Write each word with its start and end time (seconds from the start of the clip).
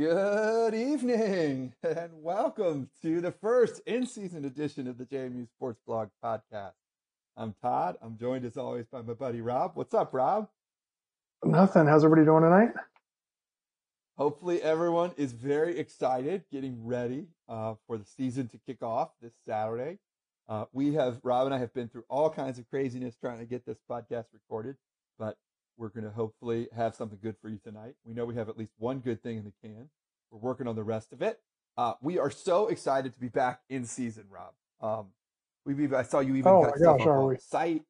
Good 0.00 0.74
evening 0.74 1.74
and 1.82 2.10
welcome 2.22 2.88
to 3.02 3.20
the 3.20 3.32
first 3.32 3.82
in 3.84 4.06
season 4.06 4.46
edition 4.46 4.88
of 4.88 4.96
the 4.96 5.04
JMU 5.04 5.46
Sports 5.46 5.78
Blog 5.86 6.08
podcast. 6.24 6.72
I'm 7.36 7.54
Todd. 7.60 7.98
I'm 8.00 8.16
joined 8.16 8.46
as 8.46 8.56
always 8.56 8.86
by 8.86 9.02
my 9.02 9.12
buddy 9.12 9.42
Rob. 9.42 9.72
What's 9.74 9.92
up, 9.92 10.14
Rob? 10.14 10.48
Nothing. 11.44 11.86
How's 11.86 12.02
everybody 12.02 12.24
doing 12.24 12.44
tonight? 12.44 12.70
Hopefully, 14.16 14.62
everyone 14.62 15.12
is 15.18 15.32
very 15.32 15.78
excited, 15.78 16.44
getting 16.50 16.82
ready 16.82 17.26
uh, 17.46 17.74
for 17.86 17.98
the 17.98 18.06
season 18.06 18.48
to 18.48 18.58
kick 18.66 18.82
off 18.82 19.10
this 19.20 19.34
Saturday. 19.46 19.98
Uh, 20.48 20.64
we 20.72 20.94
have, 20.94 21.20
Rob 21.22 21.44
and 21.44 21.54
I 21.54 21.58
have 21.58 21.74
been 21.74 21.90
through 21.90 22.04
all 22.08 22.30
kinds 22.30 22.58
of 22.58 22.66
craziness 22.70 23.16
trying 23.20 23.40
to 23.40 23.44
get 23.44 23.66
this 23.66 23.80
podcast 23.90 24.28
recorded, 24.32 24.76
but 25.18 25.36
we're 25.80 25.88
going 25.88 26.04
to 26.04 26.10
hopefully 26.10 26.68
have 26.76 26.94
something 26.94 27.18
good 27.22 27.36
for 27.40 27.48
you 27.48 27.58
tonight. 27.64 27.94
We 28.04 28.12
know 28.12 28.26
we 28.26 28.34
have 28.34 28.50
at 28.50 28.58
least 28.58 28.72
one 28.78 28.98
good 28.98 29.22
thing 29.22 29.38
in 29.38 29.44
the 29.44 29.52
can. 29.62 29.88
We're 30.30 30.38
working 30.38 30.66
on 30.66 30.76
the 30.76 30.84
rest 30.84 31.12
of 31.12 31.22
it. 31.22 31.40
Uh, 31.76 31.94
we 32.00 32.18
are 32.18 32.30
so 32.30 32.68
excited 32.68 33.14
to 33.14 33.20
be 33.20 33.28
back 33.28 33.60
in 33.68 33.84
season, 33.84 34.24
Rob. 34.30 34.52
Um, 34.80 35.06
we've 35.64 35.92
I 35.92 36.02
saw 36.02 36.20
you 36.20 36.34
even 36.36 36.52
oh 36.52 36.64
got 36.64 36.76
stuff 36.76 36.98
gosh, 36.98 37.06
up 37.06 37.12
on 37.12 37.34
the 37.34 37.40
site. 37.40 37.82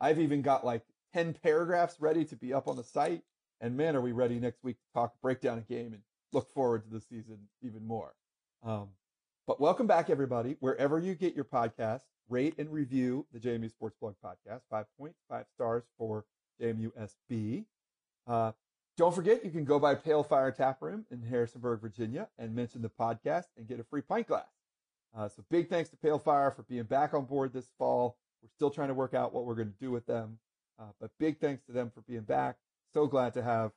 I've 0.00 0.18
even 0.18 0.42
got 0.42 0.64
like 0.64 0.82
10 1.14 1.34
paragraphs 1.42 1.96
ready 2.00 2.24
to 2.26 2.36
be 2.36 2.52
up 2.52 2.68
on 2.68 2.76
the 2.76 2.84
site. 2.84 3.22
And 3.60 3.76
man, 3.76 3.96
are 3.96 4.00
we 4.00 4.12
ready 4.12 4.38
next 4.38 4.62
week 4.62 4.76
to 4.76 4.92
talk, 4.92 5.14
break 5.22 5.40
down 5.40 5.58
a 5.58 5.62
game 5.62 5.92
and 5.92 6.02
look 6.32 6.52
forward 6.52 6.84
to 6.84 6.90
the 6.90 7.00
season 7.00 7.38
even 7.62 7.86
more. 7.86 8.14
Um, 8.62 8.88
but 9.46 9.60
welcome 9.60 9.86
back, 9.86 10.10
everybody. 10.10 10.56
Wherever 10.60 10.98
you 10.98 11.14
get 11.14 11.34
your 11.34 11.44
podcast, 11.44 12.02
rate 12.28 12.54
and 12.58 12.70
review 12.70 13.26
the 13.32 13.38
JMU 13.38 13.70
Sports 13.70 13.96
Blog 14.00 14.14
podcast. 14.24 14.60
Five 14.70 14.86
points, 14.98 15.18
five 15.28 15.46
stars 15.54 15.84
for 15.98 16.24
JMUSB. 16.60 17.64
Uh, 18.26 18.52
don't 18.96 19.14
forget, 19.14 19.44
you 19.44 19.50
can 19.50 19.64
go 19.64 19.78
by 19.78 19.94
Pale 19.94 20.24
Fire 20.24 20.50
Tap 20.52 20.80
Room 20.80 21.04
in 21.10 21.22
Harrisonburg, 21.22 21.80
Virginia, 21.80 22.28
and 22.38 22.54
mention 22.54 22.82
the 22.82 22.88
podcast 22.88 23.46
and 23.56 23.66
get 23.66 23.80
a 23.80 23.84
free 23.84 24.02
pint 24.02 24.28
glass. 24.28 24.46
Uh, 25.16 25.28
so 25.28 25.44
big 25.50 25.68
thanks 25.68 25.90
to 25.90 25.96
Pale 25.96 26.20
Fire 26.20 26.50
for 26.50 26.62
being 26.62 26.84
back 26.84 27.14
on 27.14 27.24
board 27.24 27.52
this 27.52 27.68
fall. 27.78 28.16
We're 28.42 28.48
still 28.48 28.70
trying 28.70 28.88
to 28.88 28.94
work 28.94 29.14
out 29.14 29.32
what 29.32 29.46
we're 29.46 29.54
going 29.54 29.72
to 29.72 29.78
do 29.80 29.90
with 29.90 30.06
them, 30.06 30.38
uh, 30.78 30.90
but 31.00 31.10
big 31.18 31.38
thanks 31.40 31.62
to 31.64 31.72
them 31.72 31.90
for 31.94 32.02
being 32.02 32.22
back. 32.22 32.56
So 32.92 33.06
glad 33.06 33.34
to 33.34 33.42
have 33.42 33.72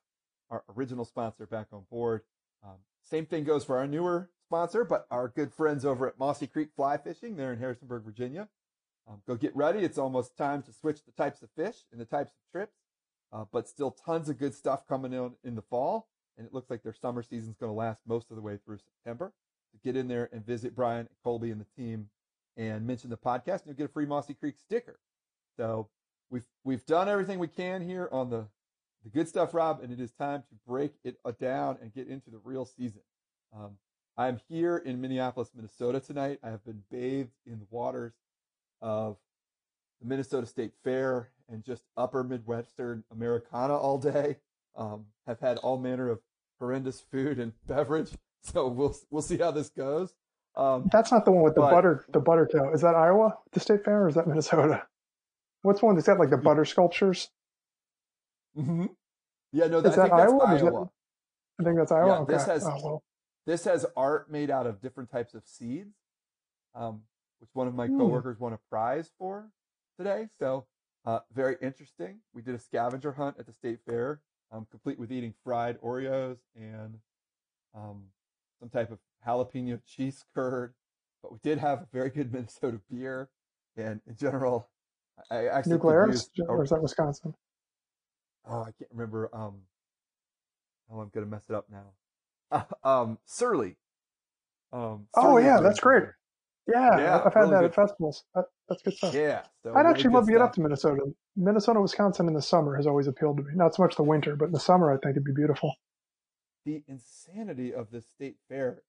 our 0.49 0.63
original 0.75 1.05
sponsor 1.05 1.45
back 1.45 1.67
on 1.71 1.85
board. 1.89 2.21
Um, 2.63 2.77
same 3.03 3.25
thing 3.25 3.43
goes 3.43 3.63
for 3.63 3.77
our 3.77 3.88
newer 3.88 4.29
sponsor, 4.43 4.83
but 4.83 5.07
our 5.09 5.27
good 5.29 5.53
friends 5.53 5.85
over 5.85 6.07
at 6.07 6.19
Mossy 6.19 6.47
Creek 6.47 6.69
Fly 6.75 6.97
Fishing. 6.97 7.35
They're 7.35 7.53
in 7.53 7.59
Harrisonburg, 7.59 8.03
Virginia. 8.03 8.47
Um, 9.07 9.21
go 9.25 9.35
get 9.35 9.55
ready. 9.55 9.79
It's 9.79 9.97
almost 9.97 10.35
time 10.38 10.61
to 10.63 10.73
switch 10.73 11.05
the 11.05 11.11
types 11.11 11.41
of 11.41 11.49
fish 11.55 11.75
and 11.91 12.01
the 12.01 12.05
types 12.05 12.31
of 12.31 12.51
trips, 12.51 12.75
uh, 13.31 13.45
but 13.52 13.67
still 13.67 13.92
tons 13.92 14.30
of 14.30 14.38
good 14.38 14.53
stuff 14.53 14.88
coming 14.88 15.14
in 15.14 15.31
in 15.44 15.56
the 15.56 15.61
fall. 15.61 16.08
And 16.38 16.45
it 16.45 16.53
looks 16.53 16.70
like 16.70 16.83
their 16.83 16.94
summer 16.94 17.23
season 17.23 17.50
is 17.50 17.58
going 17.58 17.72
to 17.72 17.78
last 17.78 18.02
most 18.06 18.30
of 18.30 18.36
the 18.36 18.42
way 18.42 18.58
through 18.64 18.78
September. 18.78 19.34
So 19.72 19.80
get 19.84 19.97
in 19.97 20.08
there 20.08 20.30
and 20.31 20.45
visit 20.45 20.75
Brian, 20.75 21.00
and 21.00 21.09
Colby, 21.23 21.52
and 21.52 21.59
the 21.59 21.66
team 21.75 22.09
and 22.56 22.86
mention 22.86 23.09
the 23.09 23.17
podcast, 23.17 23.61
and 23.61 23.67
you'll 23.67 23.75
get 23.75 23.86
a 23.86 23.94
free 23.94 24.06
Mossy 24.06 24.34
Creek 24.34 24.56
sticker. 24.58 25.00
So 25.58 25.89
we've 26.30 26.45
we've 26.64 26.86
done 26.86 27.09
everything 27.09 27.39
we 27.39 27.47
can 27.47 27.81
here 27.81 28.09
on 28.11 28.30
the 28.30 28.47
the 29.03 29.09
good 29.09 29.28
stuff, 29.28 29.53
Rob, 29.53 29.81
and 29.81 29.91
it 29.91 30.00
is 30.00 30.12
time 30.12 30.44
to 30.50 30.56
break 30.67 30.94
it 31.03 31.17
down 31.39 31.78
and 31.81 31.94
get 31.94 32.08
into 32.08 32.30
the 32.30 32.39
real 32.44 32.66
season. 32.66 33.02
Um, 33.56 33.78
I'm 34.17 34.41
here 34.50 34.78
in 34.78 35.00
Minneapolis, 35.00 35.52
Minnesota 35.56 36.00
tonight. 36.00 36.39
I 36.44 36.50
have 36.50 36.66
been 36.66 36.81
bathed 36.91 37.31
in 37.45 37.59
the 37.59 37.67
waters 37.69 38.14
of 38.81 39.17
the 40.02 40.08
Minnesota 40.08 40.47
State 40.47 40.73
Fair 40.84 41.30
and 41.50 41.64
just 41.64 41.84
upper 41.95 42.23
Midwestern 42.23 43.03
Americana 43.12 43.76
all 43.76 43.98
day. 43.98 44.38
Um, 44.76 45.06
have 45.26 45.40
had 45.40 45.58
all 45.58 45.78
manner 45.80 46.09
of 46.09 46.20
horrendous 46.59 47.00
food 47.02 47.40
and 47.40 47.53
beverage. 47.68 48.12
So 48.44 48.68
we'll 48.68 48.96
we'll 49.09 49.22
see 49.24 49.38
how 49.38 49.52
this 49.52 49.69
goes. 49.69 50.13
Um, 50.56 50.90
That's 50.91 51.12
not 51.12 51.25
the 51.25 51.31
one 51.31 51.44
with 51.44 51.56
the 51.56 51.62
but- 51.62 51.72
butter 51.72 52.06
the 52.09 52.19
butter 52.19 52.46
tail. 52.46 52.72
Is 52.74 52.81
that 52.81 52.96
Iowa, 52.96 53.38
the 53.52 53.59
state 53.59 53.84
fair, 53.84 54.03
or 54.03 54.07
is 54.09 54.16
that 54.16 54.28
Minnesota? 54.28 54.84
What's 55.63 55.81
one 55.81 55.96
that's 55.96 56.07
got 56.07 56.19
like 56.19 56.30
the 56.30 56.38
butter 56.38 56.66
sculptures? 56.66 57.30
Mm-hmm. 58.57 58.86
Yeah, 59.52 59.68
no, 59.68 59.80
Is 59.80 59.86
I 59.86 60.07
that 60.07 60.09
that's 60.18 60.31
Iowa 60.31 60.56
is 60.56 60.62
that- 60.62 60.90
I 61.59 61.63
think 61.63 61.78
that's 61.78 61.91
Iowa. 61.91 62.07
Yeah, 62.07 62.18
okay. 62.19 62.34
this 62.34 62.46
has- 62.46 62.66
oh, 62.66 62.80
well. 62.84 63.03
This 63.47 63.63
has 63.63 63.86
art 63.96 64.30
made 64.30 64.52
out 64.52 64.68
of 64.68 64.81
different 64.81 65.09
types 65.09 65.34
of 65.34 65.41
seeds, 65.46 65.96
um, 66.75 67.02
which 67.40 67.50
one 67.53 67.68
of 67.68 67.74
my 67.74 67.88
Hmm. 67.88 67.97
coworkers 67.97 68.40
won 68.40 68.52
a 68.53 68.59
prize 68.69 69.09
for 69.18 69.50
today. 69.97 70.28
So 70.40 70.66
uh, 71.06 71.19
very 71.34 71.56
interesting. 71.62 72.19
We 72.34 72.41
did 72.41 72.56
a 72.56 72.59
scavenger 72.59 73.12
hunt 73.13 73.38
at 73.40 73.46
the 73.46 73.53
state 73.53 73.80
fair, 73.85 74.22
um, 74.52 74.68
complete 74.69 75.00
with 75.00 75.12
eating 75.12 75.34
fried 75.44 75.80
Oreos 75.81 76.38
and 76.56 77.00
um, 77.75 78.03
some 78.59 78.69
type 78.69 78.91
of 78.91 79.00
jalapeno 79.25 79.80
cheese 79.86 80.25
curd. 80.34 80.74
But 81.22 81.31
we 81.31 81.40
did 81.44 81.57
have 81.59 81.80
a 81.81 81.88
very 81.91 82.09
good 82.09 82.31
Minnesota 82.34 82.80
beer, 82.90 83.30
and 83.75 84.02
in 84.07 84.16
general, 84.16 84.69
I 85.31 85.47
actually 85.47 85.74
New 85.74 85.80
Glarus, 85.80 86.30
or 86.47 86.63
is 86.63 86.69
that 86.69 86.81
Wisconsin? 86.81 87.34
oh, 88.50 88.62
I 88.62 88.72
can't 88.72 88.91
remember. 88.91 89.30
Um, 89.34 89.56
oh, 90.91 91.00
I'm 91.00 91.09
gonna 91.09 91.25
mess 91.25 91.46
it 91.50 91.56
up 91.56 91.68
now. 91.69 92.66
um, 92.84 93.18
Surly. 93.25 93.75
Um, 94.72 95.07
Oh, 95.16 95.38
yeah, 95.38 95.59
that's 95.62 95.80
great. 95.80 96.02
beer. 96.03 96.18
Yeah, 96.67 96.97
Yeah, 97.00 97.22
I've 97.25 97.33
had 97.33 97.41
really 97.41 97.51
that 97.51 97.59
good. 97.61 97.66
at 97.69 97.75
festivals. 97.75 98.23
That, 98.35 98.45
that's 98.67 98.81
good 98.81 98.94
stuff. 98.95 99.13
Yeah, 99.13 99.44
so 99.63 99.73
I'd 99.73 99.81
really 99.81 99.89
actually 99.91 100.13
love 100.13 100.25
to 100.25 100.31
get 100.31 100.41
up 100.41 100.53
to 100.53 100.61
Minnesota. 100.61 101.01
Minnesota, 101.35 101.79
Wisconsin 101.81 102.28
in 102.28 102.33
the 102.33 102.41
summer 102.41 102.75
has 102.75 102.85
always 102.88 103.07
appealed 103.07 103.38
to 103.38 103.44
me. 103.44 103.51
Not 103.55 103.75
so 103.75 103.83
much 103.83 103.95
the 103.95 104.03
winter, 104.03 104.35
but 104.35 104.45
in 104.45 104.51
the 104.51 104.59
summer, 104.59 104.91
I 104.91 104.95
think 104.97 105.11
it'd 105.11 105.23
be 105.23 105.31
beautiful. 105.33 105.73
The 106.66 106.83
insanity 106.88 107.73
of 107.73 107.89
the 107.91 108.01
state 108.01 108.38
fair 108.50 108.81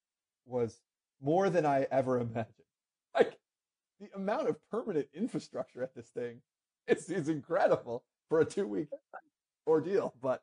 was 0.47 0.81
more 1.21 1.51
than 1.51 1.65
I 1.67 1.87
ever 1.91 2.19
imagined. 2.21 2.55
Like 3.15 3.39
the 4.01 4.09
amount 4.15 4.49
of 4.49 4.57
permanent 4.71 5.07
infrastructure 5.15 5.83
at 5.83 5.95
this 5.95 6.09
thing 6.09 6.41
is 6.89 7.09
is 7.11 7.29
incredible 7.29 8.03
for 8.29 8.41
a 8.41 8.45
two 8.45 8.67
week 8.67 8.89
ordeal. 9.67 10.15
But 10.21 10.43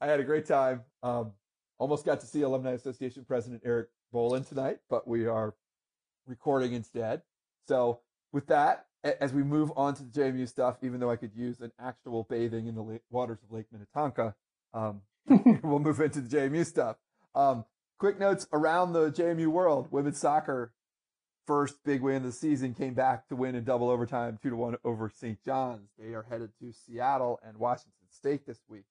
I 0.00 0.06
had 0.06 0.18
a 0.20 0.24
great 0.24 0.46
time. 0.46 0.82
Um, 1.02 1.32
almost 1.78 2.04
got 2.04 2.20
to 2.20 2.26
see 2.26 2.42
Alumni 2.42 2.72
Association 2.72 3.24
President 3.24 3.62
Eric 3.64 3.88
Bolin 4.12 4.46
tonight, 4.48 4.78
but 4.90 5.06
we 5.06 5.26
are 5.26 5.54
recording 6.26 6.72
instead. 6.72 7.22
So 7.68 8.00
with 8.32 8.46
that, 8.48 8.86
as 9.02 9.32
we 9.32 9.42
move 9.42 9.70
on 9.76 9.94
to 9.94 10.02
the 10.02 10.20
JMU 10.20 10.48
stuff, 10.48 10.78
even 10.82 11.00
though 11.00 11.10
I 11.10 11.16
could 11.16 11.34
use 11.34 11.60
an 11.60 11.72
actual 11.78 12.24
bathing 12.28 12.66
in 12.66 12.74
the 12.74 12.82
la- 12.82 12.98
waters 13.10 13.38
of 13.42 13.52
Lake 13.52 13.66
Minnetonka, 13.70 14.34
um, 14.72 15.02
we'll 15.62 15.78
move 15.78 16.00
into 16.00 16.20
the 16.20 16.36
JMU 16.36 16.64
stuff. 16.64 16.96
Um, 17.34 17.64
quick 17.98 18.18
notes 18.18 18.46
around 18.52 18.92
the 18.92 19.10
JMU 19.10 19.48
world. 19.48 19.88
Women's 19.90 20.18
soccer 20.18 20.72
first 21.46 21.76
big 21.84 22.00
win 22.00 22.16
of 22.16 22.22
the 22.24 22.32
season 22.32 22.74
came 22.74 22.94
back 22.94 23.28
to 23.28 23.36
win 23.36 23.54
in 23.54 23.64
double 23.64 23.90
overtime, 23.90 24.38
two 24.42 24.50
to 24.50 24.56
one 24.56 24.76
over 24.84 25.10
St. 25.10 25.42
John's. 25.44 25.90
They 25.98 26.14
are 26.14 26.26
headed 26.28 26.50
to 26.60 26.72
Seattle 26.72 27.38
and 27.46 27.58
Washington 27.58 27.92
State 28.10 28.46
this 28.46 28.60
week. 28.68 28.84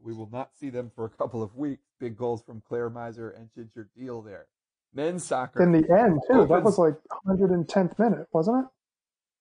We 0.00 0.12
will 0.12 0.28
not 0.30 0.50
see 0.58 0.70
them 0.70 0.90
for 0.94 1.04
a 1.04 1.10
couple 1.10 1.42
of 1.42 1.56
weeks. 1.56 1.82
Big 1.98 2.16
goals 2.16 2.42
from 2.42 2.62
Claire 2.66 2.88
Miser 2.88 3.30
and 3.30 3.50
Ginger 3.54 3.88
Deal 3.96 4.22
there. 4.22 4.46
Men's 4.98 5.24
soccer. 5.24 5.62
In 5.62 5.70
the 5.70 5.88
end, 5.96 6.20
too, 6.28 6.44
that 6.46 6.64
was 6.64 6.76
like 6.76 6.96
110th 7.24 7.98
minute, 8.00 8.26
wasn't 8.32 8.66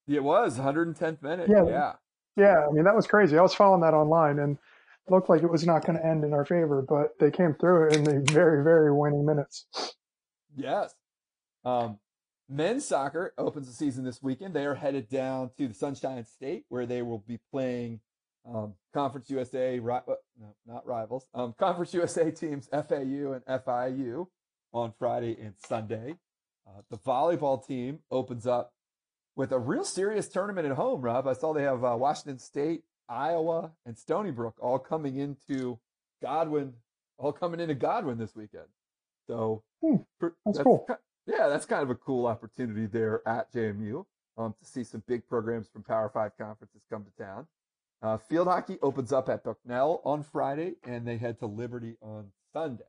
it? 0.07 0.15
it 0.15 0.23
was 0.23 0.59
110th 0.59 1.23
minute. 1.23 1.49
Yeah. 1.49 1.65
yeah. 1.65 1.93
Yeah, 2.35 2.67
I 2.69 2.71
mean 2.71 2.83
that 2.83 2.95
was 2.95 3.07
crazy. 3.07 3.35
I 3.35 3.41
was 3.41 3.55
following 3.55 3.81
that 3.81 3.95
online, 3.95 4.37
and 4.37 4.59
it 5.07 5.11
looked 5.11 5.27
like 5.27 5.41
it 5.41 5.49
was 5.49 5.65
not 5.65 5.83
going 5.83 5.97
to 5.97 6.05
end 6.05 6.23
in 6.23 6.33
our 6.33 6.45
favor, 6.45 6.85
but 6.87 7.17
they 7.19 7.31
came 7.31 7.55
through 7.55 7.87
it 7.87 7.95
in 7.95 8.03
the 8.03 8.31
very, 8.31 8.63
very 8.63 8.93
winning 8.93 9.25
minutes. 9.25 9.65
Yes. 10.55 10.93
Um, 11.65 11.97
men's 12.47 12.85
soccer 12.85 13.33
opens 13.39 13.65
the 13.65 13.73
season 13.73 14.03
this 14.03 14.21
weekend. 14.21 14.53
They 14.53 14.67
are 14.67 14.75
headed 14.75 15.09
down 15.09 15.49
to 15.57 15.67
the 15.67 15.73
Sunshine 15.73 16.23
State 16.25 16.65
where 16.69 16.85
they 16.85 17.01
will 17.01 17.23
be 17.27 17.39
playing 17.51 17.99
um, 18.47 18.75
Conference 18.93 19.31
USA, 19.31 19.79
ri- 19.79 19.93
uh, 19.93 20.13
no, 20.39 20.55
not 20.67 20.85
rivals, 20.85 21.25
um, 21.33 21.55
Conference 21.57 21.95
USA 21.95 22.29
teams 22.29 22.67
FAU 22.71 23.33
and 23.33 23.43
FIU 23.47 24.27
on 24.73 24.93
Friday 24.97 25.37
and 25.41 25.53
Sunday. 25.57 26.15
Uh, 26.67 26.81
the 26.89 26.97
volleyball 26.97 27.65
team 27.65 27.99
opens 28.11 28.45
up 28.45 28.73
with 29.35 29.51
a 29.51 29.59
real 29.59 29.83
serious 29.85 30.27
tournament 30.27 30.67
at 30.67 30.75
home, 30.75 31.01
Rob. 31.01 31.27
I 31.27 31.33
saw 31.33 31.53
they 31.53 31.63
have 31.63 31.83
uh, 31.83 31.95
Washington 31.97 32.39
State, 32.39 32.83
Iowa, 33.07 33.71
and 33.85 33.97
Stony 33.97 34.31
Brook 34.31 34.55
all 34.59 34.79
coming 34.79 35.17
into 35.17 35.79
Godwin, 36.21 36.73
all 37.17 37.31
coming 37.31 37.59
into 37.59 37.75
Godwin 37.75 38.17
this 38.17 38.35
weekend. 38.35 38.65
So 39.27 39.63
Hmm, 39.81 39.97
pr- 40.19 40.29
that's 40.45 40.59
cool. 40.59 40.85
ki- 40.87 40.95
yeah, 41.27 41.47
that's 41.49 41.65
kind 41.65 41.83
of 41.83 41.89
a 41.89 41.95
cool 41.95 42.25
opportunity 42.25 42.85
there 42.87 43.21
at 43.27 43.51
JMU 43.53 44.05
um, 44.37 44.55
to 44.59 44.65
see 44.65 44.83
some 44.83 45.03
big 45.07 45.27
programs 45.27 45.67
from 45.67 45.83
Power 45.83 46.09
Five 46.09 46.31
conferences 46.37 46.81
come 46.89 47.05
to 47.05 47.23
town. 47.23 47.47
Uh, 48.01 48.17
field 48.17 48.47
hockey 48.47 48.77
opens 48.81 49.11
up 49.11 49.27
at 49.29 49.43
Bucknell 49.43 50.01
on 50.03 50.23
Friday, 50.23 50.75
and 50.83 51.07
they 51.07 51.17
head 51.17 51.39
to 51.39 51.45
Liberty 51.47 51.95
on 52.01 52.31
Sunday. 52.53 52.83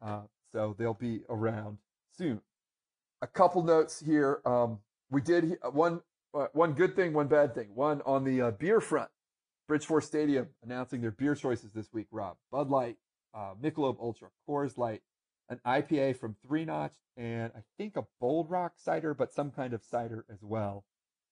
Uh, 0.00 0.22
so 0.52 0.74
they'll 0.78 0.94
be 0.94 1.22
around 1.28 1.78
soon. 2.16 2.40
A 3.22 3.26
couple 3.26 3.62
notes 3.62 4.00
here. 4.00 4.40
Um, 4.44 4.78
we 5.10 5.20
did 5.20 5.58
uh, 5.62 5.70
one 5.70 6.00
uh, 6.34 6.46
one 6.52 6.72
good 6.72 6.94
thing, 6.94 7.12
one 7.12 7.28
bad 7.28 7.54
thing. 7.54 7.68
One 7.74 8.02
on 8.04 8.24
the 8.24 8.42
uh, 8.42 8.50
beer 8.52 8.80
front. 8.80 9.10
Bridgeforth 9.68 10.04
Stadium 10.04 10.48
announcing 10.62 11.00
their 11.00 11.10
beer 11.10 11.34
choices 11.34 11.72
this 11.72 11.92
week. 11.92 12.06
Rob 12.10 12.36
Bud 12.52 12.70
Light, 12.70 12.96
uh, 13.34 13.54
Michelob 13.60 13.98
Ultra, 14.00 14.28
Coors 14.48 14.78
Light, 14.78 15.02
an 15.48 15.60
IPA 15.66 16.18
from 16.18 16.36
Three 16.46 16.64
Notch, 16.64 16.94
and 17.16 17.52
I 17.56 17.60
think 17.76 17.96
a 17.96 18.04
Bold 18.20 18.50
Rock 18.50 18.74
cider, 18.76 19.14
but 19.14 19.32
some 19.32 19.50
kind 19.50 19.72
of 19.72 19.82
cider 19.82 20.24
as 20.30 20.42
well. 20.42 20.84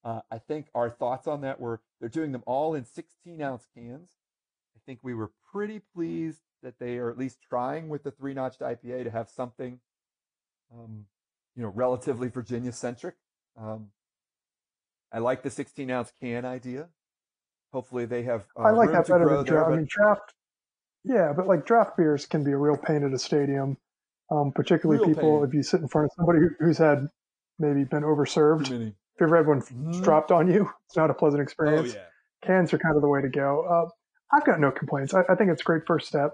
Uh, 0.04 0.20
I 0.30 0.38
think 0.38 0.66
our 0.74 0.90
thoughts 0.90 1.26
on 1.26 1.40
that 1.42 1.60
were 1.60 1.80
they're 2.00 2.08
doing 2.08 2.32
them 2.32 2.42
all 2.46 2.74
in 2.74 2.84
16 2.84 3.40
ounce 3.40 3.66
cans. 3.74 4.10
I 4.76 4.80
think 4.84 5.00
we 5.02 5.14
were 5.14 5.30
pretty 5.52 5.80
pleased 5.94 6.40
that 6.64 6.78
they 6.78 6.96
are 6.96 7.10
at 7.10 7.16
least 7.16 7.38
trying 7.48 7.88
with 7.88 8.02
the 8.02 8.10
three 8.10 8.34
notched 8.34 8.60
IPA 8.60 9.04
to 9.04 9.10
have 9.10 9.30
something, 9.30 9.78
um, 10.72 11.06
you 11.54 11.62
know, 11.62 11.68
relatively 11.68 12.28
Virginia 12.28 12.72
centric. 12.72 13.14
Um, 13.56 13.90
I 15.12 15.18
like 15.18 15.42
the 15.42 15.50
16 15.50 15.90
ounce 15.90 16.12
can 16.20 16.44
idea. 16.44 16.88
Hopefully 17.72 18.06
they 18.06 18.22
have. 18.24 18.46
Uh, 18.58 18.62
I 18.62 18.70
like 18.70 18.90
that 18.90 19.06
better 19.06 19.28
than 19.28 19.44
draft. 19.44 19.70
I 19.70 19.76
mean, 19.76 19.86
draft. 19.88 20.34
Yeah, 21.04 21.32
but 21.36 21.46
like 21.46 21.66
draft 21.66 21.96
beers 21.96 22.26
can 22.26 22.42
be 22.42 22.52
a 22.52 22.56
real 22.56 22.76
pain 22.76 23.04
at 23.04 23.12
a 23.12 23.18
stadium, 23.18 23.76
um, 24.30 24.52
particularly 24.52 25.04
people 25.04 25.38
pain. 25.38 25.48
if 25.48 25.54
you 25.54 25.62
sit 25.62 25.80
in 25.80 25.88
front 25.88 26.06
of 26.06 26.10
somebody 26.16 26.38
who's 26.58 26.78
had 26.78 27.08
maybe 27.58 27.84
been 27.84 28.02
overserved. 28.02 28.70
If 28.70 28.70
you've 28.70 29.28
ever 29.28 29.36
had 29.36 29.46
one 29.46 29.60
mm-hmm. 29.60 30.02
dropped 30.02 30.32
on 30.32 30.48
you, 30.48 30.70
it's 30.86 30.96
not 30.96 31.10
a 31.10 31.14
pleasant 31.14 31.40
oh, 31.40 31.42
experience. 31.42 31.92
Oh, 31.92 31.96
yeah. 31.96 32.46
Cans 32.46 32.72
are 32.72 32.78
kind 32.78 32.96
of 32.96 33.02
the 33.02 33.08
way 33.08 33.22
to 33.22 33.28
go. 33.28 33.64
Uh, 33.64 34.36
I've 34.36 34.44
got 34.44 34.60
no 34.60 34.70
complaints. 34.70 35.14
I, 35.14 35.22
I, 35.28 35.34
think 35.34 35.50
it's 35.50 35.60
a 35.60 35.64
great 35.64 35.82
first 35.86 36.08
step. 36.08 36.32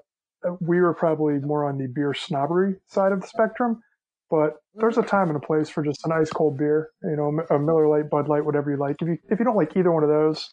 We 0.61 0.81
were 0.81 0.95
probably 0.95 1.35
more 1.39 1.69
on 1.69 1.79
the 1.79 1.87
beer 1.87 2.15
snobbery 2.15 2.77
side 2.87 3.13
of 3.13 3.21
the 3.21 3.27
spectrum, 3.27 3.83
but 4.31 4.55
there's 4.75 4.99
a 4.99 5.03
time 5.03 5.29
and 5.29 5.37
a 5.37 5.47
place 5.47 5.69
for 5.69 5.83
just 5.83 6.05
an 6.07 6.13
ice 6.13 6.31
cold 6.31 6.57
beer. 6.57 6.91
You 7.03 7.17
know, 7.17 7.45
a 7.51 7.59
Miller 7.59 7.89
Lite, 7.89 8.11
Bud 8.11 8.29
Light, 8.29 8.45
whatever 8.45 8.71
you 8.71 8.77
like. 8.77 8.97
If 9.01 9.09
you 9.09 9.19
if 9.29 9.39
you 9.39 9.45
don't 9.45 9.57
like 9.57 9.77
either 9.77 9.93
one 9.93 10.03
of 10.03 10.09
those, 10.09 10.49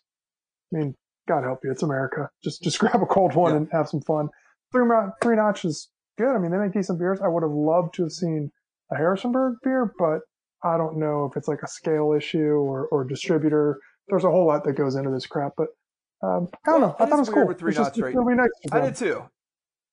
I 0.73 0.79
mean, 0.79 0.95
God 1.27 1.43
help 1.43 1.59
you, 1.63 1.71
it's 1.71 1.83
America. 1.83 2.29
Just 2.43 2.63
just 2.63 2.79
grab 2.79 3.01
a 3.01 3.05
cold 3.05 3.35
one 3.35 3.51
yeah. 3.51 3.57
and 3.57 3.69
have 3.71 3.89
some 3.89 4.01
fun. 4.01 4.29
Three 4.71 4.85
three 5.21 5.35
notches 5.35 5.89
good. 6.17 6.35
I 6.35 6.39
mean, 6.39 6.51
they 6.51 6.57
make 6.57 6.73
decent 6.73 6.99
beers. 6.99 7.19
I 7.23 7.27
would 7.27 7.43
have 7.43 7.51
loved 7.51 7.93
to 7.95 8.03
have 8.03 8.11
seen 8.11 8.51
a 8.91 8.97
Harrisonburg 8.97 9.55
beer, 9.63 9.93
but 9.97 10.19
I 10.63 10.77
don't 10.77 10.97
know 10.97 11.29
if 11.29 11.37
it's 11.37 11.47
like 11.47 11.61
a 11.63 11.67
scale 11.67 12.13
issue 12.15 12.55
or 12.55 12.87
or 12.87 13.05
distributor. 13.05 13.79
There's 14.07 14.23
a 14.23 14.31
whole 14.31 14.47
lot 14.47 14.63
that 14.63 14.73
goes 14.73 14.95
into 14.95 15.11
this 15.11 15.25
crap, 15.25 15.53
but 15.57 15.67
um, 16.23 16.47
I 16.65 16.71
don't 16.71 16.81
well, 16.81 16.89
know. 16.89 16.95
I 16.99 17.05
thought 17.05 17.17
it 17.17 17.19
was 17.19 17.29
cool. 17.29 17.47
With 17.47 17.59
three 17.59 17.71
it's 17.71 17.77
just, 17.77 17.99
right? 17.99 18.15
really 18.15 18.35
nice. 18.35 18.49
I 18.71 18.79
did 18.81 18.95
too. 18.95 19.23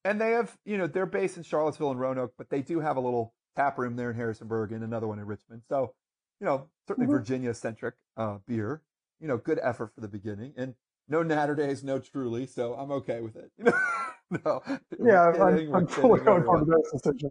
And 0.04 0.20
they 0.20 0.32
have, 0.32 0.56
you 0.64 0.76
know, 0.76 0.86
they're 0.86 1.06
based 1.06 1.36
in 1.36 1.42
Charlottesville 1.42 1.90
and 1.90 1.98
Roanoke, 1.98 2.34
but 2.36 2.50
they 2.50 2.60
do 2.60 2.80
have 2.80 2.96
a 2.96 3.00
little 3.00 3.34
tap 3.56 3.78
room 3.78 3.96
there 3.96 4.10
in 4.10 4.16
Harrisonburg 4.16 4.72
and 4.72 4.84
another 4.84 5.06
one 5.06 5.18
in 5.18 5.26
Richmond. 5.26 5.62
So, 5.68 5.94
you 6.40 6.46
know, 6.46 6.68
certainly 6.86 7.06
mm-hmm. 7.06 7.16
Virginia 7.16 7.54
centric 7.54 7.94
uh, 8.16 8.38
beer. 8.46 8.82
You 9.20 9.28
know, 9.28 9.38
good 9.38 9.60
effort 9.62 9.94
for 9.94 10.00
the 10.02 10.08
beginning, 10.08 10.52
and 10.56 10.74
no 11.08 11.22
Naturdays, 11.22 11.82
no 11.82 11.98
Truly, 11.98 12.46
so 12.46 12.74
I'm 12.74 12.90
okay 12.90 13.20
with 13.20 13.36
it. 13.36 13.50
You 13.56 13.64
know, 14.44 14.60
no. 14.60 14.62
Yeah, 14.98 15.30
I'm, 15.30 15.74
I'm 15.74 15.86
fully 15.86 16.20
on 16.20 16.44
board 16.44 16.66
with 16.66 16.68
that 16.68 16.90
decision. 16.92 17.30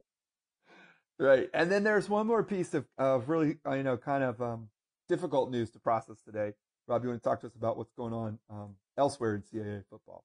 Right, 1.19 1.49
and 1.53 1.71
then 1.71 1.83
there's 1.83 2.09
one 2.09 2.25
more 2.25 2.41
piece 2.41 2.73
of, 2.73 2.85
of 2.97 3.29
really, 3.29 3.57
uh, 3.67 3.73
you 3.73 3.83
know, 3.83 3.97
kind 3.97 4.23
of 4.23 4.41
um, 4.41 4.69
difficult 5.09 5.51
news 5.51 5.69
to 5.71 5.79
process 5.79 6.17
today. 6.25 6.53
Rob, 6.87 7.03
you 7.03 7.09
want 7.09 7.21
to 7.21 7.29
talk 7.29 7.41
to 7.41 7.47
us 7.47 7.55
about 7.55 7.77
what's 7.77 7.93
going 7.93 8.13
on 8.13 8.39
um, 8.49 8.75
elsewhere 8.97 9.35
in 9.35 9.41
CAA 9.41 9.83
football? 9.89 10.23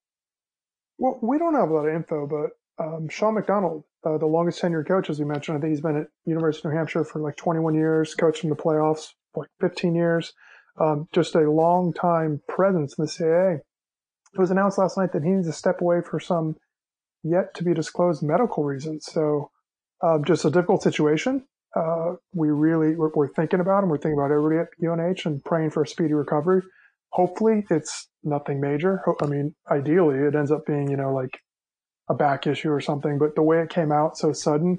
Well, 0.98 1.18
we 1.22 1.38
don't 1.38 1.54
have 1.54 1.70
a 1.70 1.74
lot 1.74 1.86
of 1.86 1.94
info, 1.94 2.26
but 2.26 2.84
um, 2.84 3.08
Sean 3.08 3.36
McDonnell, 3.36 3.84
uh, 4.04 4.18
the 4.18 4.26
longest 4.26 4.60
tenured 4.60 4.86
coach, 4.86 5.10
as 5.10 5.18
we 5.18 5.24
mentioned, 5.24 5.56
I 5.56 5.60
think 5.60 5.70
he's 5.70 5.80
been 5.80 5.96
at 5.96 6.08
University 6.24 6.66
of 6.66 6.72
New 6.72 6.78
Hampshire 6.78 7.04
for 7.04 7.20
like 7.20 7.36
21 7.36 7.74
years, 7.74 8.14
coached 8.14 8.44
in 8.44 8.50
the 8.50 8.56
playoffs 8.56 9.12
for 9.32 9.44
like 9.44 9.50
15 9.60 9.94
years, 9.94 10.32
um, 10.80 11.08
just 11.12 11.34
a 11.34 11.50
long 11.50 11.92
time 11.92 12.40
presence 12.48 12.98
in 12.98 13.04
the 13.04 13.10
CAA. 13.10 13.60
It 14.34 14.38
was 14.38 14.50
announced 14.50 14.78
last 14.78 14.98
night 14.98 15.12
that 15.12 15.22
he 15.22 15.30
needs 15.30 15.46
to 15.46 15.52
step 15.52 15.80
away 15.80 16.00
for 16.02 16.20
some 16.20 16.56
yet 17.22 17.54
to 17.54 17.64
be 17.64 17.74
disclosed 17.74 18.22
medical 18.22 18.64
reasons. 18.64 19.06
So, 19.06 19.50
um, 20.02 20.24
just 20.24 20.44
a 20.44 20.50
difficult 20.50 20.82
situation. 20.82 21.44
Uh, 21.74 22.14
we 22.32 22.48
really 22.50 22.94
we're, 22.94 23.10
we're, 23.14 23.28
thinking 23.28 23.60
about 23.60 23.82
him. 23.82 23.90
We're 23.90 23.98
thinking 23.98 24.18
about 24.18 24.30
everybody 24.30 24.58
at 24.58 24.68
UNH 24.88 25.26
and 25.26 25.44
praying 25.44 25.70
for 25.70 25.82
a 25.82 25.86
speedy 25.86 26.14
recovery. 26.14 26.62
Hopefully, 27.10 27.64
it's 27.70 28.08
nothing 28.22 28.60
major. 28.60 29.02
I 29.22 29.26
mean, 29.26 29.54
ideally, 29.70 30.18
it 30.18 30.34
ends 30.34 30.50
up 30.50 30.66
being 30.66 30.90
you 30.90 30.96
know 30.96 31.12
like 31.12 31.40
a 32.08 32.14
back 32.14 32.46
issue 32.46 32.70
or 32.70 32.80
something. 32.80 33.18
But 33.18 33.34
the 33.34 33.42
way 33.42 33.60
it 33.60 33.70
came 33.70 33.92
out 33.92 34.16
so 34.16 34.32
sudden, 34.32 34.78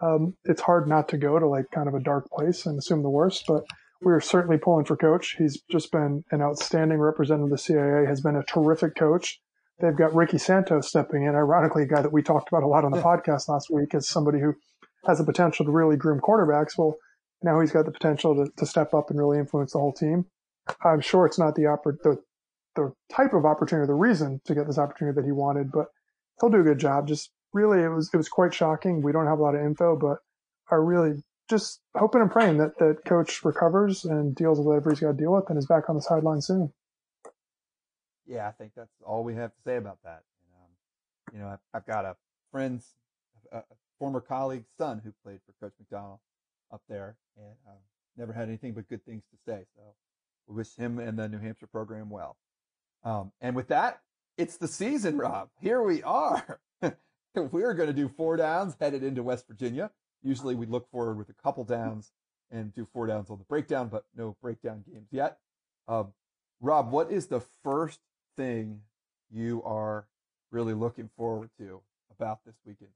um, 0.00 0.34
it's 0.44 0.62
hard 0.62 0.88
not 0.88 1.08
to 1.10 1.18
go 1.18 1.38
to 1.38 1.46
like 1.46 1.66
kind 1.72 1.88
of 1.88 1.94
a 1.94 2.00
dark 2.00 2.28
place 2.30 2.66
and 2.66 2.78
assume 2.78 3.02
the 3.02 3.10
worst. 3.10 3.44
But 3.46 3.64
we're 4.00 4.20
certainly 4.20 4.58
pulling 4.58 4.84
for 4.84 4.96
coach. 4.96 5.36
He's 5.38 5.62
just 5.70 5.90
been 5.90 6.24
an 6.30 6.42
outstanding 6.42 6.98
representative 6.98 7.52
of 7.52 7.58
the 7.58 7.72
CAA. 7.72 8.06
Has 8.06 8.20
been 8.20 8.36
a 8.36 8.44
terrific 8.44 8.94
coach. 8.96 9.40
They've 9.80 9.96
got 9.96 10.14
Ricky 10.14 10.38
Santos 10.38 10.88
stepping 10.88 11.24
in. 11.24 11.34
Ironically, 11.34 11.82
a 11.82 11.86
guy 11.86 12.02
that 12.02 12.12
we 12.12 12.22
talked 12.22 12.48
about 12.48 12.62
a 12.62 12.68
lot 12.68 12.84
on 12.84 12.92
the 12.92 13.02
podcast 13.02 13.48
last 13.48 13.70
week 13.70 13.94
as 13.94 14.08
somebody 14.08 14.38
who 14.38 14.54
has 15.06 15.18
the 15.18 15.24
potential 15.24 15.64
to 15.64 15.72
really 15.72 15.96
groom 15.96 16.20
quarterbacks. 16.20 16.78
Well, 16.78 16.96
now 17.42 17.60
he's 17.60 17.72
got 17.72 17.84
the 17.84 17.90
potential 17.90 18.36
to, 18.36 18.50
to 18.56 18.66
step 18.66 18.94
up 18.94 19.10
and 19.10 19.18
really 19.18 19.38
influence 19.38 19.72
the 19.72 19.80
whole 19.80 19.92
team. 19.92 20.26
I'm 20.82 21.00
sure 21.00 21.26
it's 21.26 21.38
not 21.38 21.54
the, 21.54 21.62
oppor- 21.62 21.98
the 22.02 22.22
the 22.74 22.92
type 23.12 23.32
of 23.34 23.44
opportunity, 23.44 23.84
or 23.84 23.86
the 23.86 23.94
reason 23.94 24.40
to 24.44 24.54
get 24.54 24.66
this 24.66 24.78
opportunity 24.78 25.14
that 25.14 25.24
he 25.24 25.32
wanted, 25.32 25.70
but 25.70 25.86
he'll 26.40 26.50
do 26.50 26.60
a 26.60 26.64
good 26.64 26.78
job. 26.78 27.06
Just 27.06 27.30
really, 27.52 27.82
it 27.82 27.88
was 27.88 28.10
it 28.12 28.16
was 28.16 28.28
quite 28.28 28.52
shocking. 28.52 29.02
We 29.02 29.12
don't 29.12 29.26
have 29.26 29.38
a 29.38 29.42
lot 29.42 29.54
of 29.54 29.64
info, 29.64 29.96
but 29.96 30.18
I 30.70 30.76
really 30.76 31.22
just 31.48 31.80
hoping 31.94 32.20
and 32.20 32.30
praying 32.30 32.58
that 32.58 32.78
that 32.78 33.04
coach 33.04 33.44
recovers 33.44 34.04
and 34.04 34.34
deals 34.34 34.58
with 34.58 34.66
whatever 34.66 34.90
he's 34.90 35.00
got 35.00 35.12
to 35.12 35.16
deal 35.16 35.32
with 35.32 35.48
and 35.48 35.58
is 35.58 35.66
back 35.66 35.88
on 35.88 35.96
the 35.96 36.02
sideline 36.02 36.40
soon. 36.40 36.72
Yeah, 38.26 38.48
I 38.48 38.52
think 38.52 38.72
that's 38.74 38.90
all 39.06 39.22
we 39.22 39.34
have 39.34 39.50
to 39.50 39.62
say 39.64 39.76
about 39.76 39.98
that. 40.02 40.22
Um, 40.54 40.70
you 41.32 41.38
know, 41.38 41.48
I've, 41.48 41.58
I've 41.74 41.86
got 41.86 42.06
a 42.06 42.16
friend's, 42.50 42.86
a, 43.52 43.62
former 43.98 44.20
colleague's 44.20 44.70
son 44.78 45.00
who 45.04 45.12
played 45.22 45.40
for 45.44 45.52
Coach 45.64 45.74
McDonnell 45.82 46.18
up 46.72 46.80
there, 46.88 47.16
and 47.36 47.54
um, 47.68 47.78
never 48.16 48.32
had 48.32 48.48
anything 48.48 48.72
but 48.72 48.88
good 48.88 49.04
things 49.04 49.22
to 49.30 49.36
say. 49.46 49.66
So 49.76 49.82
wish 50.46 50.76
him 50.76 50.98
and 50.98 51.18
the 51.18 51.28
New 51.28 51.38
Hampshire 51.38 51.66
program 51.66 52.10
well. 52.10 52.36
Um, 53.04 53.32
and 53.40 53.54
with 53.54 53.68
that, 53.68 54.00
it's 54.36 54.56
the 54.56 54.68
season, 54.68 55.16
Rob. 55.18 55.48
Here 55.60 55.82
we 55.82 56.02
are. 56.02 56.60
We're 57.34 57.74
going 57.74 57.88
to 57.88 57.94
do 57.94 58.08
four 58.08 58.36
downs 58.36 58.76
headed 58.80 59.02
into 59.02 59.22
West 59.22 59.46
Virginia. 59.46 59.90
Usually 60.22 60.54
we 60.54 60.66
look 60.66 60.90
forward 60.90 61.18
with 61.18 61.28
a 61.28 61.34
couple 61.34 61.64
downs 61.64 62.12
and 62.50 62.72
do 62.72 62.86
four 62.92 63.06
downs 63.06 63.30
on 63.30 63.38
the 63.38 63.44
breakdown, 63.44 63.88
but 63.88 64.04
no 64.16 64.36
breakdown 64.40 64.84
games 64.90 65.08
yet. 65.10 65.38
Um, 65.88 66.12
Rob, 66.60 66.90
what 66.90 67.10
is 67.10 67.26
the 67.26 67.40
first 67.62 68.00
thing 68.36 68.80
you 69.30 69.62
are 69.64 70.06
really 70.50 70.74
looking 70.74 71.10
forward 71.16 71.50
to 71.58 71.80
about 72.10 72.40
this 72.46 72.54
weekend? 72.64 72.90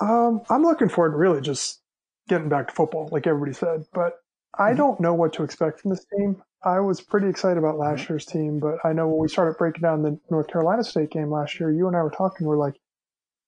Um, 0.00 0.42
I'm 0.50 0.62
looking 0.62 0.88
forward 0.88 1.12
to 1.12 1.16
really 1.16 1.40
just 1.40 1.80
getting 2.28 2.48
back 2.48 2.68
to 2.68 2.74
football, 2.74 3.08
like 3.12 3.26
everybody 3.26 3.52
said. 3.52 3.86
But 3.92 4.20
I 4.58 4.70
mm-hmm. 4.70 4.76
don't 4.76 5.00
know 5.00 5.14
what 5.14 5.32
to 5.34 5.42
expect 5.42 5.80
from 5.80 5.90
this 5.90 6.04
team. 6.16 6.42
I 6.62 6.80
was 6.80 7.00
pretty 7.00 7.28
excited 7.28 7.58
about 7.58 7.78
last 7.78 8.02
mm-hmm. 8.02 8.12
year's 8.12 8.26
team, 8.26 8.58
but 8.58 8.76
I 8.84 8.92
know 8.92 9.08
when 9.08 9.20
we 9.20 9.28
started 9.28 9.56
breaking 9.58 9.82
down 9.82 10.02
the 10.02 10.18
North 10.30 10.48
Carolina 10.48 10.84
State 10.84 11.10
game 11.10 11.30
last 11.30 11.58
year, 11.58 11.72
you 11.72 11.86
and 11.86 11.96
I 11.96 12.02
were 12.02 12.10
talking. 12.10 12.46
We're 12.46 12.58
like, 12.58 12.74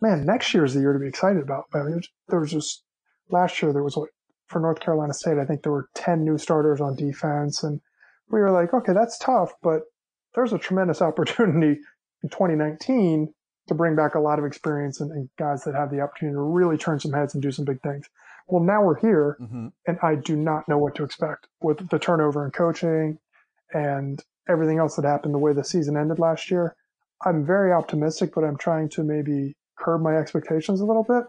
man, 0.00 0.24
next 0.24 0.54
year 0.54 0.64
is 0.64 0.74
the 0.74 0.80
year 0.80 0.92
to 0.92 0.98
be 0.98 1.08
excited 1.08 1.42
about. 1.42 1.64
I 1.74 1.82
mean, 1.82 2.00
there 2.28 2.40
was 2.40 2.50
just 2.50 2.84
last 3.30 3.60
year 3.62 3.72
there 3.72 3.82
was 3.82 3.96
what 3.96 4.10
for 4.46 4.60
North 4.60 4.80
Carolina 4.80 5.14
State. 5.14 5.38
I 5.38 5.44
think 5.44 5.62
there 5.62 5.72
were 5.72 5.88
ten 5.94 6.24
new 6.24 6.38
starters 6.38 6.80
on 6.80 6.96
defense, 6.96 7.62
and 7.62 7.80
we 8.30 8.40
were 8.40 8.50
like, 8.50 8.72
okay, 8.72 8.92
that's 8.92 9.18
tough, 9.18 9.52
but 9.62 9.82
there's 10.34 10.52
a 10.52 10.58
tremendous 10.58 11.02
opportunity 11.02 11.80
in 12.22 12.28
2019 12.30 13.32
to 13.68 13.74
bring 13.74 13.94
back 13.94 14.14
a 14.14 14.20
lot 14.20 14.38
of 14.38 14.44
experience 14.44 15.00
and, 15.00 15.10
and, 15.12 15.28
guys 15.38 15.62
that 15.64 15.74
have 15.74 15.90
the 15.90 16.00
opportunity 16.00 16.34
to 16.34 16.40
really 16.40 16.76
turn 16.76 16.98
some 16.98 17.12
heads 17.12 17.34
and 17.34 17.42
do 17.42 17.52
some 17.52 17.64
big 17.64 17.80
things. 17.82 18.08
Well, 18.48 18.62
now 18.62 18.82
we're 18.82 18.98
here, 18.98 19.36
mm-hmm. 19.40 19.68
and 19.86 19.98
I 20.02 20.16
do 20.16 20.36
not 20.36 20.68
know 20.68 20.78
what 20.78 20.94
to 20.96 21.04
expect 21.04 21.48
with 21.60 21.88
the 21.88 21.98
turnover 21.98 22.44
in 22.44 22.50
coaching 22.50 23.18
and 23.72 24.22
everything 24.48 24.78
else 24.78 24.96
that 24.96 25.04
happened 25.04 25.34
the 25.34 25.38
way 25.38 25.52
the 25.52 25.64
season 25.64 25.96
ended 25.96 26.18
last 26.18 26.50
year. 26.50 26.76
I'm 27.24 27.46
very 27.46 27.72
optimistic, 27.72 28.32
but 28.34 28.44
I'm 28.44 28.58
trying 28.58 28.88
to 28.90 29.04
maybe 29.04 29.54
curb 29.78 30.02
my 30.02 30.16
expectations 30.16 30.80
a 30.80 30.84
little 30.84 31.04
bit. 31.04 31.24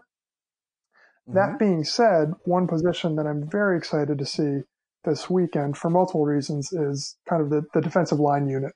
Mm-hmm. 1.28 1.34
That 1.34 1.58
being 1.58 1.84
said, 1.84 2.32
one 2.44 2.66
position 2.66 3.16
that 3.16 3.26
I'm 3.26 3.48
very 3.48 3.78
excited 3.78 4.18
to 4.18 4.26
see 4.26 4.60
this 5.04 5.30
weekend 5.30 5.76
for 5.76 5.90
multiple 5.90 6.24
reasons 6.24 6.72
is 6.72 7.16
kind 7.28 7.42
of 7.42 7.50
the, 7.50 7.62
the 7.74 7.80
defensive 7.80 8.18
line 8.18 8.48
unit. 8.48 8.72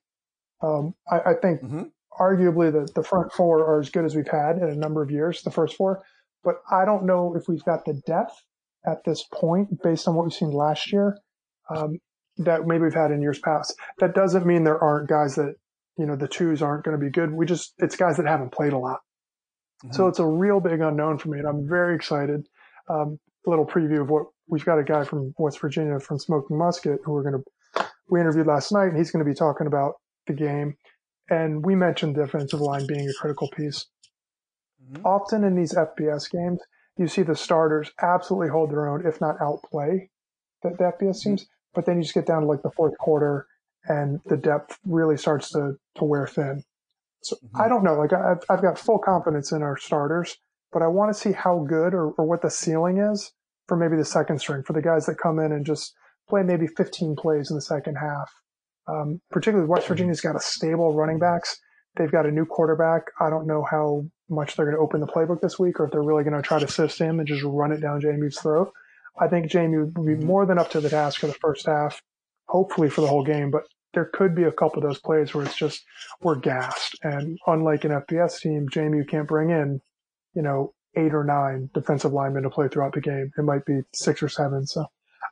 Um, 0.62 0.94
I, 1.10 1.20
I, 1.30 1.34
think 1.34 1.62
mm-hmm. 1.62 1.84
arguably 2.20 2.72
the, 2.72 2.90
the 2.94 3.02
front 3.02 3.32
four 3.32 3.60
are 3.60 3.80
as 3.80 3.90
good 3.90 4.04
as 4.04 4.14
we've 4.14 4.28
had 4.28 4.58
in 4.58 4.68
a 4.68 4.74
number 4.74 5.02
of 5.02 5.10
years, 5.10 5.42
the 5.42 5.50
first 5.50 5.76
four, 5.76 6.02
but 6.44 6.56
I 6.70 6.84
don't 6.84 7.04
know 7.04 7.34
if 7.36 7.48
we've 7.48 7.64
got 7.64 7.84
the 7.84 8.00
depth 8.06 8.42
at 8.86 9.04
this 9.04 9.24
point 9.32 9.82
based 9.82 10.08
on 10.08 10.14
what 10.14 10.24
we've 10.24 10.32
seen 10.32 10.50
last 10.50 10.92
year 10.92 11.18
um, 11.74 11.98
that 12.38 12.66
maybe 12.66 12.84
we've 12.84 12.94
had 12.94 13.10
in 13.10 13.20
years 13.20 13.38
past. 13.38 13.74
That 13.98 14.14
doesn't 14.14 14.46
mean 14.46 14.64
there 14.64 14.82
aren't 14.82 15.08
guys 15.08 15.34
that, 15.34 15.54
you 15.98 16.06
know, 16.06 16.16
the 16.16 16.28
twos 16.28 16.62
aren't 16.62 16.84
going 16.84 16.98
to 16.98 17.04
be 17.04 17.10
good. 17.10 17.32
We 17.32 17.46
just, 17.46 17.74
it's 17.78 17.96
guys 17.96 18.16
that 18.16 18.26
haven't 18.26 18.52
played 18.52 18.72
a 18.72 18.78
lot. 18.78 19.00
Mm-hmm. 19.84 19.94
So 19.94 20.06
it's 20.08 20.18
a 20.18 20.26
real 20.26 20.60
big 20.60 20.80
unknown 20.80 21.18
for 21.18 21.28
me, 21.28 21.38
and 21.38 21.46
I'm 21.46 21.68
very 21.68 21.94
excited. 21.94 22.46
Um, 22.88 23.18
a 23.46 23.50
little 23.50 23.66
preview 23.66 24.00
of 24.00 24.10
what 24.10 24.26
we've 24.48 24.64
got 24.64 24.78
a 24.78 24.84
guy 24.84 25.04
from 25.04 25.34
West 25.38 25.60
Virginia 25.60 26.00
from 26.00 26.18
Smoking 26.18 26.58
Musket 26.58 27.00
who 27.04 27.12
we're 27.12 27.22
going 27.22 27.42
to 27.42 27.44
we 28.10 28.20
interviewed 28.20 28.46
last 28.46 28.72
night, 28.72 28.88
and 28.88 28.96
he's 28.96 29.10
going 29.10 29.24
to 29.24 29.30
be 29.30 29.34
talking 29.34 29.66
about 29.66 29.94
the 30.26 30.32
game. 30.32 30.76
And 31.30 31.64
we 31.64 31.74
mentioned 31.74 32.14
defensive 32.14 32.60
line 32.60 32.86
being 32.86 33.08
a 33.08 33.12
critical 33.20 33.48
piece. 33.50 33.86
Mm-hmm. 34.90 35.06
Often 35.06 35.44
in 35.44 35.54
these 35.54 35.74
FBS 35.74 36.30
games, 36.30 36.60
you 36.96 37.06
see 37.06 37.22
the 37.22 37.36
starters 37.36 37.90
absolutely 38.02 38.48
hold 38.48 38.70
their 38.70 38.88
own, 38.88 39.06
if 39.06 39.20
not 39.20 39.40
outplay 39.40 40.10
the, 40.62 40.70
the 40.70 40.84
FBS 40.84 41.00
mm-hmm. 41.00 41.30
teams. 41.30 41.46
But 41.74 41.86
then 41.86 41.96
you 41.96 42.02
just 42.02 42.14
get 42.14 42.26
down 42.26 42.42
to 42.42 42.48
like 42.48 42.62
the 42.62 42.70
fourth 42.70 42.96
quarter 42.98 43.46
and 43.84 44.20
the 44.26 44.36
depth 44.36 44.78
really 44.84 45.16
starts 45.16 45.50
to, 45.50 45.74
to 45.96 46.04
wear 46.04 46.26
thin. 46.26 46.64
So 47.22 47.36
mm-hmm. 47.36 47.60
I 47.60 47.68
don't 47.68 47.84
know. 47.84 47.94
Like 47.94 48.12
I've, 48.12 48.42
I've 48.48 48.62
got 48.62 48.78
full 48.78 48.98
confidence 48.98 49.52
in 49.52 49.62
our 49.62 49.76
starters, 49.76 50.36
but 50.72 50.82
I 50.82 50.88
want 50.88 51.12
to 51.12 51.18
see 51.18 51.32
how 51.32 51.64
good 51.68 51.94
or, 51.94 52.10
or 52.12 52.26
what 52.26 52.42
the 52.42 52.50
ceiling 52.50 52.98
is 52.98 53.32
for 53.66 53.76
maybe 53.76 53.96
the 53.96 54.04
second 54.04 54.38
string 54.40 54.62
for 54.62 54.72
the 54.72 54.82
guys 54.82 55.06
that 55.06 55.18
come 55.18 55.38
in 55.38 55.52
and 55.52 55.64
just 55.64 55.94
play 56.28 56.42
maybe 56.42 56.66
15 56.66 57.16
plays 57.16 57.50
in 57.50 57.56
the 57.56 57.62
second 57.62 57.96
half. 57.96 58.30
Um, 58.88 59.20
particularly 59.30 59.68
West 59.68 59.84
mm-hmm. 59.84 59.92
Virginia's 59.92 60.20
got 60.20 60.36
a 60.36 60.40
stable 60.40 60.94
running 60.94 61.18
backs. 61.18 61.60
They've 61.96 62.10
got 62.10 62.26
a 62.26 62.30
new 62.30 62.46
quarterback. 62.46 63.02
I 63.20 63.28
don't 63.28 63.46
know 63.46 63.64
how 63.68 64.04
much 64.30 64.56
they're 64.56 64.66
going 64.66 64.76
to 64.76 64.82
open 64.82 65.00
the 65.00 65.06
playbook 65.06 65.40
this 65.40 65.58
week 65.58 65.80
or 65.80 65.86
if 65.86 65.92
they're 65.92 66.02
really 66.02 66.24
going 66.24 66.36
to 66.36 66.42
try 66.42 66.58
to 66.58 66.66
assist 66.66 66.98
him 66.98 67.18
and 67.18 67.28
just 67.28 67.42
run 67.44 67.72
it 67.72 67.80
down 67.80 68.00
JMU's 68.00 68.38
throat. 68.38 68.72
I 69.20 69.28
think 69.28 69.50
Jamie 69.50 69.78
would 69.78 69.94
be 69.94 70.00
mm-hmm. 70.00 70.26
more 70.26 70.46
than 70.46 70.58
up 70.58 70.70
to 70.70 70.80
the 70.80 70.90
task 70.90 71.20
for 71.20 71.26
the 71.26 71.34
first 71.34 71.66
half, 71.66 72.02
hopefully 72.46 72.88
for 72.88 73.00
the 73.00 73.06
whole 73.06 73.24
game, 73.24 73.50
but 73.50 73.64
there 73.94 74.10
could 74.12 74.34
be 74.34 74.44
a 74.44 74.52
couple 74.52 74.82
of 74.82 74.88
those 74.88 75.00
plays 75.00 75.34
where 75.34 75.44
it's 75.44 75.56
just 75.56 75.84
we're 76.20 76.36
gassed. 76.36 76.96
And 77.02 77.38
unlike 77.46 77.84
an 77.84 77.90
FBS 77.90 78.40
team, 78.40 78.68
JMU 78.68 79.08
can't 79.08 79.26
bring 79.26 79.50
in, 79.50 79.80
you 80.34 80.42
know, 80.42 80.74
eight 80.96 81.14
or 81.14 81.24
nine 81.24 81.70
defensive 81.74 82.12
linemen 82.12 82.42
to 82.42 82.50
play 82.50 82.68
throughout 82.68 82.92
the 82.92 83.00
game. 83.00 83.30
It 83.36 83.42
might 83.42 83.64
be 83.64 83.80
six 83.94 84.22
or 84.22 84.28
seven. 84.28 84.66
So 84.66 84.86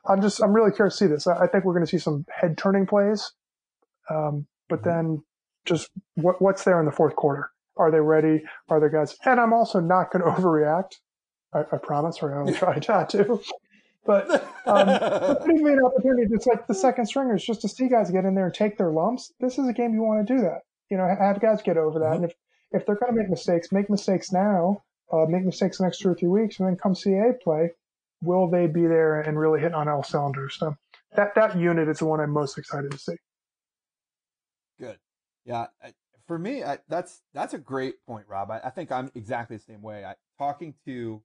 I'm 0.07 0.21
just 0.21 0.41
I'm 0.41 0.53
really 0.53 0.71
curious 0.71 0.97
to 0.97 1.05
see 1.05 1.09
this. 1.09 1.27
I 1.27 1.47
think 1.47 1.65
we're 1.65 1.73
going 1.73 1.85
to 1.85 1.89
see 1.89 1.97
some 1.97 2.25
head 2.29 2.57
turning 2.57 2.85
plays, 2.85 3.31
um, 4.09 4.47
but 4.69 4.81
mm-hmm. 4.81 4.89
then 4.89 5.23
just 5.65 5.89
what, 6.15 6.41
what's 6.41 6.63
there 6.63 6.79
in 6.79 6.85
the 6.85 6.91
fourth 6.91 7.15
quarter? 7.15 7.51
Are 7.77 7.91
they 7.91 7.99
ready? 7.99 8.43
Are 8.69 8.79
there 8.79 8.89
guys? 8.89 9.15
And 9.25 9.39
I'm 9.39 9.53
also 9.53 9.79
not 9.79 10.11
going 10.11 10.23
to 10.23 10.31
overreact. 10.31 10.95
I, 11.53 11.61
I 11.71 11.77
promise, 11.77 12.17
or 12.21 12.35
I'll 12.35 12.53
try 12.53 12.79
not 12.87 13.09
to. 13.11 13.41
But 14.05 14.47
um, 14.65 14.87
gives 15.47 15.61
me 15.61 15.73
an 15.73 15.83
opportunity, 15.83 16.27
just 16.33 16.47
like 16.47 16.65
the 16.67 16.73
second 16.73 17.05
stringers, 17.05 17.43
just 17.43 17.61
to 17.61 17.67
see 17.67 17.89
guys 17.89 18.09
get 18.09 18.25
in 18.25 18.35
there 18.35 18.45
and 18.45 18.53
take 18.53 18.77
their 18.77 18.91
lumps. 18.91 19.33
This 19.39 19.59
is 19.59 19.67
a 19.67 19.73
game 19.73 19.93
you 19.93 20.01
want 20.01 20.25
to 20.25 20.33
do 20.33 20.41
that. 20.41 20.61
You 20.89 20.97
know, 20.97 21.07
have 21.07 21.41
guys 21.41 21.61
get 21.61 21.77
over 21.77 21.99
that. 21.99 22.05
Mm-hmm. 22.05 22.23
And 22.23 22.25
if 22.25 22.33
if 22.71 22.85
they're 22.85 22.95
going 22.95 23.13
to 23.13 23.17
make 23.17 23.29
mistakes, 23.29 23.71
make 23.71 23.89
mistakes 23.89 24.31
now. 24.31 24.83
Uh, 25.11 25.25
make 25.27 25.45
mistakes 25.45 25.77
the 25.77 25.85
next 25.85 25.99
two 25.99 26.09
or 26.09 26.15
three 26.15 26.27
weeks, 26.27 26.59
and 26.59 26.67
then 26.67 26.75
come 26.75 26.93
CAA 26.93 27.39
play. 27.41 27.69
Will 28.21 28.49
they 28.49 28.67
be 28.67 28.81
there 28.81 29.21
and 29.21 29.39
really 29.39 29.61
hit 29.61 29.73
on 29.73 29.87
all 29.87 30.03
cylinders? 30.03 30.57
So 30.59 30.75
that 31.15 31.35
that 31.35 31.57
unit 31.57 31.87
is 31.87 31.99
the 31.99 32.05
one 32.05 32.19
I'm 32.19 32.31
most 32.31 32.57
excited 32.57 32.91
to 32.91 32.97
see. 32.97 33.15
Good. 34.79 34.97
Yeah, 35.45 35.67
for 36.27 36.37
me, 36.37 36.63
I, 36.63 36.79
that's 36.89 37.21
that's 37.33 37.53
a 37.53 37.57
great 37.57 38.05
point, 38.05 38.25
Rob. 38.27 38.51
I, 38.51 38.59
I, 38.63 38.69
think 38.69 38.91
I'm 38.91 39.11
exactly 39.15 39.57
the 39.57 39.63
same 39.63 39.81
way. 39.81 40.05
I, 40.05 40.15
talking 40.37 40.75
to, 40.85 41.21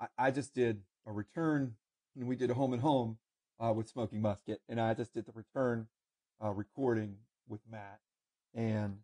I, 0.00 0.06
I 0.18 0.30
just 0.30 0.54
did 0.54 0.82
a 1.06 1.12
return 1.12 1.74
and 2.16 2.28
we 2.28 2.36
did 2.36 2.50
a 2.50 2.54
home 2.54 2.72
and 2.72 2.82
home 2.82 3.18
uh, 3.58 3.72
with 3.72 3.88
Smoking 3.88 4.20
Musket, 4.20 4.60
and 4.68 4.80
I 4.80 4.94
just 4.94 5.14
did 5.14 5.26
the 5.26 5.32
return 5.32 5.86
uh, 6.42 6.50
recording 6.50 7.16
with 7.48 7.60
Matt, 7.70 8.00
and 8.54 8.98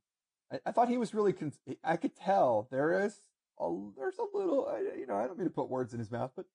I, 0.67 0.73
thought 0.73 0.89
he 0.89 0.99
was 0.99 1.15
really. 1.15 1.33
Con- 1.33 1.53
I 1.83 1.97
could 1.97 2.17
tell 2.17 2.69
there 2.71 3.05
is 3.05 3.21
a 3.59 3.71
there's 3.97 4.19
a 4.19 4.37
little. 4.37 4.73
You 4.97 5.07
know, 5.07 5.17
I 5.17 5.27
don't 5.27 5.39
mean 5.39 5.49
to 5.49 5.55
put 5.55 5.69
words 5.69 5.93
in 5.93 5.99
his 5.99 6.11
mouth, 6.11 6.33
but 6.37 6.47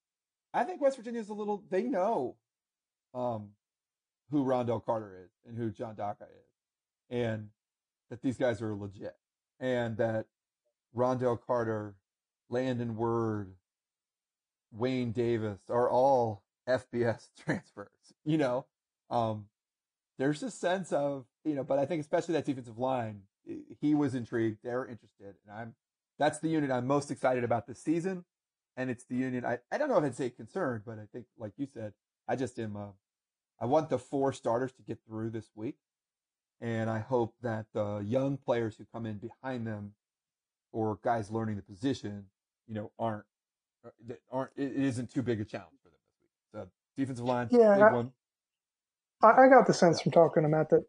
I 0.53 0.63
think 0.63 0.81
West 0.81 0.97
Virginia 0.97 1.21
is 1.21 1.29
a 1.29 1.33
little. 1.33 1.63
They 1.69 1.83
know, 1.83 2.35
um, 3.13 3.49
who 4.31 4.43
Ron'Dell 4.43 4.85
Carter 4.85 5.25
is 5.25 5.31
and 5.47 5.57
who 5.57 5.71
John 5.71 5.95
Daka 5.95 6.25
is, 6.25 7.17
and 7.17 7.49
that 8.09 8.21
these 8.21 8.37
guys 8.37 8.61
are 8.61 8.75
legit, 8.75 9.15
and 9.59 9.97
that 9.97 10.25
Ron'Dell 10.93 11.39
Carter, 11.45 11.95
Landon 12.49 12.95
Word, 12.95 13.53
Wayne 14.71 15.11
Davis 15.11 15.59
are 15.69 15.89
all 15.89 16.43
FBS 16.67 17.27
transfers, 17.45 17.89
you 18.23 18.37
know? 18.37 18.65
Um, 19.09 19.45
there's 20.17 20.43
a 20.43 20.51
sense 20.51 20.91
of, 20.91 21.25
you 21.43 21.55
know, 21.55 21.63
but 21.63 21.79
I 21.79 21.85
think 21.85 22.01
especially 22.01 22.33
that 22.33 22.45
defensive 22.45 22.77
line, 22.77 23.21
he 23.79 23.93
was 23.93 24.15
intrigued. 24.15 24.59
They're 24.63 24.85
interested. 24.85 25.35
And 25.45 25.55
I'm, 25.55 25.75
that's 26.17 26.39
the 26.39 26.49
unit 26.49 26.71
I'm 26.71 26.87
most 26.87 27.11
excited 27.11 27.43
about 27.43 27.67
this 27.67 27.81
season. 27.81 28.23
And 28.77 28.89
it's 28.89 29.05
the 29.05 29.15
unit 29.15 29.45
I, 29.45 29.59
I 29.71 29.77
don't 29.77 29.89
know 29.89 29.97
if 29.97 30.03
I'd 30.03 30.15
say 30.15 30.29
concerned, 30.29 30.83
but 30.85 30.99
I 30.99 31.05
think, 31.11 31.25
like 31.37 31.53
you 31.57 31.67
said, 31.71 31.93
I 32.27 32.35
just 32.35 32.57
am, 32.59 32.75
uh, 32.75 32.87
I 33.59 33.65
want 33.65 33.89
the 33.89 33.99
four 33.99 34.33
starters 34.33 34.73
to 34.73 34.81
get 34.81 34.99
through 35.07 35.29
this 35.29 35.51
week. 35.55 35.77
And 36.61 36.89
I 36.89 36.99
hope 36.99 37.33
that 37.41 37.65
the 37.73 38.03
young 38.05 38.37
players 38.37 38.77
who 38.77 38.85
come 38.93 39.05
in 39.05 39.17
behind 39.17 39.67
them 39.67 39.93
or 40.71 40.99
guys 41.03 41.29
learning 41.29 41.57
the 41.57 41.61
position, 41.61 42.25
you 42.67 42.73
know, 42.75 42.91
aren't, 42.97 43.25
uh, 43.85 44.13
aren't, 44.31 44.51
it 44.55 44.71
isn't 44.73 45.13
too 45.13 45.21
big 45.21 45.41
a 45.41 45.45
challenge 45.45 45.77
for 45.83 46.57
them. 46.57 46.67
defensive 46.97 47.25
line. 47.25 47.47
Yeah, 47.51 47.77
I, 47.77 47.93
one. 47.93 48.11
I 49.21 49.47
got 49.47 49.67
the 49.67 49.73
sense 49.73 50.01
from 50.01 50.11
talking 50.11 50.43
to 50.43 50.49
Matt 50.49 50.69
that 50.69 50.85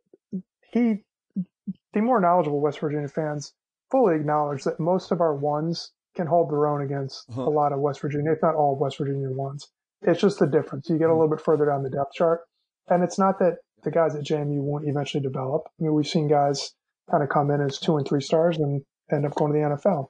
he, 0.73 1.03
the 1.93 2.01
more 2.01 2.21
knowledgeable 2.21 2.61
West 2.61 2.81
Virginia 2.81 3.09
fans, 3.09 3.53
fully 3.91 4.17
acknowledge 4.17 4.65
that 4.65 4.81
most 4.81 5.13
of 5.13 5.21
our 5.21 5.35
ones 5.35 5.93
can 6.15 6.27
hold 6.27 6.51
their 6.51 6.67
own 6.67 6.83
against 6.83 7.29
uh-huh. 7.31 7.43
a 7.43 7.51
lot 7.51 7.73
of 7.73 7.81
West 7.81 8.01
Virginia, 8.01 8.33
if 8.33 8.43
not 8.43 8.55
all 8.55 8.77
West 8.77 8.99
Virginia 8.99 9.31
ones. 9.31 9.69
It's 10.03 10.21
just 10.21 10.39
the 10.39 10.47
difference. 10.47 10.89
You 10.89 10.99
get 10.99 11.05
a 11.05 11.09
mm-hmm. 11.09 11.21
little 11.21 11.37
bit 11.37 11.45
further 11.45 11.67
down 11.67 11.83
the 11.83 11.91
depth 11.91 12.13
chart, 12.15 12.41
and 12.89 13.03
it's 13.03 13.19
not 13.19 13.39
that 13.39 13.59
the 13.87 13.93
guys 13.93 14.17
at 14.17 14.25
JMU 14.25 14.61
won't 14.61 14.89
eventually 14.89 15.23
develop. 15.23 15.63
I 15.69 15.85
mean, 15.85 15.95
we've 15.95 16.09
seen 16.09 16.27
guys 16.27 16.75
kind 17.09 17.23
of 17.23 17.29
come 17.29 17.53
in 17.53 17.61
as 17.61 17.79
two 17.79 17.97
and 17.97 18.07
three 18.07 18.21
stars 18.21 18.59
and 18.59 18.83
end 19.13 19.25
up 19.25 19.37
going 19.37 19.53
to 19.53 19.59
the 19.59 19.65
NFL. 19.65 20.09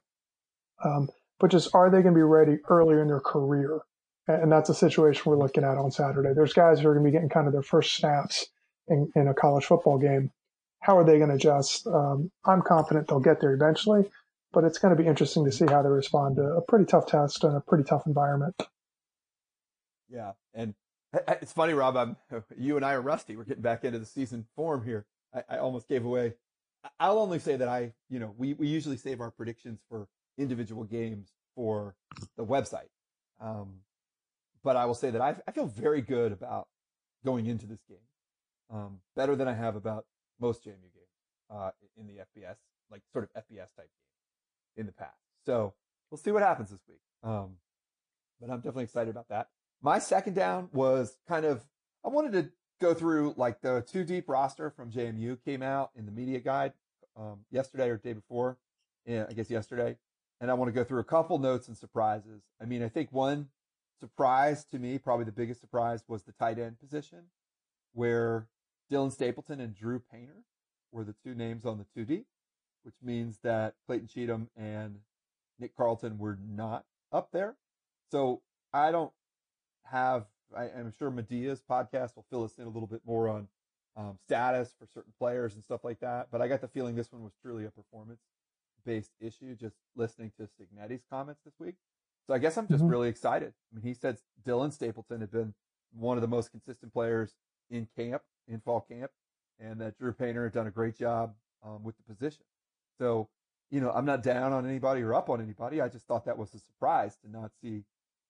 Um, 0.82 1.10
but 1.38 1.50
just 1.50 1.74
are 1.74 1.90
they 1.90 2.00
going 2.00 2.14
to 2.14 2.18
be 2.18 2.22
ready 2.22 2.56
earlier 2.70 3.02
in 3.02 3.08
their 3.08 3.20
career? 3.20 3.80
And 4.28 4.50
that's 4.50 4.70
a 4.70 4.74
situation 4.74 5.24
we're 5.26 5.38
looking 5.38 5.62
at 5.62 5.76
on 5.76 5.90
Saturday. 5.90 6.30
There's 6.34 6.54
guys 6.54 6.80
who 6.80 6.88
are 6.88 6.94
going 6.94 7.04
to 7.04 7.10
be 7.10 7.12
getting 7.12 7.28
kind 7.28 7.46
of 7.46 7.52
their 7.52 7.62
first 7.62 7.94
snaps 7.94 8.46
in, 8.88 9.10
in 9.14 9.28
a 9.28 9.34
college 9.34 9.66
football 9.66 9.98
game. 9.98 10.30
How 10.80 10.96
are 10.96 11.04
they 11.04 11.18
going 11.18 11.28
to 11.28 11.36
adjust? 11.36 11.86
Um, 11.86 12.30
I'm 12.46 12.62
confident 12.62 13.08
they'll 13.08 13.20
get 13.20 13.42
there 13.42 13.52
eventually, 13.52 14.10
but 14.52 14.64
it's 14.64 14.78
going 14.78 14.96
to 14.96 15.00
be 15.00 15.06
interesting 15.06 15.44
to 15.44 15.52
see 15.52 15.66
how 15.66 15.82
they 15.82 15.90
respond 15.90 16.36
to 16.36 16.42
a 16.42 16.62
pretty 16.62 16.86
tough 16.86 17.06
test 17.06 17.44
and 17.44 17.56
a 17.56 17.60
pretty 17.60 17.84
tough 17.84 18.04
environment. 18.06 18.54
Yeah. 20.08 20.32
And 20.54 20.74
it's 21.28 21.52
funny, 21.52 21.72
Rob, 21.72 21.96
I'm, 21.96 22.16
you 22.58 22.76
and 22.76 22.84
I 22.84 22.94
are 22.94 23.00
rusty. 23.00 23.36
We're 23.36 23.44
getting 23.44 23.62
back 23.62 23.84
into 23.84 23.98
the 23.98 24.06
season 24.06 24.46
form 24.54 24.84
here. 24.84 25.06
I, 25.34 25.42
I 25.48 25.58
almost 25.58 25.88
gave 25.88 26.04
away. 26.04 26.34
I'll 27.00 27.18
only 27.18 27.38
say 27.38 27.56
that 27.56 27.68
I, 27.68 27.92
you 28.08 28.18
know, 28.20 28.34
we, 28.36 28.54
we 28.54 28.68
usually 28.68 28.96
save 28.96 29.20
our 29.20 29.30
predictions 29.30 29.80
for 29.88 30.08
individual 30.38 30.84
games 30.84 31.32
for 31.54 31.96
the 32.36 32.44
website. 32.44 32.88
Um, 33.40 33.80
but 34.62 34.76
I 34.76 34.84
will 34.86 34.94
say 34.94 35.10
that 35.10 35.20
I, 35.20 35.36
I 35.46 35.50
feel 35.50 35.66
very 35.66 36.00
good 36.00 36.32
about 36.32 36.68
going 37.24 37.46
into 37.46 37.66
this 37.66 37.80
game. 37.88 37.98
Um, 38.72 38.98
better 39.14 39.36
than 39.36 39.48
I 39.48 39.54
have 39.54 39.76
about 39.76 40.06
most 40.40 40.64
JMU 40.64 40.92
games 40.92 41.06
uh, 41.50 41.70
in 41.96 42.06
the 42.06 42.14
FBS, 42.14 42.56
like 42.90 43.02
sort 43.12 43.24
of 43.24 43.42
FBS 43.44 43.74
type 43.76 43.88
game 44.76 44.76
in 44.76 44.86
the 44.86 44.92
past. 44.92 45.18
So 45.44 45.74
we'll 46.10 46.18
see 46.18 46.32
what 46.32 46.42
happens 46.42 46.70
this 46.70 46.80
week. 46.88 47.00
Um, 47.22 47.56
but 48.40 48.50
I'm 48.50 48.58
definitely 48.58 48.84
excited 48.84 49.10
about 49.10 49.28
that. 49.28 49.48
My 49.86 50.00
second 50.00 50.34
down 50.34 50.68
was 50.72 51.16
kind 51.28 51.44
of 51.44 51.64
I 52.04 52.08
wanted 52.08 52.32
to 52.32 52.50
go 52.80 52.92
through 52.92 53.34
like 53.36 53.60
the 53.60 53.84
two 53.88 54.02
deep 54.02 54.28
roster 54.28 54.68
from 54.68 54.90
JMU 54.90 55.38
came 55.44 55.62
out 55.62 55.92
in 55.94 56.06
the 56.06 56.10
media 56.10 56.40
guide 56.40 56.72
um, 57.16 57.44
yesterday 57.52 57.88
or 57.88 57.96
day 57.96 58.12
before, 58.12 58.58
yeah, 59.04 59.26
I 59.30 59.32
guess 59.32 59.48
yesterday, 59.48 59.96
and 60.40 60.50
I 60.50 60.54
want 60.54 60.70
to 60.70 60.72
go 60.72 60.82
through 60.82 60.98
a 60.98 61.04
couple 61.04 61.38
notes 61.38 61.68
and 61.68 61.76
surprises. 61.76 62.42
I 62.60 62.64
mean, 62.64 62.82
I 62.82 62.88
think 62.88 63.12
one 63.12 63.46
surprise 64.00 64.64
to 64.72 64.80
me, 64.80 64.98
probably 64.98 65.24
the 65.24 65.30
biggest 65.30 65.60
surprise 65.60 66.02
was 66.08 66.24
the 66.24 66.32
tight 66.32 66.58
end 66.58 66.80
position, 66.80 67.26
where 67.92 68.48
Dylan 68.90 69.12
Stapleton 69.12 69.60
and 69.60 69.72
Drew 69.72 70.00
Painter 70.00 70.42
were 70.90 71.04
the 71.04 71.14
two 71.22 71.36
names 71.36 71.64
on 71.64 71.78
the 71.78 72.04
2D, 72.04 72.24
which 72.82 72.96
means 73.04 73.38
that 73.44 73.74
Clayton 73.86 74.08
Cheatham 74.08 74.48
and 74.56 74.96
Nick 75.60 75.76
Carlton 75.76 76.18
were 76.18 76.40
not 76.44 76.86
up 77.12 77.30
there. 77.30 77.54
So 78.10 78.42
I 78.74 78.90
don't 78.90 79.12
have, 79.90 80.26
I, 80.56 80.64
am 80.68 80.92
sure 80.98 81.10
Medea's 81.10 81.62
podcast 81.68 82.16
will 82.16 82.26
fill 82.30 82.44
us 82.44 82.58
in 82.58 82.64
a 82.64 82.68
little 82.68 82.88
bit 82.88 83.02
more 83.06 83.28
on 83.28 83.48
um, 83.96 84.18
status 84.24 84.74
for 84.78 84.86
certain 84.92 85.12
players 85.18 85.54
and 85.54 85.64
stuff 85.64 85.84
like 85.84 86.00
that. 86.00 86.28
But 86.30 86.42
I 86.42 86.48
got 86.48 86.60
the 86.60 86.68
feeling 86.68 86.94
this 86.94 87.12
one 87.12 87.22
was 87.22 87.32
truly 87.42 87.64
a 87.64 87.70
performance 87.70 88.20
based 88.84 89.12
issue, 89.20 89.54
just 89.56 89.76
listening 89.96 90.32
to 90.38 90.44
Cignetti's 90.44 91.04
comments 91.10 91.40
this 91.44 91.54
week. 91.58 91.74
So 92.26 92.34
I 92.34 92.38
guess 92.38 92.56
I'm 92.56 92.68
just 92.68 92.82
mm-hmm. 92.82 92.90
really 92.90 93.08
excited. 93.08 93.52
I 93.72 93.76
mean, 93.76 93.84
he 93.84 93.94
said 93.94 94.18
Dylan 94.46 94.72
Stapleton 94.72 95.20
had 95.20 95.30
been 95.30 95.54
one 95.92 96.16
of 96.16 96.22
the 96.22 96.28
most 96.28 96.50
consistent 96.50 96.92
players 96.92 97.34
in 97.70 97.88
camp, 97.96 98.22
in 98.48 98.60
fall 98.60 98.80
camp, 98.80 99.10
and 99.58 99.80
that 99.80 99.98
Drew 99.98 100.12
Painter 100.12 100.44
had 100.44 100.52
done 100.52 100.66
a 100.66 100.70
great 100.70 100.96
job 100.96 101.34
um, 101.64 101.82
with 101.82 101.96
the 101.96 102.02
position. 102.02 102.44
So, 102.98 103.28
you 103.70 103.80
know, 103.80 103.90
I'm 103.90 104.04
not 104.04 104.22
down 104.22 104.52
on 104.52 104.66
anybody 104.68 105.02
or 105.02 105.14
up 105.14 105.30
on 105.30 105.40
anybody. 105.40 105.80
I 105.80 105.88
just 105.88 106.06
thought 106.06 106.24
that 106.26 106.38
was 106.38 106.54
a 106.54 106.58
surprise 106.58 107.16
to 107.24 107.30
not 107.30 107.52
see 107.62 107.84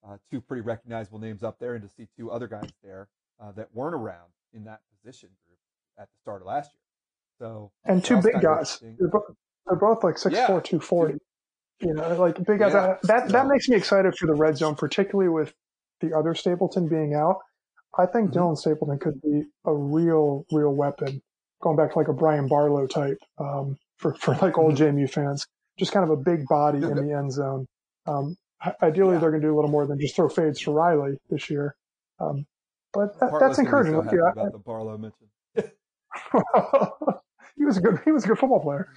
uh, 0.06 0.16
two 0.30 0.40
pretty 0.40 0.62
recognizable 0.62 1.18
names 1.18 1.42
up 1.42 1.58
there 1.58 1.74
and 1.74 1.82
to 1.82 1.88
see 1.88 2.06
two 2.16 2.30
other 2.30 2.46
guys 2.46 2.70
there 2.82 3.08
uh, 3.40 3.52
that 3.52 3.68
weren't 3.74 3.94
around 3.94 4.30
in 4.52 4.64
that 4.64 4.80
position 4.90 5.28
group 5.46 5.58
at 5.98 6.08
the 6.12 6.18
start 6.20 6.42
of 6.42 6.46
last 6.46 6.70
year. 6.74 6.80
So 7.38 7.70
and 7.84 8.04
two 8.04 8.20
big 8.20 8.40
guys. 8.40 8.78
They're 8.80 9.08
both, 9.08 9.24
they're 9.66 9.78
both 9.78 10.04
like 10.04 10.16
6'4", 10.16 10.32
yeah. 10.32 10.46
240. 10.46 11.18
You 11.80 11.92
know, 11.92 12.14
like 12.14 12.36
big 12.44 12.58
guys. 12.58 12.72
Yeah. 12.72 12.96
That 13.02 13.28
that 13.28 13.46
makes 13.48 13.68
me 13.68 13.76
excited 13.76 14.16
for 14.16 14.26
the 14.26 14.34
red 14.34 14.56
zone, 14.56 14.76
particularly 14.76 15.28
with 15.28 15.52
the 16.00 16.16
other 16.16 16.34
Stapleton 16.34 16.88
being 16.88 17.14
out. 17.14 17.40
I 17.98 18.06
think 18.06 18.30
mm-hmm. 18.30 18.38
Dylan 18.38 18.56
Stapleton 18.56 18.98
could 18.98 19.20
be 19.20 19.42
a 19.66 19.74
real, 19.74 20.46
real 20.50 20.74
weapon. 20.74 21.20
Going 21.62 21.76
back 21.76 21.92
to 21.92 21.98
like 21.98 22.08
a 22.08 22.14
Brian 22.14 22.48
Barlow 22.48 22.86
type 22.86 23.18
um, 23.38 23.76
for 23.98 24.14
for 24.14 24.34
like 24.36 24.56
old 24.56 24.76
mm-hmm. 24.76 24.96
JMU 24.96 25.10
fans, 25.10 25.46
just 25.78 25.92
kind 25.92 26.04
of 26.04 26.10
a 26.10 26.16
big 26.16 26.46
body 26.46 26.78
in 26.78 26.94
the 26.94 27.14
end 27.14 27.32
zone. 27.32 27.66
Um, 28.06 28.36
ideally, 28.82 29.14
yeah. 29.14 29.20
they're 29.20 29.30
going 29.30 29.42
to 29.42 29.48
do 29.48 29.54
a 29.54 29.56
little 29.56 29.70
more 29.70 29.86
than 29.86 29.98
just 30.00 30.16
throw 30.16 30.28
fades 30.28 30.60
to 30.60 30.72
Riley 30.72 31.18
this 31.30 31.50
year. 31.50 31.76
Um, 32.20 32.46
but 32.92 33.18
that, 33.20 33.32
that's 33.40 33.58
encouraging. 33.58 33.94
So 33.94 34.02
yeah, 34.12 34.32
about 34.32 34.52
the 34.52 34.58
Barlow 34.58 34.96
mention. 34.96 35.28
he 37.56 37.64
was 37.64 37.76
a 37.76 37.80
good 37.80 38.00
he 38.04 38.12
was 38.12 38.24
a 38.24 38.28
good 38.28 38.38
football 38.38 38.60
player. 38.60 38.88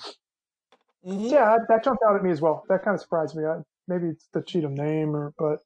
Mm-hmm. 1.06 1.26
Yeah, 1.26 1.58
that 1.68 1.84
jumped 1.84 2.04
out 2.08 2.16
at 2.16 2.24
me 2.24 2.32
as 2.32 2.42
well. 2.42 2.64
That 2.70 2.84
kind 2.84 2.96
of 2.96 3.02
surprised 3.02 3.36
me. 3.36 3.46
I, 3.46 3.60
maybe 3.88 4.08
it's 4.08 4.28
the 4.34 4.42
Cheatham 4.42 4.76
name, 4.76 5.16
or 5.16 5.34
but 5.38 5.60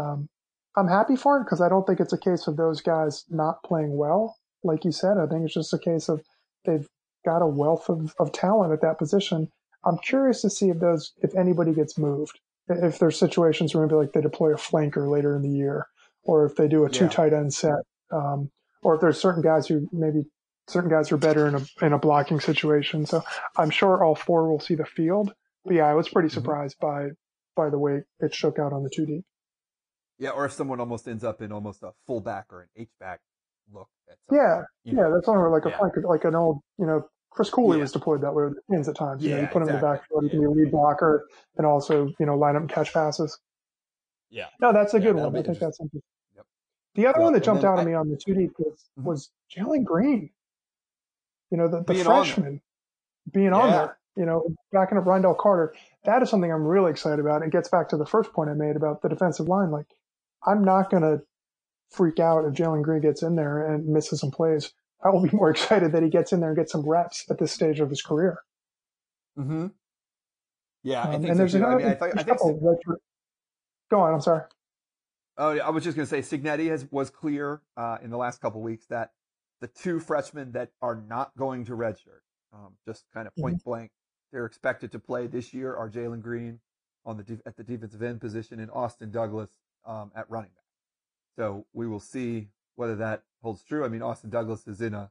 um, 0.00 0.28
I'm 0.76 0.88
happy 0.88 1.16
for 1.16 1.38
it 1.38 1.44
because 1.44 1.60
I 1.60 1.68
don't 1.68 1.86
think 1.86 2.00
it's 2.00 2.12
a 2.12 2.18
case 2.18 2.46
of 2.46 2.56
those 2.56 2.80
guys 2.80 3.24
not 3.28 3.62
playing 3.62 3.96
well. 3.96 4.36
Like 4.62 4.84
you 4.84 4.92
said, 4.92 5.18
I 5.18 5.26
think 5.26 5.44
it's 5.44 5.54
just 5.54 5.72
a 5.72 5.78
case 5.78 6.08
of 6.08 6.22
they've 6.64 6.88
got 7.24 7.42
a 7.42 7.46
wealth 7.46 7.88
of, 7.88 8.14
of 8.18 8.32
talent 8.32 8.72
at 8.72 8.80
that 8.82 8.98
position. 8.98 9.50
I'm 9.84 9.98
curious 9.98 10.42
to 10.42 10.50
see 10.50 10.68
if 10.68 10.78
those 10.78 11.12
if 11.22 11.34
anybody 11.34 11.72
gets 11.72 11.98
moved. 11.98 12.38
If 12.68 12.98
there's 12.98 13.18
situations 13.18 13.74
where 13.74 13.86
maybe 13.86 13.96
like 13.96 14.12
they 14.12 14.20
deploy 14.20 14.52
a 14.52 14.56
flanker 14.56 15.10
later 15.10 15.34
in 15.34 15.42
the 15.42 15.50
year, 15.50 15.86
or 16.22 16.46
if 16.46 16.56
they 16.56 16.68
do 16.68 16.84
a 16.84 16.90
two 16.90 17.04
yeah. 17.04 17.10
tight 17.10 17.32
end 17.32 17.52
set, 17.52 17.80
um, 18.12 18.50
or 18.82 18.94
if 18.94 19.00
there's 19.00 19.20
certain 19.20 19.42
guys 19.42 19.66
who 19.66 19.88
maybe 19.92 20.22
certain 20.68 20.90
guys 20.90 21.10
are 21.12 21.16
better 21.16 21.48
in 21.48 21.54
a 21.56 21.84
in 21.84 21.92
a 21.92 21.98
blocking 21.98 22.40
situation. 22.40 23.06
So 23.06 23.22
I'm 23.56 23.70
sure 23.70 24.04
all 24.04 24.14
four 24.14 24.50
will 24.50 24.60
see 24.60 24.74
the 24.74 24.84
field. 24.84 25.32
But 25.64 25.74
yeah, 25.74 25.86
I 25.86 25.94
was 25.94 26.08
pretty 26.08 26.28
mm-hmm. 26.28 26.34
surprised 26.34 26.76
mm-hmm. 26.80 27.08
by 27.56 27.64
by 27.64 27.70
the 27.70 27.78
way 27.78 28.02
it 28.20 28.34
shook 28.34 28.58
out 28.58 28.72
on 28.72 28.82
the 28.82 28.90
two 28.90 29.06
D. 29.06 29.24
Yeah, 30.18 30.30
or 30.30 30.44
if 30.44 30.52
someone 30.52 30.80
almost 30.80 31.08
ends 31.08 31.24
up 31.24 31.40
in 31.40 31.50
almost 31.50 31.82
a 31.82 31.92
fullback 32.06 32.46
or 32.50 32.62
an 32.62 32.68
H 32.76 32.90
back 33.00 33.20
look. 33.72 33.88
yeah, 34.30 34.62
yeah, 34.84 35.10
that's 35.14 35.28
only 35.28 35.50
like 35.50 35.64
a 35.64 35.70
yeah. 35.70 35.78
like, 35.78 35.92
like 36.04 36.24
an 36.24 36.34
old 36.34 36.60
you 36.78 36.86
know 36.86 37.02
Chris 37.30 37.50
Cooley 37.50 37.78
yeah. 37.78 37.82
was 37.82 37.92
deployed 37.92 38.22
that 38.22 38.34
way 38.34 38.44
with 38.44 38.54
the 38.68 38.90
at 38.90 38.96
times. 38.96 39.22
You 39.22 39.30
yeah, 39.30 39.36
know, 39.36 39.42
you 39.42 39.48
put 39.48 39.62
exactly. 39.62 39.62
him 39.62 39.68
in 39.68 39.80
the 39.80 39.86
backfield, 39.86 40.24
you 40.24 40.30
can 40.30 40.40
be 40.40 40.46
a 40.46 40.50
lead 40.50 40.70
blocker 40.70 41.28
and 41.56 41.66
also 41.66 42.12
you 42.18 42.26
know 42.26 42.36
line 42.36 42.56
up 42.56 42.62
and 42.62 42.70
catch 42.70 42.92
passes. 42.92 43.38
Yeah, 44.30 44.46
no, 44.60 44.72
that's 44.72 44.94
a 44.94 45.00
good 45.00 45.16
one. 45.16 45.36
I 45.36 45.42
think 45.42 45.58
that's 45.58 45.78
something. 45.78 46.02
Yep. 46.36 46.46
The 46.94 47.06
other 47.06 47.18
well, 47.18 47.26
one 47.26 47.32
that 47.34 47.44
jumped 47.44 47.64
out 47.64 47.78
I, 47.78 47.82
at 47.82 47.86
me 47.86 47.94
on 47.94 48.10
the 48.10 48.16
two 48.16 48.34
deep 48.34 48.52
was, 48.58 48.90
mm-hmm. 48.98 49.08
was 49.08 49.30
Jalen 49.56 49.84
Green. 49.84 50.30
You 51.50 51.58
know, 51.58 51.68
the, 51.68 51.78
the 51.78 51.94
being 51.94 52.04
freshman 52.04 52.46
on 52.46 52.60
being 53.32 53.46
yeah. 53.46 53.56
on 53.56 53.70
there, 53.70 53.98
you 54.16 54.26
know, 54.26 54.44
backing 54.72 54.98
up 54.98 55.04
Ron'Dell 55.04 55.38
Carter. 55.38 55.74
That 56.04 56.22
is 56.22 56.30
something 56.30 56.52
I'm 56.52 56.64
really 56.64 56.90
excited 56.90 57.20
about. 57.20 57.42
It 57.42 57.50
gets 57.50 57.68
back 57.68 57.88
to 57.90 57.96
the 57.96 58.06
first 58.06 58.32
point 58.32 58.50
I 58.50 58.54
made 58.54 58.76
about 58.76 59.02
the 59.02 59.08
defensive 59.08 59.48
line. 59.48 59.70
Like, 59.70 59.86
I'm 60.46 60.64
not 60.64 60.90
going 60.90 61.02
to 61.02 61.22
freak 61.90 62.18
out 62.18 62.44
if 62.44 62.54
Jalen 62.54 62.82
Green 62.82 63.02
gets 63.02 63.22
in 63.22 63.36
there 63.36 63.66
and 63.66 63.86
misses 63.86 64.20
some 64.20 64.30
plays. 64.30 64.72
I 65.02 65.10
will 65.10 65.22
be 65.22 65.34
more 65.36 65.50
excited 65.50 65.92
that 65.92 66.02
he 66.02 66.08
gets 66.08 66.32
in 66.32 66.40
there 66.40 66.50
and 66.50 66.56
gets 66.56 66.72
some 66.72 66.88
reps 66.88 67.24
at 67.30 67.38
this 67.38 67.52
stage 67.52 67.80
of 67.80 67.90
his 67.90 68.02
career. 68.02 68.38
Hmm. 69.36 69.68
Yeah, 70.82 71.02
um, 71.02 71.24
and 71.24 71.38
there's 71.38 71.54
another. 71.54 71.74
I, 71.74 71.76
mean, 71.76 71.86
I, 71.86 71.94
thought, 71.94 72.18
I 72.18 72.22
think. 72.22 72.38
So. 72.38 72.76
Go 73.90 74.00
on. 74.00 74.14
I'm 74.14 74.20
sorry. 74.20 74.44
Oh, 75.36 75.58
I 75.58 75.70
was 75.70 75.84
just 75.84 75.96
going 75.96 76.06
to 76.06 76.22
say 76.22 76.38
Cignetti 76.38 76.68
has 76.68 76.86
was 76.90 77.10
clear 77.10 77.60
uh, 77.76 77.98
in 78.02 78.10
the 78.10 78.16
last 78.16 78.40
couple 78.40 78.60
weeks 78.62 78.86
that 78.86 79.12
the 79.60 79.68
two 79.68 80.00
freshmen 80.00 80.52
that 80.52 80.70
are 80.80 80.96
not 80.96 81.36
going 81.36 81.64
to 81.66 81.72
redshirt, 81.72 82.22
um, 82.52 82.74
just 82.86 83.04
kind 83.12 83.26
of 83.26 83.34
point 83.36 83.56
mm-hmm. 83.56 83.70
blank, 83.70 83.90
they're 84.32 84.46
expected 84.46 84.92
to 84.92 84.98
play 84.98 85.26
this 85.26 85.52
year 85.52 85.74
are 85.74 85.88
Jalen 85.88 86.22
Green 86.22 86.60
on 87.04 87.16
the 87.16 87.22
de- 87.22 87.40
at 87.46 87.56
the 87.56 87.64
defensive 87.64 88.02
end 88.02 88.20
position 88.20 88.60
and 88.60 88.70
Austin 88.70 89.10
Douglas 89.10 89.50
um, 89.86 90.12
at 90.14 90.30
running 90.30 90.50
back. 90.50 90.64
So 91.36 91.66
we 91.72 91.86
will 91.86 92.00
see 92.00 92.48
whether 92.76 92.96
that 92.96 93.22
holds 93.42 93.62
true. 93.62 93.84
I 93.84 93.88
mean, 93.88 94.02
Austin 94.02 94.30
Douglas 94.30 94.66
is 94.66 94.80
in 94.80 94.94
a, 94.94 95.10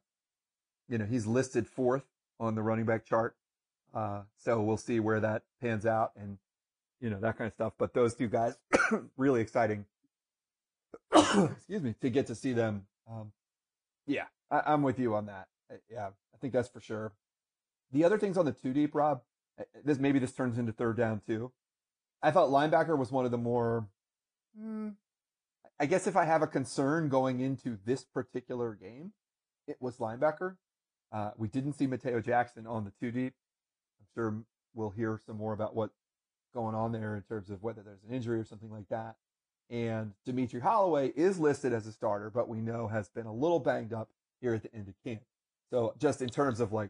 you 0.87 0.97
know, 0.97 1.05
he's 1.05 1.25
listed 1.25 1.67
fourth 1.67 2.03
on 2.39 2.55
the 2.55 2.61
running 2.61 2.85
back 2.85 3.05
chart. 3.05 3.35
Uh, 3.93 4.21
so 4.37 4.61
we'll 4.61 4.77
see 4.77 4.99
where 4.99 5.19
that 5.19 5.43
pans 5.61 5.85
out 5.85 6.11
and, 6.15 6.37
you 6.99 7.09
know, 7.09 7.19
that 7.19 7.37
kind 7.37 7.47
of 7.47 7.53
stuff. 7.53 7.73
But 7.77 7.93
those 7.93 8.15
two 8.15 8.27
guys, 8.27 8.57
really 9.17 9.41
exciting. 9.41 9.85
excuse 11.13 11.81
me, 11.81 11.95
to 12.01 12.09
get 12.09 12.27
to 12.27 12.35
see 12.35 12.53
them. 12.53 12.85
Um, 13.09 13.31
yeah, 14.05 14.25
I, 14.51 14.73
am 14.73 14.83
with 14.83 14.99
you 14.99 15.15
on 15.15 15.27
that. 15.27 15.47
Yeah, 15.91 16.07
I 16.07 16.37
think 16.39 16.53
that's 16.53 16.69
for 16.69 16.79
sure. 16.79 17.11
The 17.91 18.03
other 18.03 18.17
things 18.17 18.37
on 18.37 18.45
the 18.45 18.51
two 18.51 18.73
deep, 18.73 18.93
Rob, 18.93 19.21
this 19.83 19.99
maybe 19.99 20.19
this 20.19 20.33
turns 20.33 20.57
into 20.57 20.71
third 20.71 20.97
down 20.97 21.21
too. 21.25 21.51
I 22.21 22.31
thought 22.31 22.49
linebacker 22.49 22.97
was 22.97 23.11
one 23.11 23.25
of 23.25 23.31
the 23.31 23.37
more, 23.37 23.87
hmm, 24.57 24.89
I 25.79 25.85
guess 25.85 26.07
if 26.07 26.17
I 26.17 26.25
have 26.25 26.41
a 26.41 26.47
concern 26.47 27.07
going 27.07 27.39
into 27.39 27.77
this 27.85 28.03
particular 28.03 28.75
game, 28.75 29.13
it 29.67 29.77
was 29.79 29.97
linebacker. 29.97 30.57
Uh, 31.11 31.31
we 31.37 31.47
didn't 31.47 31.73
see 31.73 31.87
Mateo 31.87 32.19
Jackson 32.19 32.67
on 32.67 32.83
the 32.83 32.91
two 32.99 33.11
deep. 33.11 33.33
I'm 33.99 34.07
sure 34.13 34.43
we'll 34.73 34.89
hear 34.89 35.19
some 35.25 35.37
more 35.37 35.53
about 35.53 35.75
what's 35.75 35.95
going 36.53 36.75
on 36.75 36.91
there 36.91 37.15
in 37.15 37.23
terms 37.23 37.49
of 37.49 37.63
whether 37.63 37.81
there's 37.81 38.03
an 38.07 38.13
injury 38.13 38.39
or 38.39 38.43
something 38.43 38.71
like 38.71 38.89
that. 38.89 39.15
And 39.69 40.13
Dimitri 40.25 40.59
Holloway 40.59 41.09
is 41.15 41.39
listed 41.39 41.73
as 41.73 41.87
a 41.87 41.91
starter, 41.91 42.29
but 42.29 42.49
we 42.49 42.57
know 42.59 42.87
has 42.87 43.07
been 43.07 43.27
a 43.27 43.33
little 43.33 43.59
banged 43.59 43.93
up 43.93 44.09
here 44.41 44.55
at 44.55 44.63
the 44.63 44.75
end 44.75 44.87
of 44.87 44.95
camp. 45.03 45.21
So 45.69 45.93
just 45.97 46.21
in 46.21 46.29
terms 46.29 46.59
of 46.59 46.73
like 46.73 46.89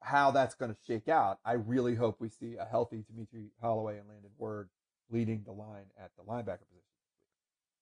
how 0.00 0.30
that's 0.32 0.54
going 0.54 0.72
to 0.72 0.80
shake 0.86 1.08
out, 1.08 1.38
I 1.44 1.52
really 1.52 1.94
hope 1.94 2.16
we 2.18 2.28
see 2.28 2.56
a 2.56 2.64
healthy 2.64 3.04
Dimitri 3.08 3.50
Holloway 3.60 3.98
and 3.98 4.08
Landon 4.08 4.30
Word 4.36 4.68
leading 5.10 5.42
the 5.44 5.52
line 5.52 5.86
at 5.98 6.10
the 6.18 6.24
linebacker 6.24 6.66
position. 6.68 6.91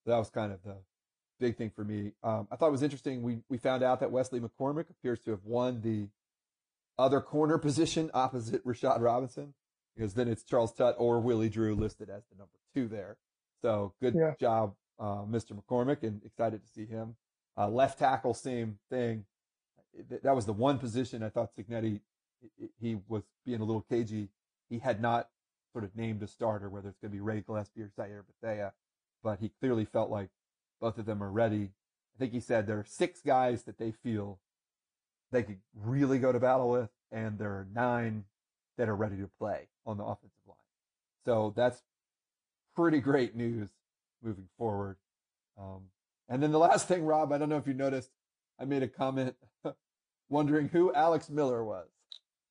That 0.07 0.19
was 0.19 0.31
kind 0.31 0.53
of 0.53 0.63
the 0.63 0.77
big 1.39 1.57
thing 1.57 1.71
for 1.71 1.85
me. 1.85 2.13
Um, 2.23 2.49
I 2.51 2.57
thought 2.57 2.69
it 2.69 2.73
was 2.73 2.83
interesting. 2.83 3.23
We 3.23 3.39
we 3.49 3.59
found 3.59 3.83
out 3.83 4.01
that 4.01 4.11
Wesley 4.11 4.41
McCormick 4.41 4.91
appears 4.91 5.21
to 5.21 5.31
have 5.31 5.45
won 5.45 5.81
the 5.81 6.09
other 6.99 7.21
corner 7.21 7.59
position 7.59 8.11
opposite 8.15 8.65
Rashad 8.65 9.01
Robinson 9.01 9.55
because 9.97 10.15
then 10.15 10.29
it's 10.29 10.45
Charles 10.45 10.73
Tutt 10.73 10.95
or 10.99 11.21
Willie 11.21 11.49
Drew 11.49 11.75
listed 11.75 12.09
as 12.11 12.23
the 12.31 12.39
number 12.39 12.59
two 12.75 12.89
there. 12.89 13.17
So 13.63 13.95
good 14.01 14.15
yeah. 14.15 14.33
job, 14.39 14.75
uh, 14.99 15.23
Mr. 15.25 15.53
McCormick, 15.53 16.03
and 16.03 16.23
excited 16.25 16.63
to 16.63 16.69
see 16.69 16.87
him. 16.87 17.17
Uh, 17.59 17.69
left 17.69 17.99
tackle, 17.99 18.33
same 18.33 18.79
thing. 18.89 19.25
That 20.23 20.35
was 20.35 20.47
the 20.47 20.53
one 20.53 20.79
position 20.79 21.23
I 21.23 21.29
thought 21.29 21.51
Cignetti, 21.57 22.01
he 22.81 22.99
was 23.09 23.23
being 23.45 23.61
a 23.61 23.65
little 23.65 23.85
cagey. 23.91 24.29
He 24.69 24.79
had 24.79 25.03
not 25.03 25.29
sort 25.73 25.85
of 25.85 25.95
named 25.97 26.23
a 26.23 26.27
starter, 26.27 26.71
whether 26.71 26.89
it's 26.89 26.99
going 26.99 27.11
to 27.11 27.17
be 27.17 27.21
Ray 27.21 27.43
Gillespie 27.47 27.83
or 27.83 27.91
Zaire 27.97 28.25
Bethea, 28.41 28.73
but 29.23 29.39
he 29.41 29.51
clearly 29.61 29.85
felt 29.85 30.11
like 30.11 30.29
both 30.81 30.99
of 30.99 31.07
them 31.07 31.23
are 31.23 31.31
ready. 31.31 31.71
I 32.17 32.19
think 32.19 32.33
he 32.33 32.41
said 32.41 32.67
there 32.67 32.79
are 32.79 32.87
six 32.87 33.21
guys 33.21 33.63
that 33.65 33.79
they 33.79 33.93
feel 33.93 34.39
they 35.33 35.43
could 35.43 35.59
really 35.75 36.19
go 36.19 36.33
to 36.33 36.41
battle 36.41 36.71
with, 36.71 36.91
and 37.13 37.39
there 37.39 37.51
are 37.51 37.67
nine 37.73 38.25
that 38.77 38.89
are 38.89 38.97
ready 38.97 39.17
to 39.17 39.31
play 39.39 39.69
on 39.87 39.99
the 39.99 40.05
offensive 40.05 40.31
line. 40.47 40.57
So 41.25 41.53
that's 41.57 41.83
pretty 42.75 43.01
great 43.01 43.37
news 43.37 43.69
moving 44.23 44.49
forward. 44.59 44.97
Um, 45.59 45.83
and 46.29 46.43
then 46.43 46.53
the 46.53 46.59
last 46.59 46.89
thing, 46.89 47.05
Rob, 47.05 47.33
I 47.33 47.39
don't 47.39 47.49
know 47.49 47.57
if 47.57 47.67
you 47.67 47.75
noticed, 47.75 48.11
I 48.59 48.65
made 48.65 48.83
a 48.83 48.89
comment 48.89 49.37
wondering 50.29 50.69
who 50.69 50.93
Alex 50.95 51.29
Miller 51.29 51.65
was. 51.65 51.89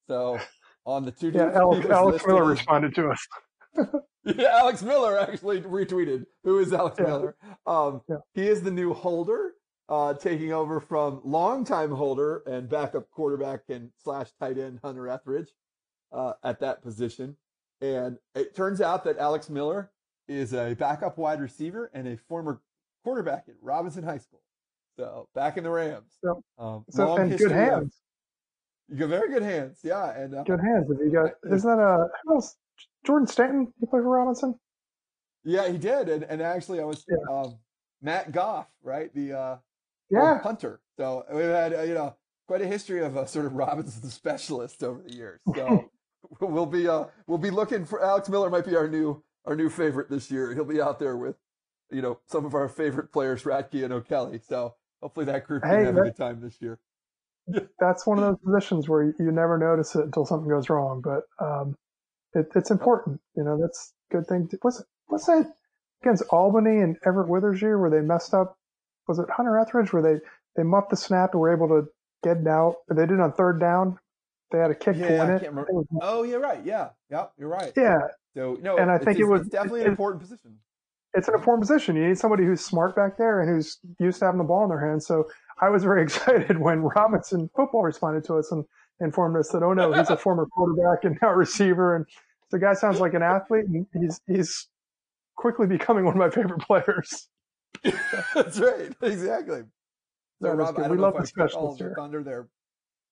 So 0.07 0.39
on 0.85 1.05
the 1.05 1.11
two, 1.11 1.29
yeah, 1.29 1.51
Alex, 1.53 1.85
Alex 1.89 2.25
Miller 2.25 2.43
responded 2.43 2.95
to 2.95 3.09
us. 3.09 3.27
yeah, 4.37 4.49
Alex 4.59 4.81
Miller 4.81 5.17
actually 5.17 5.61
retweeted. 5.61 6.25
Who 6.43 6.59
is 6.59 6.73
Alex 6.73 6.97
yeah. 6.99 7.05
Miller? 7.05 7.35
Um, 7.65 8.01
yeah. 8.07 8.17
He 8.33 8.47
is 8.47 8.61
the 8.61 8.71
new 8.71 8.93
holder, 8.93 9.53
uh, 9.87 10.13
taking 10.13 10.51
over 10.53 10.79
from 10.79 11.21
longtime 11.23 11.91
holder 11.91 12.43
and 12.45 12.69
backup 12.69 13.09
quarterback 13.11 13.61
and 13.69 13.91
slash 14.03 14.29
tight 14.39 14.57
end 14.57 14.79
Hunter 14.83 15.07
Etheridge 15.07 15.49
uh, 16.11 16.33
at 16.43 16.59
that 16.59 16.81
position. 16.81 17.35
And 17.81 18.17
it 18.35 18.55
turns 18.55 18.81
out 18.81 19.03
that 19.05 19.17
Alex 19.17 19.49
Miller 19.49 19.91
is 20.27 20.53
a 20.53 20.75
backup 20.75 21.17
wide 21.17 21.39
receiver 21.39 21.89
and 21.93 22.07
a 22.07 22.17
former 22.17 22.61
quarterback 23.03 23.45
at 23.47 23.55
Robinson 23.61 24.03
High 24.03 24.17
School. 24.17 24.41
So 24.97 25.29
back 25.33 25.57
in 25.57 25.63
the 25.63 25.69
Rams. 25.69 26.17
So, 26.21 26.43
um, 26.57 26.85
so 26.89 27.15
and 27.17 27.37
good 27.37 27.51
hands. 27.51 27.95
You 28.89 28.97
got 28.97 29.09
very 29.09 29.29
good 29.29 29.43
hands, 29.43 29.79
yeah, 29.83 30.17
and 30.17 30.35
uh, 30.35 30.43
good 30.43 30.59
hands. 30.59 30.89
If 30.89 30.97
you 30.99 31.11
got, 31.11 31.31
isn't 31.53 31.69
that 31.69 31.81
a 31.81 32.07
who 32.23 32.35
else? 32.35 32.57
Jordan 33.05 33.27
Stanton? 33.27 33.73
He 33.79 33.85
played 33.85 34.03
for 34.03 34.09
Robinson. 34.09 34.55
Yeah, 35.43 35.69
he 35.69 35.77
did, 35.77 36.09
and 36.09 36.23
and 36.23 36.41
actually, 36.41 36.79
I 36.79 36.83
was 36.83 37.05
yeah. 37.09 37.35
um, 37.35 37.57
Matt 38.01 38.31
Goff, 38.31 38.67
right? 38.83 39.13
The 39.13 39.33
uh, 39.33 39.57
yeah 40.09 40.39
punter. 40.41 40.81
So 40.97 41.25
we've 41.31 41.45
had 41.45 41.73
uh, 41.73 41.81
you 41.83 41.93
know 41.93 42.15
quite 42.47 42.61
a 42.61 42.67
history 42.67 43.03
of 43.03 43.15
a 43.15 43.27
sort 43.27 43.45
of 43.45 43.53
Robinson 43.55 44.09
specialist 44.09 44.83
over 44.83 45.01
the 45.01 45.13
years. 45.13 45.39
So 45.55 45.89
we'll 46.41 46.65
be 46.65 46.87
uh 46.87 47.05
we'll 47.27 47.37
be 47.37 47.51
looking 47.51 47.85
for 47.85 48.03
Alex 48.03 48.29
Miller. 48.29 48.49
Might 48.49 48.65
be 48.65 48.75
our 48.75 48.87
new 48.87 49.23
our 49.45 49.55
new 49.55 49.69
favorite 49.69 50.09
this 50.09 50.29
year. 50.29 50.53
He'll 50.53 50.65
be 50.65 50.81
out 50.81 50.99
there 50.99 51.17
with, 51.17 51.35
you 51.91 52.01
know, 52.01 52.19
some 52.27 52.45
of 52.45 52.53
our 52.53 52.67
favorite 52.67 53.11
players, 53.11 53.43
Ratke 53.43 53.83
and 53.83 53.93
O'Kelly. 53.93 54.39
So 54.47 54.75
hopefully 55.01 55.25
that 55.27 55.45
group 55.45 55.63
can 55.63 55.85
have 55.85 55.95
that, 55.95 56.01
a 56.01 56.03
good 56.05 56.17
time 56.17 56.41
this 56.41 56.57
year. 56.61 56.79
that's 57.79 58.05
one 58.05 58.19
of 58.19 58.25
those 58.25 58.37
positions 58.45 58.87
where 58.87 59.03
you, 59.03 59.13
you 59.19 59.31
never 59.31 59.57
notice 59.57 59.95
it 59.95 60.05
until 60.05 60.25
something 60.25 60.49
goes 60.49 60.69
wrong. 60.69 61.01
But 61.01 61.23
um, 61.43 61.75
it, 62.33 62.47
it's 62.55 62.71
important. 62.71 63.19
You 63.35 63.43
know, 63.43 63.57
that's 63.59 63.93
a 64.11 64.15
good 64.17 64.27
thing. 64.27 64.47
To, 64.49 64.59
was 64.63 64.79
it 64.79 64.85
was 65.09 65.27
it 65.29 65.47
against 66.01 66.23
Albany 66.29 66.79
and 66.81 66.97
Everett 67.05 67.27
Withers 67.29 67.61
year 67.61 67.79
where 67.79 67.89
they 67.89 68.01
messed 68.01 68.33
up? 68.33 68.57
Was 69.07 69.19
it 69.19 69.29
Hunter 69.29 69.57
Etheridge 69.59 69.91
where 69.93 70.01
they 70.03 70.19
they 70.55 70.63
muffed 70.63 70.89
the 70.91 70.95
snap 70.97 71.31
and 71.33 71.41
were 71.41 71.53
able 71.53 71.67
to 71.69 71.87
get 72.23 72.37
it 72.37 72.47
out? 72.47 72.75
They 72.89 72.95
did 72.95 73.11
it 73.11 73.19
on 73.19 73.33
third 73.33 73.59
down. 73.59 73.97
They 74.51 74.57
had 74.59 74.71
a 74.71 74.75
kick 74.75 74.97
Yeah, 74.97 75.07
to 75.07 75.13
win 75.25 75.29
it. 75.31 75.53
was- 75.53 75.85
Oh, 76.01 76.23
you're 76.23 76.39
right. 76.39 76.63
Yeah, 76.65 76.89
yeah, 77.11 77.27
you're 77.37 77.49
right. 77.49 77.71
yeah, 77.77 77.99
So 78.35 78.57
no, 78.61 78.77
And 78.77 78.89
I 78.89 78.97
think 78.97 79.19
it 79.19 79.25
was- 79.25 79.41
it's 79.41 79.51
definitely 79.51 79.81
an 79.81 79.87
it- 79.87 79.89
important 79.91 80.21
position. 80.23 80.57
it's 81.13 81.27
an 81.27 81.35
important 81.35 81.61
position. 81.61 81.95
You 81.95 82.07
need 82.07 82.17
somebody 82.17 82.45
who's 82.45 82.65
smart 82.65 82.95
back 82.95 83.17
there 83.17 83.41
and 83.41 83.49
who's 83.49 83.77
used 83.99 84.19
to 84.19 84.25
having 84.25 84.39
the 84.39 84.43
ball 84.43 84.63
in 84.63 84.69
their 84.69 84.79
hands. 84.83 85.05
So 85.05 85.29
I 85.61 85.69
was 85.69 85.83
very 85.83 86.01
excited 86.49 86.57
when 86.57 86.81
Robinson 86.81 87.49
Football 87.55 87.83
responded 87.83 88.23
to 88.25 88.37
us 88.39 88.51
and 88.51 88.65
informed 88.99 89.37
us 89.37 89.49
that, 89.49 89.63
oh 89.63 89.73
no, 89.73 89.93
he's 89.93 90.09
a 90.09 90.17
former 90.25 90.45
quarterback 90.47 91.03
and 91.03 91.17
now 91.21 91.31
receiver. 91.33 91.95
And 91.95 92.05
the 92.51 92.59
guy 92.59 92.73
sounds 92.73 92.99
like 92.99 93.13
an 93.13 93.23
athlete 93.23 93.65
and 93.65 93.85
he's, 93.93 94.21
he's 94.27 94.67
quickly 95.35 95.67
becoming 95.67 96.05
one 96.05 96.13
of 96.13 96.19
my 96.19 96.29
favorite 96.29 96.61
players. 96.61 97.27
That's 98.35 98.59
right. 98.59 98.91
Exactly. 99.01 99.61
So, 100.41 100.51
Rob. 100.51 100.77
I 100.79 100.87
We 100.87 100.95
know 100.97 101.03
love 101.03 101.15
if 101.17 101.33
the 101.33 101.43
I 101.43 101.47
took 101.47 101.55
all 101.55 101.71
of 101.73 101.77
the 101.77 101.93
thunder 101.95 102.23
there. 102.23 102.47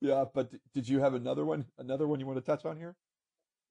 Yeah, 0.02 0.26
but 0.34 0.52
did 0.73 0.88
you 0.88 1.00
have 1.00 1.13
another 1.13 1.45
one? 1.45 1.65
Another 1.78 2.08
one 2.08 2.19
you 2.19 2.28
want 2.28 2.38
to 2.38 2.45
touch 2.45 2.65
on 2.65 2.78
here? 2.78 2.95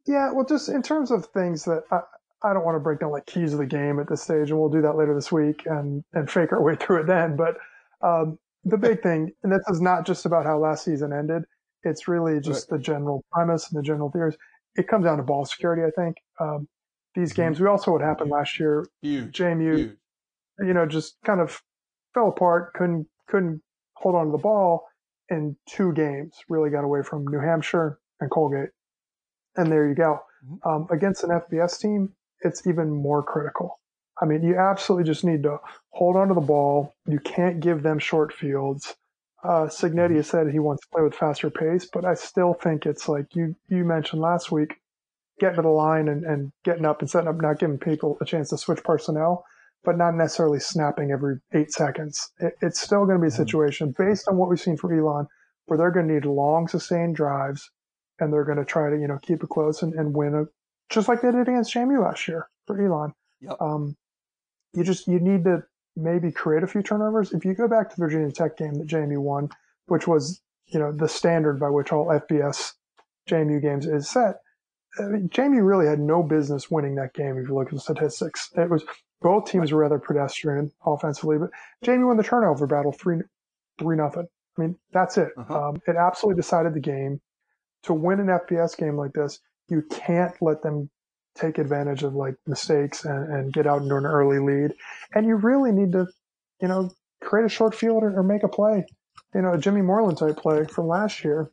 Yeah, 0.07 0.33
well, 0.33 0.45
just 0.45 0.69
in 0.69 0.83
terms 0.83 1.11
of 1.11 1.27
things 1.27 1.65
that 1.65 1.85
I, 1.91 2.01
I 2.43 2.53
don't 2.53 2.65
want 2.65 2.77
to 2.77 2.81
break 2.81 3.01
down 3.01 3.11
like 3.11 3.27
keys 3.27 3.53
of 3.53 3.59
the 3.59 3.67
game 3.67 3.99
at 3.99 4.09
this 4.09 4.23
stage, 4.23 4.51
and 4.51 4.59
we'll 4.59 4.69
do 4.69 4.83
that 4.83 4.97
later 4.97 5.15
this 5.15 5.33
week 5.33 5.63
and 5.67 6.05
and 6.15 6.31
fake 6.31 6.53
our 6.53 6.63
way 6.63 6.77
through 6.81 7.03
it 7.03 7.07
then. 7.07 7.37
But 7.37 7.57
um, 8.03 8.39
the 8.65 8.77
big 8.77 9.03
thing, 9.03 9.33
and 9.43 9.53
this 9.53 9.63
is 9.69 9.81
not 9.81 10.07
just 10.07 10.27
about 10.27 10.47
how 10.47 10.59
last 10.59 10.85
season 10.85 11.13
ended. 11.13 11.45
It's 11.83 12.09
really 12.09 12.41
just 12.41 12.69
the 12.69 12.79
general 12.79 13.25
premise 13.33 13.69
and 13.71 13.79
the 13.79 13.83
general 13.83 14.11
theories. 14.11 14.37
It 14.77 14.89
comes 14.89 15.05
down 15.05 15.19
to 15.19 15.23
ball 15.23 15.45
security, 15.45 15.83
I 15.83 15.91
think. 15.91 16.17
Um, 16.41 16.69
these 17.15 17.33
Mhm. 17.33 17.37
games, 17.37 17.61
we 17.61 17.67
also 17.67 17.93
what 17.93 18.01
happened 18.03 18.31
last 18.31 18.59
year. 18.61 18.87
Huge. 19.03 19.37
JMU, 19.37 19.77
Huge. 19.79 19.99
you 20.61 20.75
know, 20.75 20.87
just 20.87 21.17
kind 21.25 21.41
of 21.41 21.63
fell 22.15 22.29
apart. 22.29 22.75
Couldn't 22.75 23.09
couldn't 23.29 23.63
hold 23.95 24.15
on 24.15 24.27
to 24.27 24.33
the 24.33 24.39
ball 24.39 24.87
in 25.31 25.57
two 25.67 25.93
games. 25.93 26.39
Really 26.49 26.71
got 26.71 26.85
away 26.85 27.03
from 27.03 27.27
New 27.27 27.41
Hampshire 27.41 27.99
and 28.21 28.31
Colgate, 28.31 28.71
and 29.57 29.71
there 29.73 29.89
you 29.89 29.95
go. 29.95 30.21
Mhm. 30.45 30.59
Um, 30.67 30.87
against 30.91 31.25
an 31.25 31.31
FBS 31.31 31.79
team, 31.79 32.15
it's 32.41 32.67
even 32.67 32.91
more 32.91 33.23
critical. 33.23 33.81
I 34.21 34.25
mean, 34.27 34.43
you 34.43 34.57
absolutely 34.57 35.05
just 35.05 35.25
need 35.25 35.43
to 35.43 35.59
hold 35.91 36.17
on 36.17 36.29
to 36.29 36.35
the 36.35 36.41
ball. 36.41 36.95
You 37.07 37.19
can't 37.21 37.61
give 37.61 37.83
them 37.83 37.99
short 37.99 38.33
fields. 38.33 38.97
Uh, 39.47 39.67
Cignetti 39.69 40.17
has 40.17 40.29
said 40.29 40.51
he 40.51 40.59
wants 40.59 40.83
to 40.83 40.89
play 40.93 41.03
with 41.03 41.15
faster 41.15 41.51
pace, 41.51 41.89
but 41.93 42.05
I 42.05 42.15
still 42.15 42.55
think 42.55 42.85
it's 42.87 43.09
like 43.09 43.35
you 43.35 43.55
you 43.69 43.85
mentioned 43.85 44.21
last 44.21 44.51
week, 44.51 44.77
getting 45.41 45.57
to 45.57 45.63
the 45.63 45.69
line 45.69 46.09
and, 46.09 46.25
and 46.25 46.53
getting 46.65 46.85
up 46.85 47.01
and 47.01 47.09
setting 47.11 47.29
up, 47.29 47.41
not 47.41 47.59
giving 47.59 47.79
people 47.79 48.19
a 48.21 48.25
chance 48.25 48.51
to 48.51 48.59
switch 48.59 48.83
personnel 48.83 49.45
but 49.85 49.97
not 49.97 50.17
necessarily 50.17 50.59
snapping 50.59 51.13
every 51.13 51.39
eight 51.53 51.71
seconds. 51.73 52.33
It, 52.41 52.55
it's 52.61 52.81
still 52.81 53.07
going 53.07 53.19
to 53.19 53.23
be 53.23 53.29
a 53.29 53.31
Mhm. 53.31 53.37
situation 53.37 53.95
based 53.97 54.27
on 54.27 54.37
what 54.37 54.49
we've 54.51 54.61
seen 54.61 54.77
from 54.77 54.99
Elon, 54.99 55.29
where 55.67 55.79
they're 55.79 55.93
going 55.93 56.09
to 56.09 56.15
need 56.15 56.25
long, 56.25 56.67
sustained 56.67 57.15
drives, 57.15 57.71
and 58.19 58.33
they're 58.33 58.45
going 58.45 58.59
to 58.59 58.65
try 58.65 58.91
to 58.91 58.99
you 58.99 59.07
know 59.07 59.19
keep 59.23 59.45
it 59.45 59.49
close 59.49 59.83
and, 59.83 59.95
and 59.95 60.13
win 60.13 60.35
a, 60.35 60.47
just 60.91 61.07
like 61.09 61.23
they 61.23 61.31
did 61.31 61.43
against 61.49 61.73
JMU 61.73 62.03
last 62.03 62.27
year 62.27 62.49
for 62.67 62.85
Elon. 62.85 63.13
Yep. 63.43 63.57
Um, 63.61 63.97
you 64.75 64.83
just 64.83 65.07
you 65.07 65.21
need 65.21 65.45
to 65.45 65.63
maybe 65.97 66.31
create 66.31 66.63
a 66.63 66.67
few 66.67 66.83
turnovers. 66.83 67.33
If 67.33 67.45
you 67.45 67.55
go 67.55 67.69
back 67.69 67.91
to 67.91 67.97
the 67.97 68.01
Virginia 68.01 68.31
Tech 68.31 68.57
game 68.57 68.75
that 68.75 68.87
JMU 68.87 69.19
won, 69.19 69.49
which 69.87 70.07
was 70.07 70.41
you 70.67 70.79
know 70.79 70.93
the 70.93 71.09
standard 71.09 71.59
by 71.59 71.71
which 71.71 71.93
all 71.93 72.07
FBS 72.07 72.73
JMU 73.29 73.61
games 73.61 73.87
is 73.87 74.09
set. 74.09 74.37
I 74.99 75.03
mean, 75.03 75.29
JMU 75.29 75.67
really 75.67 75.87
had 75.87 76.01
no 76.01 76.23
business 76.23 76.71
winning 76.71 76.95
that 76.97 77.15
game 77.15 77.37
if 77.39 77.49
you 77.49 77.55
look 77.55 77.69
at 77.69 77.75
the 77.75 77.81
statistics. 77.81 78.51
It 78.57 78.71
was 78.71 78.85
both 79.21 79.51
teams 79.51 79.73
were 79.73 79.81
rather 79.81 79.99
pedestrian 79.99 80.71
offensively, 80.85 81.39
but 81.39 81.51
JMU 81.85 82.07
won 82.07 82.17
the 82.17 82.23
turnover 82.23 82.67
battle 82.67 82.93
three 82.93 83.19
three 83.79 83.97
nothing. 83.97 84.27
I 84.57 84.61
mean, 84.61 84.79
that's 84.93 85.19
it. 85.19 85.31
Uh-huh. 85.37 85.69
Um, 85.69 85.83
it 85.87 85.97
absolutely 85.97 86.41
decided 86.41 86.75
the 86.75 86.81
game. 86.81 87.21
To 87.83 87.95
win 87.95 88.19
an 88.19 88.27
FBS 88.27 88.77
game 88.77 88.97
like 88.97 89.13
this, 89.13 89.39
you 89.69 89.83
can't 89.91 90.35
let 90.41 90.63
them 90.63 90.91
take 91.37 91.59
advantage 91.59 92.03
of 92.03 92.15
like 92.15 92.35
mistakes 92.47 93.05
and, 93.05 93.33
and 93.33 93.53
get 93.53 93.67
out 93.67 93.83
into 93.83 93.97
an 93.97 94.07
early 94.07 94.39
lead. 94.39 94.73
And 95.15 95.27
you 95.27 95.37
really 95.37 95.73
need 95.73 95.93
to, 95.93 96.07
you 96.61 96.69
know, 96.69 96.91
create 97.23 97.47
a 97.47 97.49
short 97.49 97.75
field 97.75 98.03
or, 98.03 98.19
or 98.19 98.23
make 98.23 98.43
a 98.43 98.49
play, 98.49 98.85
you 99.35 99.43
know, 99.43 99.53
a 99.53 99.59
Jimmy 99.59 99.83
Moreland 99.83 100.19
type 100.19 100.37
play 100.37 100.65
from 100.65 100.87
last 100.89 101.25
year, 101.25 101.51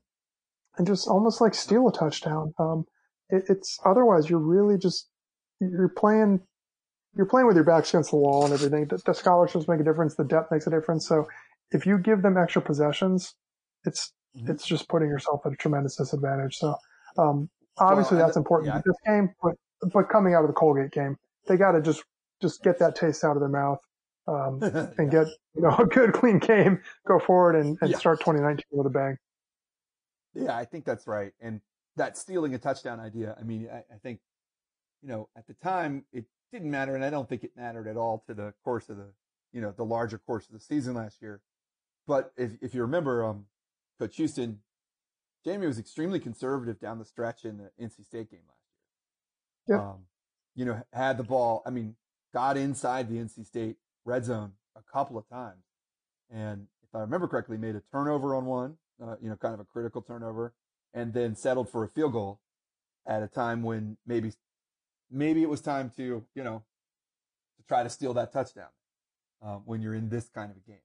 and 0.77 0.87
just 0.87 1.07
almost 1.07 1.41
like 1.41 1.53
steal 1.53 1.87
a 1.87 1.91
touchdown. 1.91 2.53
Um, 2.59 2.85
it, 3.29 3.43
it's 3.49 3.79
otherwise 3.85 4.29
you're 4.29 4.39
really 4.39 4.77
just 4.77 5.09
you're 5.59 5.89
playing 5.89 6.41
you're 7.15 7.27
playing 7.27 7.45
with 7.47 7.55
your 7.55 7.63
backs 7.65 7.89
against 7.93 8.09
the 8.09 8.17
wall 8.17 8.43
and 8.43 8.53
everything. 8.53 8.87
The, 8.87 8.99
the 9.05 9.13
scholarships 9.13 9.67
make 9.67 9.79
a 9.79 9.83
difference. 9.83 10.15
The 10.15 10.23
depth 10.23 10.51
makes 10.51 10.65
a 10.65 10.71
difference. 10.71 11.07
So 11.07 11.27
if 11.71 11.85
you 11.85 11.97
give 11.99 12.21
them 12.23 12.37
extra 12.37 12.61
possessions, 12.61 13.33
it's 13.85 14.11
Mhm. 14.35 14.49
it's 14.49 14.65
just 14.65 14.89
putting 14.89 15.09
yourself 15.09 15.41
at 15.45 15.51
a 15.51 15.55
tremendous 15.55 15.95
disadvantage. 15.95 16.57
So 16.57 16.75
um, 17.19 17.49
obviously 17.77 18.17
Well, 18.17 18.25
that's 18.25 18.33
the- 18.33 18.39
important 18.39 18.73
yeah. 18.73 18.81
to 18.81 18.83
this 18.83 18.95
game, 19.05 19.29
but 19.43 19.53
but 19.91 20.09
coming 20.09 20.33
out 20.33 20.43
of 20.43 20.47
the 20.47 20.53
Colgate 20.53 20.91
game, 20.91 21.17
they 21.47 21.57
got 21.57 21.71
to 21.73 21.81
just 21.81 22.03
just 22.41 22.63
get 22.63 22.79
that 22.79 22.95
taste 22.95 23.23
out 23.23 23.35
of 23.35 23.39
their 23.39 23.49
mouth 23.49 23.79
um, 24.27 24.59
and 24.97 25.09
get 25.11 25.27
you 25.55 25.61
know 25.61 25.75
a 25.79 25.85
good 25.85 26.13
clean 26.13 26.39
game, 26.39 26.81
go 27.07 27.19
forward 27.19 27.55
and, 27.55 27.77
and 27.81 27.91
Yeah. 27.91 27.97
start 27.97 28.19
2019 28.19 28.63
with 28.71 28.87
a 28.87 28.89
bang. 28.89 29.17
Yeah, 30.33 30.55
I 30.57 30.65
think 30.65 30.85
that's 30.85 31.07
right. 31.07 31.31
And 31.39 31.61
that 31.95 32.17
stealing 32.17 32.55
a 32.55 32.57
touchdown 32.57 32.99
idea, 32.99 33.35
I 33.39 33.43
mean, 33.43 33.69
I, 33.71 33.83
I 33.93 33.97
think, 34.01 34.19
you 35.01 35.09
know, 35.09 35.29
at 35.35 35.45
the 35.47 35.53
time 35.53 36.05
it 36.11 36.25
didn't 36.51 36.71
matter, 36.71 36.95
and 36.95 37.05
I 37.05 37.09
don't 37.11 37.29
think 37.29 37.43
it 37.43 37.51
mattered 37.55 37.87
at 37.87 37.97
all 37.97 38.23
to 38.27 38.33
the 38.33 38.53
course 38.63 38.89
of 38.89 38.97
the, 38.97 39.11
you 39.51 39.61
know, 39.61 39.71
the 39.75 39.85
larger 39.85 40.17
course 40.17 40.47
of 40.47 40.53
the 40.53 40.59
season 40.59 40.95
last 40.95 41.21
year. 41.21 41.41
But 42.07 42.31
if 42.35 42.51
if 42.61 42.73
you 42.73 42.81
remember, 42.81 43.23
um, 43.23 43.45
Coach 43.99 44.15
Houston, 44.17 44.59
JMU 45.45 45.67
was 45.67 45.77
extremely 45.79 46.19
conservative 46.19 46.79
down 46.79 46.97
the 46.99 47.05
stretch 47.05 47.45
in 47.45 47.57
the 47.57 47.69
NC 47.79 48.03
State 48.05 48.31
game 48.31 48.41
last 48.47 48.62
year. 48.62 48.62
Yep. 49.67 49.79
Um, 49.79 50.05
you 50.55 50.65
know, 50.65 50.81
had 50.91 51.17
the 51.17 51.23
ball. 51.23 51.63
I 51.65 51.69
mean, 51.69 51.95
got 52.33 52.57
inside 52.57 53.09
the 53.09 53.15
NC 53.15 53.45
State 53.45 53.77
red 54.05 54.25
zone 54.25 54.53
a 54.75 54.81
couple 54.91 55.17
of 55.17 55.27
times, 55.29 55.63
and 56.29 56.67
if 56.83 56.95
I 56.95 56.99
remember 56.99 57.27
correctly, 57.27 57.57
made 57.57 57.75
a 57.75 57.81
turnover 57.91 58.35
on 58.35 58.45
one. 58.45 58.77
Uh, 59.03 59.15
you 59.21 59.29
know, 59.29 59.35
kind 59.35 59.53
of 59.53 59.59
a 59.59 59.65
critical 59.65 60.01
turnover, 60.01 60.53
and 60.93 61.13
then 61.13 61.35
settled 61.35 61.69
for 61.69 61.83
a 61.83 61.87
field 61.87 62.13
goal 62.13 62.39
at 63.07 63.23
a 63.23 63.27
time 63.27 63.63
when 63.63 63.97
maybe 64.05 64.31
maybe 65.11 65.41
it 65.41 65.49
was 65.49 65.61
time 65.61 65.91
to 65.97 66.23
you 66.35 66.43
know 66.43 66.63
to 67.57 67.63
try 67.67 67.83
to 67.83 67.89
steal 67.89 68.13
that 68.13 68.31
touchdown 68.31 68.69
um, 69.41 69.63
when 69.65 69.81
you're 69.81 69.95
in 69.95 70.09
this 70.09 70.29
kind 70.29 70.51
of 70.51 70.57
a 70.57 70.59
game. 70.61 70.77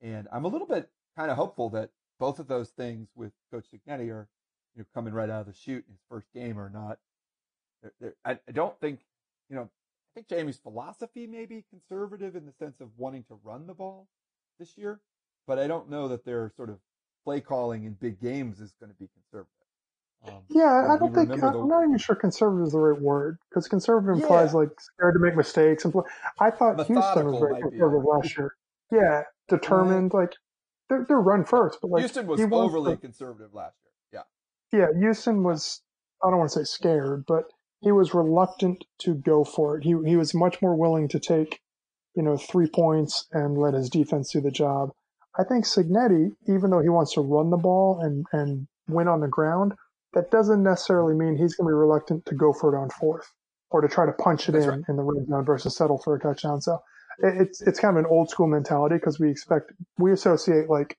And 0.00 0.28
I'm 0.32 0.44
a 0.44 0.48
little 0.48 0.66
bit 0.66 0.88
kind 1.16 1.30
of 1.30 1.36
hopeful 1.36 1.68
that 1.70 1.90
both 2.18 2.38
of 2.38 2.48
those 2.48 2.70
things 2.70 3.08
with 3.14 3.32
Coach 3.50 3.66
Cignetti 3.72 4.10
are 4.10 4.28
you 4.74 4.82
know 4.82 4.84
coming 4.94 5.12
right 5.12 5.28
out 5.28 5.40
of 5.40 5.46
the 5.46 5.52
chute 5.52 5.84
in 5.86 5.94
his 5.94 6.02
first 6.08 6.28
game 6.32 6.58
are 6.58 6.70
not. 6.70 6.98
They're, 7.82 7.92
they're, 8.00 8.14
I, 8.24 8.38
I 8.48 8.52
don't 8.52 8.78
think 8.80 9.00
you 9.48 9.56
know. 9.56 9.62
I 10.16 10.20
think 10.22 10.28
JMU's 10.28 10.58
philosophy 10.58 11.26
may 11.28 11.46
be 11.46 11.64
conservative 11.70 12.34
in 12.34 12.44
the 12.44 12.52
sense 12.52 12.80
of 12.80 12.88
wanting 12.96 13.22
to 13.28 13.38
run 13.44 13.66
the 13.68 13.74
ball 13.74 14.08
this 14.58 14.76
year, 14.76 15.00
but 15.46 15.58
I 15.58 15.68
don't 15.68 15.88
know 15.88 16.08
that 16.08 16.24
their 16.24 16.52
sort 16.56 16.68
of 16.68 16.78
play 17.24 17.40
calling 17.40 17.84
in 17.84 17.92
big 17.94 18.20
games 18.20 18.60
is 18.60 18.72
going 18.80 18.90
to 18.90 18.98
be 18.98 19.08
conservative. 19.14 19.52
Um, 20.26 20.42
Yeah, 20.50 20.92
I 20.92 20.98
don't 20.98 21.14
think 21.14 21.28
the- 21.28 21.46
I'm 21.46 21.68
not 21.68 21.84
even 21.84 21.96
sure 21.96 22.16
conservative 22.16 22.66
is 22.66 22.72
the 22.72 22.78
right 22.80 23.00
word 23.00 23.38
because 23.48 23.68
conservative 23.68 24.20
implies 24.20 24.50
Yeah. 24.52 24.58
like 24.58 24.80
scared 24.80 25.14
to 25.14 25.20
make 25.20 25.36
mistakes. 25.36 25.84
And 25.84 25.94
I 26.40 26.50
thought 26.50 26.84
Houston 26.86 27.26
was 27.26 27.38
very 27.38 27.52
might 27.52 27.60
be 27.62 27.66
a- 27.68 27.70
conservative 27.70 28.04
last 28.04 28.36
year. 28.36 28.56
Yeah, 28.90 29.22
determined. 29.48 30.12
Like 30.12 30.34
they're 30.88 31.04
they're 31.06 31.20
run 31.20 31.44
first, 31.44 31.78
but 31.80 31.90
like 31.92 32.00
Houston 32.00 32.26
was 32.26 32.40
overly 32.40 32.96
to- 32.96 33.00
conservative 33.00 33.54
last 33.54 33.76
year. 34.12 34.24
Yeah, 34.72 34.78
yeah, 34.92 34.98
Houston 34.98 35.44
was. 35.44 35.82
I 36.22 36.28
don't 36.30 36.38
want 36.40 36.50
to 36.50 36.58
say 36.58 36.64
scared, 36.64 37.24
but 37.26 37.44
he 37.80 37.92
was 37.92 38.14
reluctant 38.14 38.84
to 38.98 39.14
go 39.14 39.44
for 39.44 39.78
it. 39.78 39.84
He 39.84 39.94
he 40.06 40.16
was 40.16 40.34
much 40.34 40.60
more 40.60 40.76
willing 40.76 41.08
to 41.08 41.18
take, 41.18 41.60
you 42.14 42.22
know, 42.22 42.36
three 42.36 42.68
points 42.68 43.26
and 43.32 43.58
let 43.58 43.74
his 43.74 43.88
defense 43.88 44.32
do 44.32 44.40
the 44.40 44.50
job. 44.50 44.90
I 45.38 45.44
think 45.44 45.64
Cignetti, 45.64 46.32
even 46.48 46.70
though 46.70 46.80
he 46.80 46.88
wants 46.88 47.14
to 47.14 47.20
run 47.20 47.50
the 47.50 47.56
ball 47.56 48.00
and 48.00 48.26
and 48.32 48.66
win 48.88 49.08
on 49.08 49.20
the 49.20 49.28
ground, 49.28 49.74
that 50.14 50.30
doesn't 50.30 50.62
necessarily 50.62 51.14
mean 51.14 51.36
he's 51.36 51.54
going 51.54 51.66
to 51.66 51.70
be 51.70 51.74
reluctant 51.78 52.26
to 52.26 52.34
go 52.34 52.52
for 52.52 52.74
it 52.74 52.78
on 52.78 52.90
fourth 52.90 53.32
or 53.70 53.80
to 53.80 53.88
try 53.88 54.04
to 54.06 54.12
punch 54.12 54.48
it 54.48 54.52
That's 54.52 54.64
in 54.64 54.70
right. 54.70 54.84
in 54.88 54.96
the 54.96 55.02
red 55.02 55.26
zone 55.28 55.44
versus 55.44 55.76
settle 55.76 55.98
for 55.98 56.16
a 56.16 56.20
touchdown. 56.20 56.60
So 56.60 56.80
it, 57.20 57.40
it's 57.40 57.62
it's 57.62 57.80
kind 57.80 57.96
of 57.96 58.04
an 58.04 58.10
old 58.10 58.30
school 58.30 58.46
mentality 58.48 58.96
because 58.96 59.18
we 59.18 59.30
expect 59.30 59.72
we 59.98 60.12
associate 60.12 60.68
like 60.68 60.96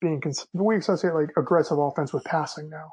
being 0.00 0.20
cons- 0.20 0.46
we 0.52 0.76
associate 0.76 1.14
like 1.14 1.30
aggressive 1.36 1.78
offense 1.78 2.12
with 2.12 2.24
passing 2.24 2.68
now, 2.70 2.92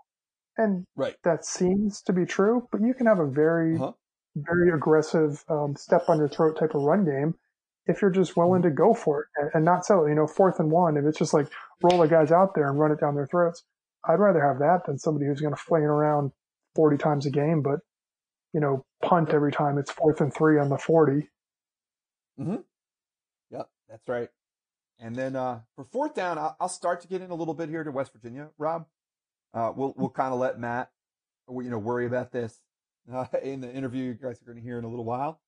and 0.58 0.86
Right. 0.96 1.16
that 1.24 1.46
seems 1.46 2.02
to 2.04 2.14
be 2.14 2.26
true. 2.26 2.68
But 2.72 2.82
you 2.82 2.94
can 2.94 3.08
have 3.08 3.20
a 3.20 3.26
very 3.26 3.76
Uh-huh. 3.76 3.94
very 4.36 4.72
aggressive 4.72 5.44
um, 5.50 5.76
step 5.76 6.10
on 6.10 6.18
your 6.18 6.28
throat 6.30 6.58
type 6.58 6.74
of 6.76 6.82
run 6.82 7.06
game 7.06 7.36
if 7.86 8.02
you're 8.02 8.12
just 8.12 8.36
willing 8.38 8.62
to 8.64 8.72
go 8.72 8.94
for 8.94 9.22
it 9.22 9.28
and, 9.38 9.52
and 9.54 9.66
not 9.66 9.86
settle. 9.86 10.08
You 10.10 10.16
know, 10.16 10.28
fourth 10.28 10.60
and 10.60 10.72
one, 10.72 10.98
if 10.98 11.06
it's 11.06 11.18
just 11.20 11.34
like 11.34 11.48
roll 11.84 12.00
the 12.02 12.08
guys 12.08 12.32
out 12.32 12.56
there 12.56 12.68
and 12.70 12.80
run 12.80 12.92
it 12.92 13.00
down 13.00 13.16
their 13.16 13.28
throats, 13.28 13.64
I'd 14.06 14.20
rather 14.20 14.42
have 14.42 14.60
that 14.60 14.86
than 14.86 14.98
somebody 14.98 15.26
who's 15.28 15.42
going 15.42 15.54
to 15.54 15.62
fling 15.62 15.84
around 15.84 16.32
40 16.76 16.98
times 16.98 17.26
a 17.26 17.30
game, 17.30 17.62
but 17.62 17.80
you 18.54 18.60
know, 18.60 18.86
punt 19.04 19.30
every 19.34 19.52
time 19.52 19.78
it's 19.78 19.92
fourth 19.92 20.22
and 20.22 20.34
three 20.34 20.60
on 20.60 20.70
the 20.70 20.78
40. 20.78 21.30
Mm-hmm. 22.40 22.56
Yep, 23.52 23.70
that's 23.90 24.08
right. 24.08 24.30
And 25.00 25.16
then 25.16 25.36
uh, 25.36 25.62
for 25.76 25.86
fourth 25.86 26.14
down, 26.16 26.38
I'll, 26.38 26.56
I'll, 26.60 26.70
start 26.70 27.02
to 27.02 27.08
get 27.08 27.22
in 27.22 27.32
a 27.32 27.36
little 27.36 27.54
bit 27.54 27.70
here 27.70 27.84
to 27.84 27.92
West 27.92 28.14
Virginia, 28.14 28.50
Rob. 28.58 28.86
Uh, 29.54 29.72
we'll 29.76 29.94
we'll 29.98 30.10
kind 30.10 30.34
of 30.34 30.40
let 30.40 30.60
Matt, 30.60 30.90
you 31.50 31.70
know, 31.70 31.78
worry 31.78 32.06
about 32.06 32.32
this 32.32 32.60
uh, 33.12 33.26
in 33.44 33.62
the 33.62 33.72
interview 33.72 34.06
you 34.06 34.14
guys 34.14 34.42
are 34.42 34.46
going 34.46 34.58
to 34.58 34.64
hear 34.64 34.78
in 34.78 34.84
a 34.84 34.90
little 34.90 35.06
while. 35.06 35.42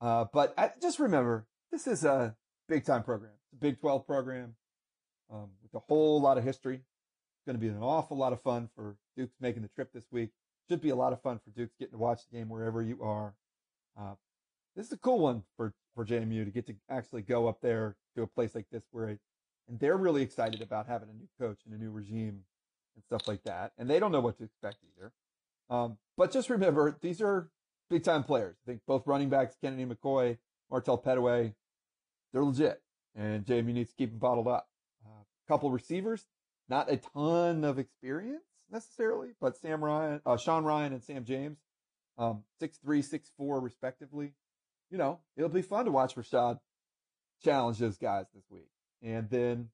Uh, 0.00 0.24
but 0.32 0.54
I, 0.56 0.70
just 0.80 0.98
remember, 0.98 1.46
this 1.70 1.86
is 1.86 2.04
a 2.04 2.34
big 2.68 2.84
time 2.84 3.02
program. 3.02 3.32
It's 3.44 3.52
a 3.52 3.56
Big 3.56 3.80
12 3.80 4.06
program 4.06 4.54
um, 5.30 5.50
with 5.62 5.74
a 5.74 5.84
whole 5.86 6.20
lot 6.20 6.38
of 6.38 6.44
history. 6.44 6.76
It's 6.76 7.46
going 7.46 7.56
to 7.56 7.60
be 7.60 7.68
an 7.68 7.82
awful 7.82 8.16
lot 8.16 8.32
of 8.32 8.42
fun 8.42 8.68
for 8.74 8.96
Duke's 9.16 9.36
making 9.40 9.62
the 9.62 9.68
trip 9.68 9.92
this 9.92 10.06
week. 10.10 10.30
Should 10.68 10.80
be 10.80 10.90
a 10.90 10.96
lot 10.96 11.12
of 11.12 11.20
fun 11.20 11.40
for 11.44 11.50
Duke's 11.50 11.74
getting 11.78 11.92
to 11.92 11.98
watch 11.98 12.20
the 12.30 12.38
game 12.38 12.48
wherever 12.48 12.80
you 12.80 13.02
are. 13.02 13.34
Uh, 13.98 14.14
this 14.76 14.86
is 14.86 14.92
a 14.92 14.98
cool 14.98 15.18
one 15.18 15.42
for, 15.56 15.74
for 15.94 16.06
JMU 16.06 16.44
to 16.44 16.50
get 16.50 16.66
to 16.68 16.74
actually 16.88 17.22
go 17.22 17.48
up 17.48 17.60
there 17.60 17.96
to 18.14 18.22
a 18.22 18.26
place 18.26 18.54
like 18.54 18.66
this 18.70 18.84
where, 18.92 19.08
it, 19.08 19.20
and 19.68 19.80
they're 19.80 19.96
really 19.96 20.22
excited 20.22 20.62
about 20.62 20.86
having 20.86 21.08
a 21.08 21.12
new 21.12 21.28
coach 21.40 21.58
and 21.66 21.74
a 21.74 21.82
new 21.82 21.90
regime 21.90 22.44
and 22.94 23.04
stuff 23.04 23.28
like 23.28 23.42
that. 23.44 23.72
And 23.78 23.88
they 23.88 23.98
don't 23.98 24.12
know 24.12 24.20
what 24.20 24.38
to 24.38 24.44
expect 24.44 24.78
either. 24.96 25.12
Um, 25.68 25.98
but 26.16 26.32
just 26.32 26.50
remember, 26.50 26.98
these 27.00 27.20
are 27.22 27.50
big 27.88 28.04
time 28.04 28.24
players. 28.24 28.56
I 28.64 28.70
think 28.70 28.82
both 28.86 29.06
running 29.06 29.28
backs, 29.28 29.56
Kennedy 29.60 29.84
McCoy, 29.84 30.38
Martell 30.70 31.00
Pettaway, 31.00 31.54
they're 32.32 32.44
legit. 32.44 32.82
And 33.14 33.44
JMU 33.44 33.72
needs 33.72 33.90
to 33.90 33.96
keep 33.96 34.10
them 34.10 34.18
bottled 34.18 34.48
up. 34.48 34.68
A 35.04 35.08
uh, 35.08 35.22
couple 35.48 35.70
receivers, 35.70 36.26
not 36.68 36.90
a 36.90 36.96
ton 36.96 37.64
of 37.64 37.78
experience 37.78 38.44
necessarily, 38.70 39.30
but 39.40 39.56
Sam 39.56 39.82
Ryan, 39.82 40.20
uh, 40.24 40.36
Sean 40.36 40.64
Ryan 40.64 40.92
and 40.92 41.02
Sam 41.02 41.24
James, 41.24 41.58
um, 42.18 42.44
six 42.58 42.78
three, 42.78 43.02
six 43.02 43.30
four 43.36 43.60
respectively. 43.60 44.34
You 44.90 44.98
know, 44.98 45.20
it'll 45.36 45.48
be 45.48 45.62
fun 45.62 45.84
to 45.86 45.90
watch 45.90 46.14
Rashad 46.14 46.60
challenge 47.42 47.78
those 47.78 47.98
guys 47.98 48.26
this 48.34 48.44
week. 48.50 48.68
And 49.02 49.28
then 49.30 49.70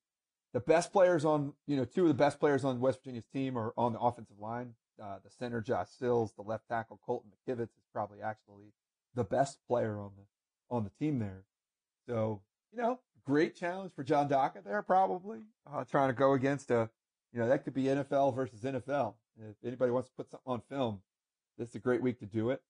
the 0.56 0.60
best 0.60 0.90
players 0.90 1.26
on, 1.26 1.52
you 1.66 1.76
know, 1.76 1.84
two 1.84 2.00
of 2.00 2.08
the 2.08 2.14
best 2.14 2.40
players 2.40 2.64
on 2.64 2.80
West 2.80 3.00
Virginia's 3.00 3.26
team 3.26 3.58
are 3.58 3.74
on 3.76 3.92
the 3.92 4.00
offensive 4.00 4.38
line. 4.38 4.72
Uh, 4.98 5.16
the 5.22 5.28
center, 5.28 5.60
Josh 5.60 5.88
Sills, 5.98 6.32
the 6.34 6.40
left 6.40 6.66
tackle, 6.66 6.98
Colton 7.04 7.30
McKivitz 7.30 7.64
is 7.64 7.84
probably 7.92 8.22
actually 8.22 8.72
the 9.14 9.22
best 9.22 9.58
player 9.68 10.00
on 10.00 10.12
the, 10.16 10.74
on 10.74 10.82
the 10.82 10.88
team 10.98 11.18
there. 11.18 11.44
So, 12.08 12.40
you 12.72 12.80
know, 12.80 13.00
great 13.26 13.54
challenge 13.54 13.92
for 13.94 14.02
John 14.02 14.28
Daka 14.28 14.62
there, 14.64 14.80
probably, 14.80 15.40
uh, 15.70 15.84
trying 15.84 16.08
to 16.08 16.14
go 16.14 16.32
against 16.32 16.70
a, 16.70 16.88
you 17.34 17.38
know, 17.38 17.48
that 17.48 17.64
could 17.64 17.74
be 17.74 17.82
NFL 17.82 18.34
versus 18.34 18.62
NFL. 18.62 19.12
If 19.38 19.56
anybody 19.62 19.92
wants 19.92 20.08
to 20.08 20.14
put 20.16 20.30
something 20.30 20.50
on 20.50 20.62
film, 20.70 21.00
this 21.58 21.68
is 21.68 21.74
a 21.74 21.80
great 21.80 22.00
week 22.00 22.18
to 22.20 22.26
do 22.26 22.48
it. 22.48 22.62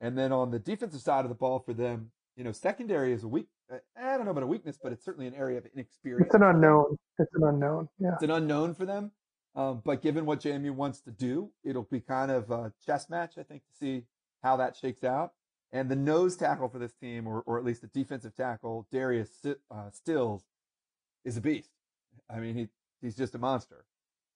And 0.00 0.18
then 0.18 0.32
on 0.32 0.50
the 0.50 0.58
defensive 0.58 1.02
side 1.02 1.24
of 1.24 1.28
the 1.28 1.36
ball 1.36 1.60
for 1.60 1.72
them, 1.72 2.10
you 2.36 2.42
know, 2.42 2.50
secondary 2.50 3.12
is 3.12 3.22
a 3.22 3.28
weak, 3.28 3.46
I 3.70 4.16
don't 4.16 4.24
know 4.24 4.30
about 4.30 4.44
a 4.44 4.46
weakness, 4.46 4.78
but 4.82 4.92
it's 4.92 5.04
certainly 5.04 5.26
an 5.26 5.34
area 5.34 5.58
of 5.58 5.66
inexperience. 5.74 6.26
It's 6.26 6.34
an 6.34 6.42
unknown. 6.42 6.96
It's 7.18 7.34
an 7.34 7.44
unknown. 7.44 7.88
Yeah. 7.98 8.14
It's 8.14 8.22
an 8.22 8.30
unknown 8.30 8.74
for 8.74 8.86
them. 8.86 9.10
Um, 9.54 9.82
but 9.84 10.02
given 10.02 10.24
what 10.24 10.40
JMU 10.40 10.70
wants 10.70 11.00
to 11.02 11.10
do, 11.10 11.50
it'll 11.64 11.88
be 11.90 12.00
kind 12.00 12.30
of 12.30 12.50
a 12.50 12.72
chess 12.84 13.10
match, 13.10 13.34
I 13.38 13.42
think, 13.42 13.62
to 13.64 13.72
see 13.78 14.04
how 14.42 14.56
that 14.56 14.76
shakes 14.76 15.04
out. 15.04 15.32
And 15.72 15.90
the 15.90 15.96
nose 15.96 16.36
tackle 16.36 16.68
for 16.68 16.78
this 16.78 16.94
team, 16.94 17.26
or, 17.26 17.42
or 17.42 17.58
at 17.58 17.64
least 17.64 17.82
the 17.82 17.88
defensive 17.88 18.34
tackle, 18.34 18.86
Darius 18.90 19.30
uh, 19.44 19.90
Stills, 19.92 20.44
is 21.24 21.36
a 21.36 21.40
beast. 21.40 21.70
I 22.30 22.38
mean, 22.38 22.54
he, 22.54 22.68
he's 23.02 23.16
just 23.16 23.34
a 23.34 23.38
monster. 23.38 23.84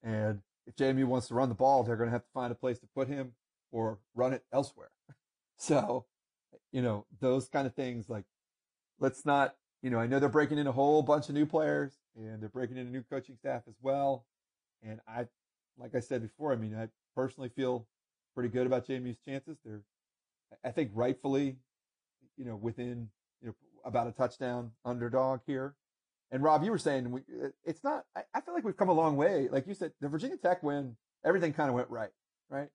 And 0.02 0.40
if 0.66 0.76
JMU 0.76 1.04
wants 1.04 1.28
to 1.28 1.34
run 1.34 1.48
the 1.48 1.54
ball, 1.54 1.84
they're 1.84 1.96
going 1.96 2.08
to 2.08 2.12
have 2.12 2.24
to 2.24 2.32
find 2.34 2.52
a 2.52 2.56
place 2.56 2.78
to 2.80 2.86
put 2.94 3.08
him 3.08 3.32
or 3.70 3.98
run 4.14 4.32
it 4.32 4.44
elsewhere. 4.52 4.90
So, 5.58 6.06
you 6.72 6.82
know, 6.82 7.06
those 7.20 7.48
kind 7.48 7.68
of 7.68 7.74
things 7.74 8.08
like, 8.08 8.24
let's 9.02 9.26
not, 9.26 9.56
you 9.82 9.90
know, 9.90 9.98
I 9.98 10.06
know 10.06 10.20
they're 10.20 10.28
breaking 10.28 10.58
in 10.58 10.68
a 10.68 10.72
whole 10.72 11.02
bunch 11.02 11.28
of 11.28 11.34
new 11.34 11.44
players 11.44 11.92
and 12.16 12.40
they're 12.40 12.48
breaking 12.48 12.76
in 12.76 12.86
a 12.86 12.90
new 12.90 13.02
coaching 13.02 13.36
staff 13.36 13.62
as 13.68 13.74
well. 13.82 14.24
And 14.82 15.00
I, 15.08 15.26
like 15.76 15.94
I 15.94 16.00
said 16.00 16.22
before, 16.22 16.52
I 16.52 16.56
mean, 16.56 16.74
I 16.74 16.88
personally 17.16 17.48
feel 17.48 17.86
pretty 18.34 18.48
good 18.48 18.66
about 18.66 18.86
JMU's 18.86 19.18
chances. 19.26 19.58
They're, 19.64 19.82
I 20.64 20.70
think 20.70 20.92
rightfully, 20.94 21.56
you 22.36 22.44
know, 22.44 22.54
within, 22.54 23.08
you 23.40 23.48
know, 23.48 23.54
about 23.84 24.06
a 24.06 24.12
touchdown 24.12 24.70
underdog 24.84 25.40
here. 25.46 25.74
And 26.30 26.42
Rob, 26.42 26.62
you 26.62 26.70
were 26.70 26.78
saying 26.78 27.10
we, 27.10 27.20
uh, 27.42 27.48
it's 27.64 27.82
not, 27.82 28.04
I, 28.16 28.22
I 28.32 28.40
feel 28.40 28.54
like 28.54 28.64
we've 28.64 28.76
come 28.76 28.88
a 28.88 28.94
long 28.94 29.16
way. 29.16 29.48
Like 29.50 29.66
you 29.66 29.74
said, 29.74 29.92
the 30.00 30.08
Virginia 30.08 30.36
Tech 30.36 30.62
win, 30.62 30.96
everything 31.24 31.52
kind 31.52 31.68
of 31.68 31.74
went 31.74 31.90
right, 31.90 32.12
right? 32.48 32.68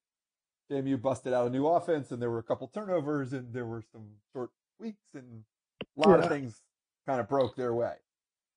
JMU 0.69 1.01
busted 1.01 1.33
out 1.33 1.47
a 1.47 1.49
new 1.49 1.65
offense 1.65 2.11
and 2.11 2.21
there 2.21 2.29
were 2.29 2.39
a 2.39 2.43
couple 2.43 2.67
turnovers 2.67 3.31
and 3.31 3.53
there 3.53 3.65
were 3.65 3.81
some 3.93 4.07
short 4.33 4.51
weeks 4.77 5.13
and 5.13 5.43
a 5.97 6.07
lot 6.07 6.19
yeah. 6.19 6.25
of 6.25 6.29
things 6.29 6.61
kind 7.05 7.19
of 7.19 7.27
broke 7.27 7.55
their 7.55 7.73
way. 7.73 7.95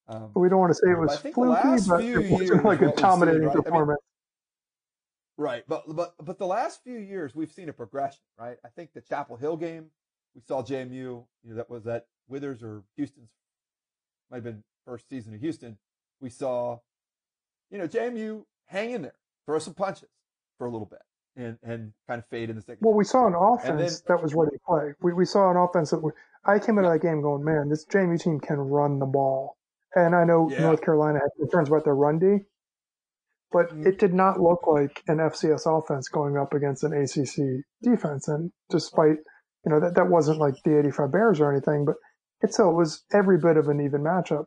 Um, 0.08 0.30
we 0.34 0.48
don't 0.48 0.58
want 0.58 0.70
to 0.70 0.74
say 0.74 0.90
it 0.90 0.98
was 0.98 1.16
fluky, 1.18 1.88
but 1.88 2.04
it 2.04 2.30
wasn't 2.30 2.64
like 2.64 2.82
a 2.82 2.92
dominating 2.92 3.44
right? 3.44 3.56
performance. 3.56 4.00
I 5.38 5.42
mean, 5.42 5.46
right, 5.46 5.64
but 5.68 5.84
but 5.94 6.14
but 6.20 6.38
the 6.38 6.46
last 6.46 6.82
few 6.82 6.98
years 6.98 7.34
we've 7.34 7.52
seen 7.52 7.68
a 7.68 7.72
progression, 7.72 8.20
right? 8.38 8.56
I 8.64 8.68
think 8.68 8.92
the 8.92 9.02
Chapel 9.02 9.36
Hill 9.36 9.56
game 9.56 9.86
we 10.34 10.40
saw 10.40 10.62
JMU, 10.62 10.90
you 10.90 11.26
know, 11.44 11.56
that 11.56 11.70
was 11.70 11.86
at 11.86 12.06
Withers 12.28 12.62
or 12.62 12.82
Houston's 12.96 13.30
might 14.30 14.38
have 14.38 14.44
been 14.44 14.62
first 14.86 15.08
season 15.08 15.34
of 15.34 15.40
Houston. 15.40 15.76
We 16.20 16.30
saw, 16.30 16.78
you 17.70 17.78
know, 17.78 17.88
JMU 17.88 18.44
hang 18.66 18.92
in 18.92 19.02
there, 19.02 19.14
throw 19.46 19.58
some 19.58 19.74
punches 19.74 20.08
for 20.58 20.66
a 20.66 20.70
little 20.70 20.86
bit 20.86 21.00
and, 21.36 21.58
and 21.62 21.92
kind 22.06 22.20
of 22.20 22.26
fade 22.28 22.50
in 22.50 22.56
the 22.56 22.62
second. 22.62 22.78
Well, 22.80 22.94
we 22.94 23.04
saw 23.04 23.26
an 23.26 23.34
offense 23.34 24.00
then, 24.00 24.16
that 24.16 24.22
was 24.22 24.34
ready 24.34 24.52
to 24.52 24.60
play. 24.66 24.92
We, 25.00 25.12
we 25.12 25.24
saw 25.24 25.50
an 25.50 25.56
offense 25.56 25.90
that 25.90 26.00
I 26.44 26.58
came 26.58 26.78
into 26.78 26.90
that 26.90 27.02
game 27.02 27.22
going, 27.22 27.44
man, 27.44 27.68
this 27.68 27.84
JMU 27.86 28.20
team 28.20 28.40
can 28.40 28.56
run 28.58 28.98
the 28.98 29.06
ball. 29.06 29.56
And 29.94 30.14
I 30.14 30.24
know 30.24 30.48
yeah. 30.50 30.60
North 30.60 30.82
Carolina 30.82 31.18
had 31.18 31.30
concerns 31.38 31.68
about 31.68 31.84
their 31.84 31.94
run 31.94 32.18
D, 32.18 32.44
but 33.52 33.68
mm-hmm. 33.68 33.86
it 33.86 33.98
did 33.98 34.14
not 34.14 34.40
look 34.40 34.66
like 34.66 35.02
an 35.08 35.18
FCS 35.18 35.66
offense 35.66 36.08
going 36.08 36.36
up 36.36 36.54
against 36.54 36.84
an 36.84 36.92
ACC 36.92 37.64
defense. 37.82 38.28
And 38.28 38.52
despite, 38.70 39.18
you 39.64 39.72
know, 39.72 39.80
that, 39.80 39.96
that 39.96 40.08
wasn't 40.08 40.38
like 40.38 40.54
the 40.64 40.78
85 40.78 41.12
Bears 41.12 41.40
or 41.40 41.52
anything, 41.52 41.84
but 41.84 41.96
it 42.42 42.54
still 42.54 42.72
was 42.72 43.04
every 43.12 43.38
bit 43.38 43.56
of 43.56 43.68
an 43.68 43.80
even 43.80 44.02
matchup. 44.02 44.44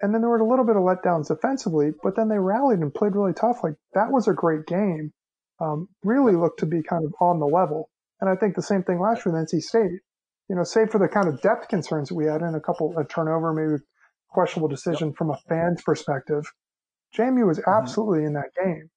And 0.00 0.14
then 0.14 0.20
there 0.22 0.30
were 0.30 0.38
a 0.38 0.48
little 0.48 0.64
bit 0.64 0.76
of 0.76 0.82
letdowns 0.82 1.28
defensively, 1.28 1.90
but 2.02 2.14
then 2.16 2.28
they 2.28 2.38
rallied 2.38 2.78
and 2.78 2.94
played 2.94 3.14
really 3.14 3.34
tough. 3.34 3.58
Like 3.62 3.74
that 3.94 4.10
was 4.10 4.28
a 4.28 4.32
great 4.32 4.66
game. 4.66 5.12
Um, 5.60 5.88
really 6.04 6.36
looked 6.36 6.60
to 6.60 6.66
be 6.66 6.82
kind 6.82 7.04
of 7.04 7.12
on 7.20 7.40
the 7.40 7.46
level. 7.46 7.90
And 8.20 8.30
I 8.30 8.36
think 8.36 8.54
the 8.54 8.62
same 8.62 8.84
thing 8.84 9.00
last 9.00 9.26
year 9.26 9.34
with 9.34 9.48
NC 9.48 9.60
State. 9.60 10.00
You 10.48 10.56
know, 10.56 10.64
save 10.64 10.90
for 10.90 10.98
the 10.98 11.08
kind 11.08 11.28
of 11.28 11.40
depth 11.42 11.68
concerns 11.68 12.08
that 12.08 12.14
we 12.14 12.24
had 12.24 12.40
and 12.40 12.56
a 12.56 12.60
couple 12.60 12.96
a 12.98 13.04
turnover, 13.04 13.52
maybe 13.52 13.82
questionable 14.28 14.68
decision 14.68 15.08
yep. 15.08 15.16
from 15.16 15.30
a 15.30 15.38
fan's 15.48 15.82
perspective. 15.82 16.50
JMU 17.16 17.46
was 17.46 17.58
mm-hmm. 17.58 17.70
absolutely 17.70 18.20
mm-hmm. 18.20 18.26
in 18.28 18.32
that 18.34 18.54
game. 18.62 18.90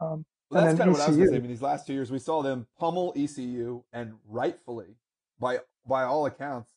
Um, 0.00 0.24
well, 0.50 0.64
that's 0.64 0.78
kind 0.78 0.90
of 0.90 0.96
what 0.96 1.02
I 1.02 1.08
was 1.08 1.16
going 1.16 1.28
to 1.28 1.32
say. 1.32 1.36
I 1.36 1.40
mean, 1.40 1.50
these 1.50 1.62
last 1.62 1.86
two 1.86 1.92
years, 1.92 2.10
we 2.10 2.18
saw 2.18 2.42
them 2.42 2.66
pummel 2.78 3.12
ECU, 3.16 3.82
and 3.92 4.14
rightfully, 4.28 4.96
by 5.40 5.60
by 5.86 6.04
all 6.04 6.26
accounts, 6.26 6.72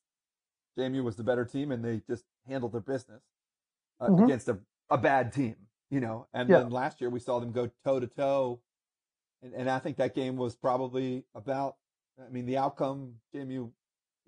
JMU 0.77 1.03
was 1.03 1.15
the 1.15 1.23
better 1.23 1.45
team, 1.45 1.71
and 1.71 1.83
they 1.83 2.01
just 2.07 2.23
handled 2.47 2.73
their 2.73 2.81
business 2.81 3.21
uh, 3.99 4.07
mm-hmm. 4.07 4.23
against 4.23 4.47
a, 4.47 4.57
a 4.89 4.97
bad 4.97 5.31
team, 5.33 5.55
you 5.91 5.99
know. 5.99 6.27
And 6.33 6.49
yeah. 6.49 6.59
then 6.59 6.69
last 6.71 6.99
year, 6.99 7.09
we 7.09 7.19
saw 7.19 7.39
them 7.39 7.51
go 7.51 7.69
toe 7.83 7.99
to 7.99 8.07
toe, 8.07 8.59
and 9.43 9.53
and 9.53 9.69
I 9.69 9.79
think 9.79 9.97
that 9.97 10.15
game 10.15 10.35
was 10.35 10.55
probably 10.55 11.25
about. 11.35 11.75
I 12.19 12.29
mean, 12.29 12.45
the 12.45 12.57
outcome, 12.57 13.13
JMU, 13.33 13.71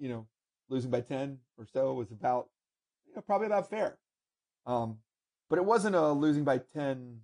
you 0.02 0.10
know, 0.10 0.28
losing 0.68 0.92
by 0.92 1.00
ten 1.00 1.38
or 1.58 1.66
so 1.72 1.94
was 1.94 2.12
about 2.12 2.48
you 3.08 3.16
know, 3.16 3.22
probably 3.22 3.48
about 3.48 3.70
fair. 3.70 3.98
Um, 4.66 4.98
but 5.50 5.60
it 5.60 5.66
wasn't 5.66 5.96
a 5.96 6.12
losing 6.12 6.44
by 6.44 6.60
10 6.60 7.20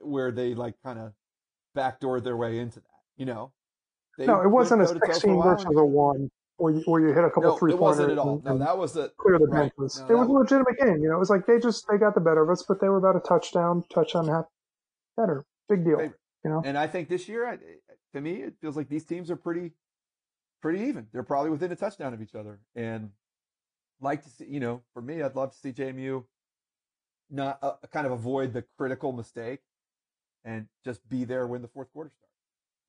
where 0.00 0.30
they 0.30 0.54
like 0.54 0.74
kind 0.84 0.98
of 0.98 1.12
backdoored 1.76 2.22
their 2.22 2.36
way 2.36 2.58
into 2.60 2.80
that, 2.80 2.86
you 3.16 3.26
know? 3.26 3.52
They 4.16 4.26
no, 4.26 4.40
it 4.40 4.48
wasn't 4.48 4.82
a 4.82 4.86
16 4.86 5.42
versus 5.42 5.66
a 5.76 5.84
one 5.84 6.30
where 6.56 6.72
you, 6.72 6.82
where 6.86 7.00
you 7.00 7.08
hit 7.08 7.24
a 7.24 7.30
couple 7.30 7.50
no, 7.50 7.56
three 7.56 7.72
it 7.72 7.78
wasn't 7.80 8.12
at 8.12 8.18
all. 8.18 8.40
No, 8.44 8.58
that 8.58 8.78
was 8.78 8.92
the 8.92 9.12
clear 9.16 9.40
the 9.40 9.46
right. 9.46 9.72
benches. 9.76 10.04
No, 10.08 10.14
it 10.14 10.18
was 10.18 10.28
a 10.28 10.32
legitimate 10.32 10.78
game. 10.78 11.02
You 11.02 11.08
know, 11.08 11.16
it 11.16 11.18
was 11.18 11.30
like 11.30 11.46
they 11.46 11.58
just 11.58 11.84
they 11.90 11.98
got 11.98 12.14
the 12.14 12.20
better 12.20 12.44
of 12.44 12.50
us, 12.50 12.64
but 12.66 12.80
they 12.80 12.88
were 12.88 12.98
about 12.98 13.16
a 13.16 13.20
touchdown, 13.20 13.82
touchdown 13.92 14.28
half 14.28 14.44
better. 15.16 15.44
Big 15.68 15.84
deal. 15.84 16.00
You 16.00 16.50
know. 16.50 16.62
And 16.64 16.78
I 16.78 16.86
think 16.86 17.08
this 17.08 17.28
year, 17.28 17.58
to 18.12 18.20
me, 18.20 18.34
it 18.42 18.54
feels 18.60 18.76
like 18.76 18.88
these 18.88 19.04
teams 19.04 19.32
are 19.32 19.36
pretty, 19.36 19.72
pretty 20.64 20.84
even. 20.86 21.06
They're 21.12 21.22
probably 21.22 21.50
within 21.50 21.70
a 21.72 21.76
touchdown 21.76 22.14
of 22.14 22.22
each 22.22 22.34
other, 22.34 22.58
and 22.74 23.10
like 24.00 24.22
to 24.22 24.30
see, 24.30 24.46
you 24.46 24.60
know, 24.60 24.80
for 24.94 25.02
me, 25.02 25.20
I'd 25.20 25.36
love 25.36 25.52
to 25.52 25.58
see 25.58 25.72
JMU 25.72 26.24
not 27.30 27.58
uh, 27.60 27.74
kind 27.92 28.06
of 28.06 28.12
avoid 28.12 28.54
the 28.54 28.64
critical 28.78 29.12
mistake 29.12 29.60
and 30.42 30.66
just 30.82 31.06
be 31.06 31.24
there 31.24 31.46
when 31.46 31.60
the 31.60 31.68
fourth 31.68 31.92
quarter 31.92 32.10
starts 32.16 32.32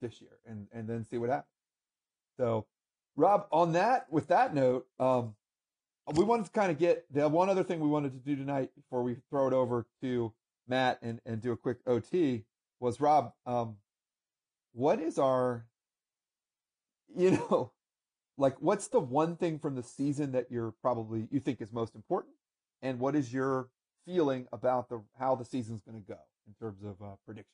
this 0.00 0.22
year 0.22 0.38
and, 0.46 0.68
and 0.72 0.88
then 0.88 1.04
see 1.04 1.18
what 1.18 1.28
happens. 1.28 1.52
So 2.38 2.64
Rob, 3.14 3.46
on 3.52 3.72
that, 3.72 4.06
with 4.10 4.28
that 4.28 4.54
note, 4.54 4.86
um, 4.98 5.34
we 6.14 6.24
wanted 6.24 6.46
to 6.46 6.52
kind 6.52 6.72
of 6.72 6.78
get 6.78 7.04
the 7.12 7.28
one 7.28 7.50
other 7.50 7.62
thing 7.62 7.80
we 7.80 7.88
wanted 7.88 8.12
to 8.12 8.18
do 8.18 8.36
tonight 8.36 8.70
before 8.74 9.02
we 9.02 9.16
throw 9.28 9.48
it 9.48 9.52
over 9.52 9.86
to 10.00 10.32
Matt 10.66 10.98
and, 11.02 11.20
and 11.26 11.42
do 11.42 11.52
a 11.52 11.56
quick 11.58 11.80
OT 11.86 12.44
was 12.80 13.02
Rob, 13.02 13.34
um, 13.44 13.76
what 14.72 14.98
is 14.98 15.18
our, 15.18 15.66
you 17.16 17.32
know, 17.32 17.72
like 18.38 18.56
what's 18.60 18.88
the 18.88 19.00
one 19.00 19.36
thing 19.36 19.58
from 19.58 19.74
the 19.74 19.82
season 19.82 20.32
that 20.32 20.46
you're 20.50 20.74
probably, 20.82 21.26
you 21.30 21.40
think 21.40 21.60
is 21.60 21.72
most 21.72 21.94
important? 21.94 22.34
And 22.82 22.98
what 22.98 23.16
is 23.16 23.32
your 23.32 23.68
feeling 24.04 24.46
about 24.52 24.88
the, 24.88 25.02
how 25.18 25.34
the 25.34 25.44
season's 25.44 25.82
going 25.82 26.00
to 26.00 26.06
go 26.06 26.18
in 26.46 26.54
terms 26.54 26.82
of 26.84 27.04
uh, 27.04 27.14
prediction? 27.24 27.50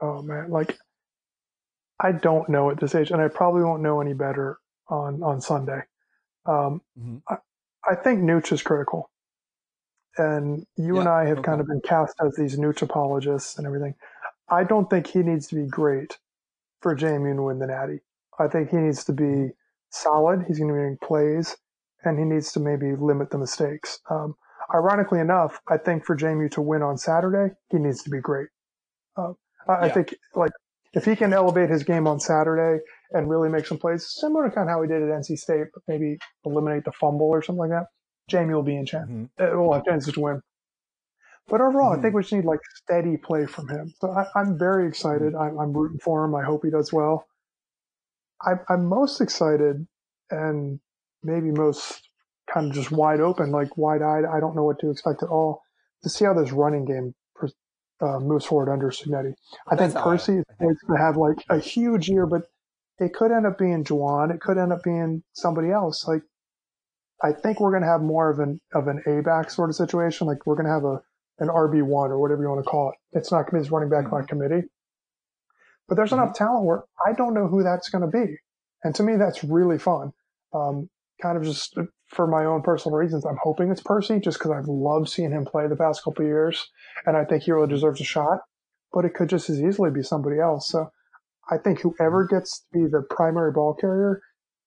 Oh 0.00 0.20
man, 0.20 0.50
like 0.50 0.76
I 2.00 2.10
don't 2.10 2.48
know 2.48 2.70
at 2.70 2.80
this 2.80 2.94
age, 2.94 3.12
and 3.12 3.22
I 3.22 3.28
probably 3.28 3.62
won't 3.62 3.82
know 3.82 4.00
any 4.00 4.14
better 4.14 4.58
on 4.88 5.22
on 5.22 5.40
Sunday. 5.40 5.82
Um, 6.44 6.82
mm-hmm. 6.98 7.18
I, 7.28 7.36
I, 7.88 7.94
think 7.94 8.20
Nooch 8.20 8.50
is 8.50 8.62
critical, 8.62 9.10
and 10.18 10.66
you 10.76 10.94
yeah, 10.94 11.00
and 11.00 11.08
I 11.08 11.26
have 11.26 11.38
okay. 11.38 11.46
kind 11.46 11.60
of 11.60 11.68
been 11.68 11.80
cast 11.82 12.16
as 12.20 12.34
these 12.34 12.58
Nooch 12.58 12.82
apologists 12.82 13.58
and 13.58 13.66
everything. 13.66 13.94
I 14.48 14.64
don't 14.64 14.90
think 14.90 15.06
he 15.06 15.20
needs 15.20 15.46
to 15.48 15.54
be 15.54 15.66
great 15.66 16.18
for 16.80 16.96
JMU 16.96 17.36
to 17.36 17.42
win 17.42 17.60
the 17.60 17.68
Natty. 17.68 18.00
I 18.38 18.48
think 18.48 18.70
he 18.70 18.76
needs 18.76 19.04
to 19.04 19.12
be 19.12 19.50
solid. 19.90 20.44
He's 20.46 20.58
going 20.58 20.68
to 20.68 20.74
be 20.74 20.80
making 20.80 20.98
plays, 21.02 21.56
and 22.04 22.18
he 22.18 22.24
needs 22.24 22.52
to 22.52 22.60
maybe 22.60 22.94
limit 22.96 23.30
the 23.30 23.38
mistakes. 23.38 24.00
Um, 24.10 24.34
ironically 24.74 25.20
enough, 25.20 25.60
I 25.68 25.76
think 25.76 26.04
for 26.04 26.16
JMU 26.16 26.50
to 26.52 26.62
win 26.62 26.82
on 26.82 26.96
Saturday, 26.96 27.54
he 27.70 27.78
needs 27.78 28.02
to 28.04 28.10
be 28.10 28.20
great. 28.20 28.48
Uh, 29.16 29.32
I, 29.68 29.72
yeah. 29.72 29.78
I 29.80 29.88
think 29.90 30.14
like 30.34 30.52
if 30.94 31.04
he 31.04 31.16
can 31.16 31.32
elevate 31.32 31.70
his 31.70 31.82
game 31.82 32.06
on 32.06 32.20
Saturday 32.20 32.82
and 33.12 33.28
really 33.28 33.48
make 33.48 33.66
some 33.66 33.78
plays, 33.78 34.06
similar 34.08 34.48
to 34.48 34.54
kind 34.54 34.68
of 34.68 34.72
how 34.72 34.82
he 34.82 34.88
did 34.88 35.02
at 35.02 35.08
NC 35.08 35.38
State, 35.38 35.66
but 35.72 35.82
maybe 35.88 36.18
eliminate 36.44 36.84
the 36.84 36.92
fumble 36.92 37.28
or 37.28 37.42
something 37.42 37.60
like 37.60 37.70
that, 37.70 37.86
JMU 38.30 38.54
will 38.54 38.62
be 38.62 38.76
in 38.76 38.86
chance. 38.86 39.10
Mm-hmm. 39.10 39.42
Uh, 39.42 39.60
we'll 39.60 39.72
have 39.72 39.84
chances 39.84 40.14
to 40.14 40.20
win. 40.20 40.40
But 41.48 41.60
overall, 41.60 41.90
mm-hmm. 41.90 41.98
I 41.98 42.02
think 42.02 42.10
mm-hmm. 42.10 42.16
we 42.16 42.22
just 42.22 42.32
need 42.32 42.44
like 42.44 42.60
steady 42.74 43.16
play 43.16 43.46
from 43.46 43.68
him. 43.68 43.92
So 44.00 44.10
I, 44.10 44.40
am 44.40 44.58
very 44.58 44.88
excited. 44.88 45.32
Mm-hmm. 45.32 45.58
I'm, 45.58 45.58
I'm, 45.58 45.72
rooting 45.72 45.98
for 45.98 46.24
him. 46.24 46.34
I 46.34 46.42
hope 46.42 46.62
he 46.64 46.70
does 46.70 46.92
well. 46.92 47.26
I, 48.44 48.52
I'm 48.68 48.86
most 48.86 49.20
excited 49.20 49.86
and 50.30 50.80
maybe 51.22 51.50
most 51.50 52.08
kind 52.52 52.68
of 52.68 52.74
just 52.74 52.90
wide 52.90 53.20
open, 53.20 53.50
like 53.50 53.76
wide 53.76 54.02
eyed. 54.02 54.24
I 54.24 54.40
don't 54.40 54.56
know 54.56 54.64
what 54.64 54.78
to 54.80 54.90
expect 54.90 55.22
at 55.22 55.28
all 55.28 55.62
to 56.02 56.08
see 56.08 56.24
how 56.24 56.34
this 56.34 56.52
running 56.52 56.84
game 56.84 57.14
uh, 58.02 58.18
moves 58.18 58.44
forward 58.44 58.70
under 58.70 58.90
Cignetti. 58.90 59.34
I 59.70 59.76
That's 59.76 59.94
think 59.94 60.04
Percy 60.04 60.38
is 60.38 60.44
going 60.58 60.76
to 60.90 60.96
have 60.98 61.16
like 61.16 61.38
a 61.48 61.58
huge 61.58 62.08
year, 62.08 62.26
but 62.26 62.42
it 62.98 63.14
could 63.14 63.30
end 63.30 63.46
up 63.46 63.58
being 63.58 63.84
Jawon. 63.84 64.34
It 64.34 64.40
could 64.40 64.58
end 64.58 64.72
up 64.72 64.82
being 64.82 65.22
somebody 65.32 65.70
else. 65.70 66.06
Like, 66.06 66.22
I 67.22 67.32
think 67.32 67.60
we're 67.60 67.70
going 67.70 67.82
to 67.82 67.88
have 67.88 68.02
more 68.02 68.30
of 68.30 68.40
an 68.40 68.60
of 68.74 68.88
an 68.88 69.02
A 69.06 69.22
back 69.22 69.50
sort 69.50 69.70
of 69.70 69.76
situation. 69.76 70.26
Like 70.26 70.44
we're 70.46 70.56
going 70.56 70.66
to 70.66 70.72
have 70.72 70.84
a 70.84 71.00
an 71.38 71.48
RB 71.48 71.82
one 71.82 72.10
or 72.10 72.18
whatever 72.18 72.42
you 72.42 72.48
want 72.48 72.64
to 72.64 72.68
call 72.68 72.90
it. 72.90 73.18
It's 73.18 73.30
not 73.30 73.50
going 73.50 73.62
to 73.62 73.68
be 73.68 73.72
running 73.72 73.88
back 73.88 74.06
mm-hmm. 74.06 74.16
by 74.16 74.26
committee, 74.26 74.68
but 75.88 75.96
there's 75.96 76.10
mm-hmm. 76.10 76.22
enough 76.22 76.34
talent 76.34 76.64
where 76.64 76.84
I 77.06 77.12
don't 77.12 77.34
know 77.34 77.46
who 77.46 77.62
that's 77.62 77.90
going 77.90 78.02
to 78.02 78.10
be, 78.10 78.36
and 78.84 78.94
to 78.94 79.02
me 79.02 79.16
that's 79.16 79.44
really 79.44 79.78
fun. 79.78 80.12
Um, 80.54 80.88
kind 81.20 81.38
of 81.38 81.44
just 81.44 81.76
for 82.08 82.26
my 82.26 82.44
own 82.44 82.62
personal 82.62 82.98
reasons, 82.98 83.24
I'm 83.24 83.38
hoping 83.42 83.70
it's 83.70 83.82
Percy 83.82 84.20
just 84.20 84.38
because 84.38 84.50
I've 84.50 84.68
loved 84.68 85.08
seeing 85.08 85.30
him 85.30 85.44
play 85.44 85.66
the 85.66 85.76
past 85.76 86.04
couple 86.04 86.24
years, 86.24 86.70
and 87.06 87.16
I 87.16 87.24
think 87.24 87.44
he 87.44 87.52
really 87.52 87.68
deserves 87.68 88.00
a 88.00 88.04
shot. 88.04 88.40
But 88.92 89.06
it 89.06 89.14
could 89.14 89.30
just 89.30 89.48
as 89.48 89.62
easily 89.62 89.90
be 89.90 90.02
somebody 90.02 90.38
else. 90.38 90.68
So 90.68 90.90
I 91.50 91.56
think 91.56 91.80
whoever 91.80 92.26
gets 92.26 92.60
to 92.60 92.66
be 92.72 92.86
the 92.86 93.02
primary 93.08 93.50
ball 93.50 93.74
carrier, 93.74 94.20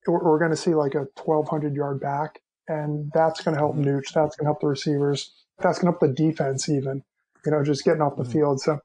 we're, 0.08 0.24
we're 0.24 0.40
going 0.40 0.52
to 0.52 0.58
see 0.58 0.74
like 0.74 0.96
a 0.96 1.06
1,200 1.24 1.76
yard 1.76 2.00
back, 2.00 2.40
and 2.68 3.12
that's 3.14 3.44
going 3.44 3.54
to 3.54 3.60
help 3.60 3.76
mm-hmm. 3.76 3.90
Nooch. 3.90 4.14
That's 4.14 4.36
going 4.36 4.46
to 4.46 4.50
help 4.50 4.62
the 4.62 4.68
receivers. 4.68 5.32
That's 5.60 5.80
going 5.80 5.94
to 5.94 6.00
help 6.00 6.16
the 6.16 6.24
defense 6.24 6.68
even. 6.70 7.04
You 7.46 7.52
know, 7.52 7.64
just 7.64 7.86
getting 7.86 8.02
off 8.02 8.18
the 8.18 8.24
mm-hmm. 8.24 8.32
field. 8.32 8.62
So 8.62 8.80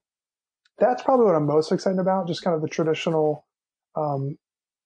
that's 0.80 1.02
probably 1.02 1.26
what 1.26 1.34
I'm 1.34 1.46
most 1.46 1.70
excited 1.72 1.98
about. 1.98 2.26
Just 2.26 2.42
kind 2.42 2.54
of 2.54 2.62
the 2.62 2.68
traditional 2.68 3.46
um, 3.96 4.36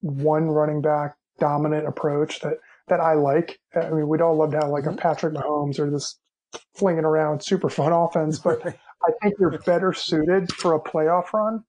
one 0.01 0.49
running 0.49 0.83
back 0.83 1.15
dominant 1.39 1.87
approach 1.87 2.41
that 2.41 2.59
that 2.89 3.01
I 3.01 3.15
like. 3.15 3.59
I 3.75 3.91
mean, 3.91 4.09
we'd 4.09 4.21
all 4.21 4.37
love 4.37 4.51
to 4.53 4.59
have 4.59 4.71
like 4.71 4.85
mm-hmm. 4.85 4.99
a 4.99 5.03
Patrick 5.03 5.35
Mahomes 5.35 5.79
or 5.79 5.91
this 5.91 6.19
flinging 6.75 7.05
around 7.05 7.43
super 7.43 7.69
fun 7.69 7.93
offense, 7.93 8.39
but 8.39 8.65
I 8.67 9.11
think 9.23 9.35
you're 9.39 9.59
better 9.59 9.93
suited 9.93 10.53
for 10.53 10.75
a 10.75 10.81
playoff 10.81 11.33
run 11.33 11.65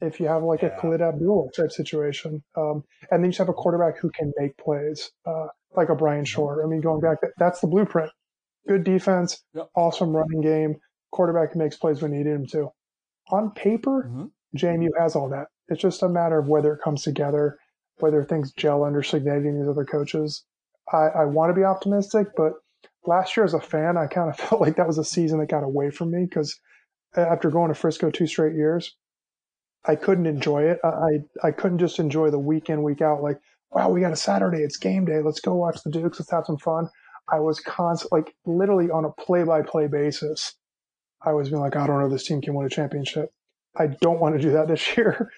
if 0.00 0.20
you 0.20 0.26
have 0.26 0.42
like 0.42 0.62
yeah. 0.62 0.76
a 0.76 0.80
Khalid 0.80 1.00
Abdullah 1.00 1.50
type 1.52 1.70
situation. 1.70 2.42
Um, 2.56 2.84
and 3.10 3.22
then 3.22 3.24
you 3.24 3.30
just 3.30 3.38
have 3.38 3.48
a 3.48 3.54
quarterback 3.54 3.98
who 3.98 4.10
can 4.10 4.32
make 4.36 4.56
plays, 4.56 5.10
uh, 5.26 5.46
like 5.76 5.88
a 5.88 5.94
Bryan 5.94 6.20
mm-hmm. 6.20 6.26
Schor. 6.26 6.64
I 6.64 6.68
mean, 6.68 6.80
going 6.80 7.00
back, 7.00 7.18
that's 7.38 7.60
the 7.60 7.66
blueprint. 7.66 8.10
Good 8.66 8.84
defense, 8.84 9.42
yep. 9.54 9.68
awesome 9.74 10.14
running 10.14 10.42
game, 10.42 10.76
quarterback 11.10 11.52
who 11.52 11.58
makes 11.58 11.76
plays 11.76 12.02
when 12.02 12.12
needed 12.12 12.34
him 12.34 12.46
to. 12.52 12.68
On 13.30 13.50
paper, 13.50 14.08
mm-hmm. 14.08 14.26
JMU 14.56 14.88
has 14.98 15.14
all 15.14 15.28
that. 15.30 15.48
It's 15.68 15.82
just 15.82 16.02
a 16.02 16.08
matter 16.08 16.38
of 16.38 16.48
whether 16.48 16.72
it 16.72 16.80
comes 16.82 17.02
together 17.02 17.58
whether 18.00 18.22
things 18.22 18.52
gel 18.52 18.84
under 18.84 19.02
Cignetti 19.02 19.48
and 19.48 19.60
these 19.60 19.68
other 19.68 19.84
coaches. 19.84 20.44
I, 20.92 21.08
I 21.08 21.24
want 21.24 21.50
to 21.50 21.54
be 21.54 21.64
optimistic, 21.64 22.28
but 22.36 22.52
last 23.06 23.36
year 23.36 23.44
as 23.44 23.54
a 23.54 23.60
fan, 23.60 23.96
I 23.96 24.06
kind 24.06 24.30
of 24.30 24.36
felt 24.48 24.60
like 24.60 24.76
that 24.76 24.86
was 24.86 24.98
a 24.98 25.04
season 25.04 25.38
that 25.40 25.50
got 25.50 25.64
away 25.64 25.90
from 25.90 26.10
me 26.10 26.24
because 26.24 26.58
after 27.16 27.50
going 27.50 27.68
to 27.68 27.74
Frisco 27.74 28.10
two 28.10 28.26
straight 28.26 28.54
years, 28.54 28.96
I 29.86 29.94
couldn't 29.94 30.26
enjoy 30.26 30.64
it. 30.64 30.78
I, 30.84 31.20
I 31.42 31.50
couldn't 31.52 31.78
just 31.78 31.98
enjoy 31.98 32.30
the 32.30 32.38
week 32.38 32.68
in, 32.68 32.82
week 32.82 33.00
out. 33.00 33.22
Like, 33.22 33.38
wow, 33.70 33.88
we 33.88 34.00
got 34.00 34.12
a 34.12 34.16
Saturday. 34.16 34.58
It's 34.58 34.76
game 34.76 35.04
day. 35.04 35.20
Let's 35.24 35.40
go 35.40 35.54
watch 35.54 35.82
the 35.82 35.90
Dukes. 35.90 36.18
Let's 36.18 36.30
have 36.30 36.46
some 36.46 36.58
fun. 36.58 36.88
I 37.30 37.40
was 37.40 37.60
constant, 37.60 38.12
like 38.12 38.34
literally 38.46 38.90
on 38.90 39.04
a 39.04 39.10
play 39.10 39.44
by 39.44 39.62
play 39.62 39.86
basis. 39.86 40.54
I 41.22 41.32
was 41.32 41.48
being 41.48 41.60
like, 41.60 41.76
I 41.76 41.86
don't 41.86 42.00
know, 42.00 42.08
this 42.08 42.26
team 42.26 42.40
can 42.40 42.54
win 42.54 42.66
a 42.66 42.70
championship. 42.70 43.32
I 43.76 43.86
don't 43.86 44.20
want 44.20 44.36
to 44.36 44.40
do 44.40 44.52
that 44.52 44.68
this 44.68 44.96
year. 44.96 45.30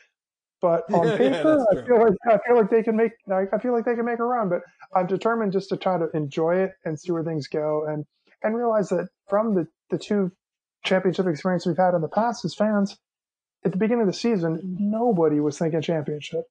But 0.61 0.93
on 0.93 1.17
paper, 1.17 1.65
yeah, 1.73 1.81
I 1.81 1.87
feel 1.87 2.01
like 2.01 2.15
I 2.29 2.39
feel 2.47 2.57
like 2.57 2.71
they 2.71 2.83
can 2.83 2.97
make 2.97 3.13
I 3.33 3.59
feel 3.59 3.73
like 3.73 3.87
they 3.87 3.95
can 3.95 4.05
make 4.05 4.19
a 4.19 4.25
run. 4.25 4.51
But 4.51 4.61
I'm 4.95 5.07
determined 5.07 5.53
just 5.53 5.71
to 5.71 5.79
try 5.79 5.97
to 5.97 6.09
enjoy 6.13 6.57
it 6.57 6.73
and 6.85 7.01
see 7.01 7.13
where 7.13 7.25
things 7.25 7.49
go, 7.49 7.87
and 7.89 8.05
and 8.43 8.55
realize 8.55 8.91
that 8.91 9.09
from 9.27 9.55
the 9.55 9.67
the 9.89 9.97
two 9.97 10.33
championship 10.85 11.27
experience 11.27 11.65
we've 11.67 11.79
had 11.79 11.95
in 11.95 12.03
the 12.03 12.09
past 12.09 12.45
as 12.45 12.55
fans, 12.55 12.99
at 13.65 13.73
the 13.73 13.79
beginning 13.79 14.03
of 14.03 14.07
the 14.07 14.13
season, 14.13 14.77
nobody 14.79 15.41
was 15.41 15.59
thinking 15.59 15.81
championship. 15.81 16.45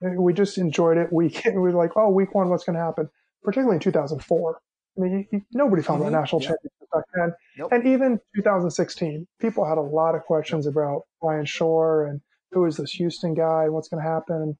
We 0.00 0.32
just 0.32 0.56
enjoyed 0.56 0.96
it. 0.96 1.12
Week 1.12 1.42
we 1.46 1.52
were 1.52 1.72
like, 1.72 1.96
oh, 1.96 2.08
week 2.08 2.34
one, 2.34 2.48
what's 2.48 2.64
going 2.64 2.76
to 2.76 2.82
happen? 2.82 3.10
Particularly 3.42 3.76
in 3.76 3.80
2004. 3.80 4.60
I 5.00 5.04
mean, 5.04 5.28
you, 5.30 5.42
nobody 5.52 5.82
thought 5.82 5.94
mm-hmm. 5.94 6.08
about 6.08 6.20
national 6.20 6.42
yeah. 6.42 6.48
championship 6.48 6.90
back 6.92 7.04
then. 7.14 7.32
Nope. 7.58 7.72
And 7.72 7.86
even 7.86 8.20
2016, 8.36 9.26
people 9.40 9.64
had 9.64 9.78
a 9.78 9.82
lot 9.82 10.14
of 10.14 10.22
questions 10.22 10.66
about 10.66 11.02
Bryan 11.20 11.44
Schor 11.44 12.06
and 12.06 12.20
who 12.52 12.66
is 12.66 12.76
this 12.76 12.92
Houston 12.92 13.34
guy? 13.34 13.64
And 13.64 13.72
what's 13.72 13.88
going 13.88 14.02
to 14.02 14.08
happen? 14.08 14.58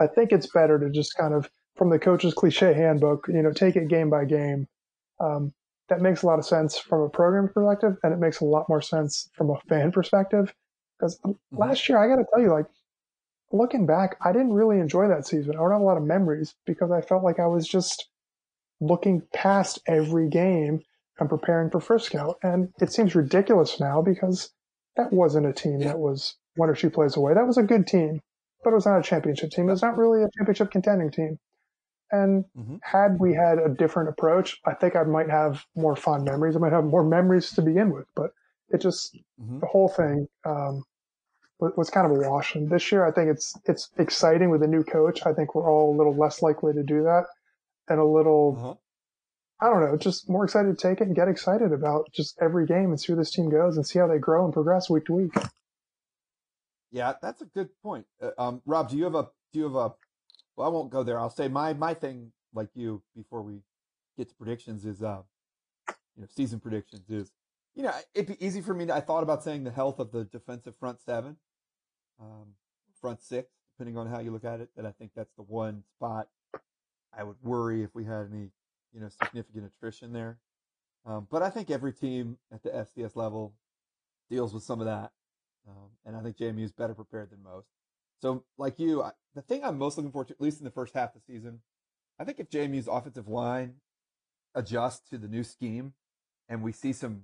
I 0.00 0.06
think 0.06 0.32
it's 0.32 0.50
better 0.52 0.78
to 0.78 0.90
just 0.90 1.16
kind 1.16 1.34
of, 1.34 1.48
from 1.76 1.90
the 1.90 1.98
coach's 1.98 2.34
cliche 2.34 2.72
handbook, 2.72 3.26
you 3.28 3.42
know, 3.42 3.52
take 3.52 3.76
it 3.76 3.88
game 3.88 4.10
by 4.10 4.24
game. 4.24 4.66
Um, 5.20 5.52
that 5.88 6.00
makes 6.00 6.22
a 6.22 6.26
lot 6.26 6.38
of 6.38 6.46
sense 6.46 6.78
from 6.78 7.02
a 7.02 7.08
program 7.08 7.48
perspective, 7.48 7.98
and 8.02 8.12
it 8.12 8.18
makes 8.18 8.40
a 8.40 8.44
lot 8.44 8.68
more 8.68 8.80
sense 8.80 9.28
from 9.34 9.50
a 9.50 9.60
fan 9.68 9.92
perspective. 9.92 10.52
Because 10.98 11.18
mm-hmm. 11.20 11.56
last 11.56 11.88
year, 11.88 11.98
I 11.98 12.08
got 12.08 12.16
to 12.16 12.26
tell 12.32 12.42
you, 12.42 12.50
like, 12.50 12.66
looking 13.52 13.86
back, 13.86 14.16
I 14.24 14.32
didn't 14.32 14.54
really 14.54 14.78
enjoy 14.78 15.08
that 15.08 15.26
season. 15.26 15.54
I 15.54 15.58
don't 15.58 15.72
have 15.72 15.80
a 15.80 15.84
lot 15.84 15.96
of 15.96 16.02
memories 16.02 16.54
because 16.64 16.90
I 16.90 17.00
felt 17.02 17.22
like 17.22 17.38
I 17.38 17.46
was 17.46 17.68
just 17.68 18.08
looking 18.80 19.22
past 19.32 19.80
every 19.86 20.28
game 20.28 20.82
and 21.18 21.28
preparing 21.28 21.70
for 21.70 21.80
Frisco. 21.80 22.36
And 22.42 22.72
it 22.80 22.92
seems 22.92 23.14
ridiculous 23.14 23.78
now 23.78 24.02
because 24.02 24.50
that 24.96 25.12
wasn't 25.12 25.46
a 25.46 25.52
team 25.52 25.80
that 25.80 25.98
was 25.98 26.34
one 26.56 26.70
or 26.70 26.74
two 26.74 26.90
plays 26.90 27.16
away. 27.16 27.34
That 27.34 27.46
was 27.46 27.58
a 27.58 27.62
good 27.62 27.86
team, 27.86 28.20
but 28.62 28.70
it 28.70 28.74
was 28.74 28.86
not 28.86 28.98
a 28.98 29.02
championship 29.02 29.50
team. 29.50 29.68
It 29.68 29.72
was 29.72 29.82
not 29.82 29.98
really 29.98 30.22
a 30.22 30.30
championship 30.36 30.70
contending 30.70 31.10
team. 31.10 31.38
And 32.10 32.44
mm-hmm. 32.56 32.76
had 32.82 33.18
we 33.18 33.34
had 33.34 33.58
a 33.58 33.68
different 33.68 34.08
approach, 34.08 34.60
I 34.64 34.74
think 34.74 34.94
I 34.94 35.02
might 35.02 35.30
have 35.30 35.64
more 35.74 35.96
fond 35.96 36.24
memories. 36.24 36.54
I 36.54 36.60
might 36.60 36.72
have 36.72 36.84
more 36.84 37.04
memories 37.04 37.50
to 37.52 37.62
begin 37.62 37.90
with, 37.90 38.06
but 38.14 38.30
it 38.68 38.80
just, 38.80 39.16
mm-hmm. 39.40 39.60
the 39.60 39.66
whole 39.66 39.88
thing, 39.88 40.28
um, 40.44 40.84
was 41.58 41.88
kind 41.88 42.04
of 42.04 42.12
a 42.12 42.28
wash. 42.28 42.54
And 42.56 42.68
this 42.68 42.92
year, 42.92 43.06
I 43.06 43.10
think 43.10 43.30
it's, 43.30 43.54
it's 43.64 43.90
exciting 43.98 44.50
with 44.50 44.62
a 44.62 44.66
new 44.66 44.84
coach. 44.84 45.24
I 45.24 45.32
think 45.32 45.54
we're 45.54 45.68
all 45.68 45.94
a 45.94 45.96
little 45.96 46.14
less 46.14 46.42
likely 46.42 46.74
to 46.74 46.82
do 46.82 47.04
that 47.04 47.24
and 47.88 48.00
a 48.00 48.04
little, 48.04 48.56
uh-huh. 48.58 48.74
I 49.60 49.70
don't 49.70 49.80
know, 49.80 49.96
just 49.96 50.28
more 50.28 50.44
excited 50.44 50.76
to 50.76 50.88
take 50.88 51.00
it 51.00 51.06
and 51.06 51.16
get 51.16 51.28
excited 51.28 51.72
about 51.72 52.10
just 52.12 52.36
every 52.40 52.66
game 52.66 52.90
and 52.90 53.00
see 53.00 53.12
where 53.12 53.20
this 53.20 53.30
team 53.30 53.50
goes 53.50 53.76
and 53.76 53.86
see 53.86 53.98
how 53.98 54.06
they 54.06 54.18
grow 54.18 54.44
and 54.44 54.52
progress 54.52 54.90
week 54.90 55.06
to 55.06 55.12
week. 55.12 55.32
Yeah, 56.90 57.14
that's 57.20 57.42
a 57.42 57.46
good 57.46 57.70
point. 57.82 58.06
Uh, 58.22 58.30
um, 58.38 58.62
Rob, 58.66 58.88
do 58.88 58.96
you 58.96 59.04
have 59.04 59.16
a 59.16 59.28
do 59.52 59.58
you 59.58 59.64
have 59.64 59.74
a? 59.74 59.94
Well, 60.56 60.68
I 60.68 60.70
won't 60.70 60.90
go 60.90 61.02
there. 61.02 61.18
I'll 61.18 61.28
say 61.28 61.48
my 61.48 61.72
my 61.72 61.92
thing, 61.92 62.30
like 62.54 62.68
you, 62.74 63.02
before 63.16 63.42
we 63.42 63.62
get 64.16 64.28
to 64.28 64.34
predictions, 64.36 64.84
is 64.84 65.02
uh, 65.02 65.22
you 65.88 66.22
know, 66.22 66.28
season 66.28 66.60
predictions 66.60 67.10
is, 67.10 67.32
you 67.74 67.82
know, 67.82 67.92
it'd 68.14 68.38
be 68.38 68.44
easy 68.44 68.60
for 68.60 68.74
me. 68.74 68.86
To, 68.86 68.94
I 68.94 69.00
thought 69.00 69.24
about 69.24 69.42
saying 69.42 69.64
the 69.64 69.72
health 69.72 69.98
of 69.98 70.12
the 70.12 70.24
defensive 70.24 70.76
front 70.76 71.00
seven, 71.00 71.36
um, 72.20 72.54
front 73.00 73.20
six, 73.22 73.50
depending 73.76 73.98
on 73.98 74.06
how 74.06 74.20
you 74.20 74.30
look 74.30 74.44
at 74.44 74.60
it. 74.60 74.68
That 74.76 74.86
I 74.86 74.92
think 74.92 75.12
that's 75.16 75.34
the 75.36 75.42
one 75.42 75.82
spot 75.96 76.28
I 77.16 77.22
would 77.24 77.36
worry 77.42 77.82
if 77.82 77.94
we 77.94 78.04
had 78.04 78.28
any, 78.32 78.50
you 78.92 79.00
know, 79.00 79.08
significant 79.08 79.70
attrition 79.76 80.12
there. 80.12 80.38
Um, 81.06 81.26
but 81.30 81.42
I 81.42 81.50
think 81.50 81.70
every 81.70 81.92
team 81.92 82.38
at 82.52 82.62
the 82.62 82.70
FCS 82.70 83.16
level 83.16 83.54
deals 84.30 84.54
with 84.54 84.62
some 84.62 84.80
of 84.80 84.86
that. 84.86 85.12
Um, 85.68 85.90
and 86.04 86.16
I 86.16 86.20
think 86.20 86.36
JMU 86.36 86.62
is 86.62 86.72
better 86.72 86.94
prepared 86.94 87.30
than 87.30 87.42
most. 87.42 87.68
So, 88.20 88.44
like 88.58 88.78
you, 88.78 89.02
I, 89.02 89.12
the 89.34 89.42
thing 89.42 89.64
I'm 89.64 89.78
most 89.78 89.96
looking 89.96 90.12
forward 90.12 90.28
to, 90.28 90.34
at 90.34 90.40
least 90.40 90.58
in 90.58 90.64
the 90.64 90.70
first 90.70 90.94
half 90.94 91.14
of 91.14 91.20
the 91.26 91.32
season, 91.32 91.60
I 92.18 92.24
think 92.24 92.38
if 92.38 92.48
JMU's 92.48 92.88
offensive 92.88 93.28
line 93.28 93.74
adjusts 94.54 95.08
to 95.10 95.18
the 95.18 95.28
new 95.28 95.42
scheme 95.42 95.94
and 96.48 96.62
we 96.62 96.72
see 96.72 96.92
some, 96.92 97.22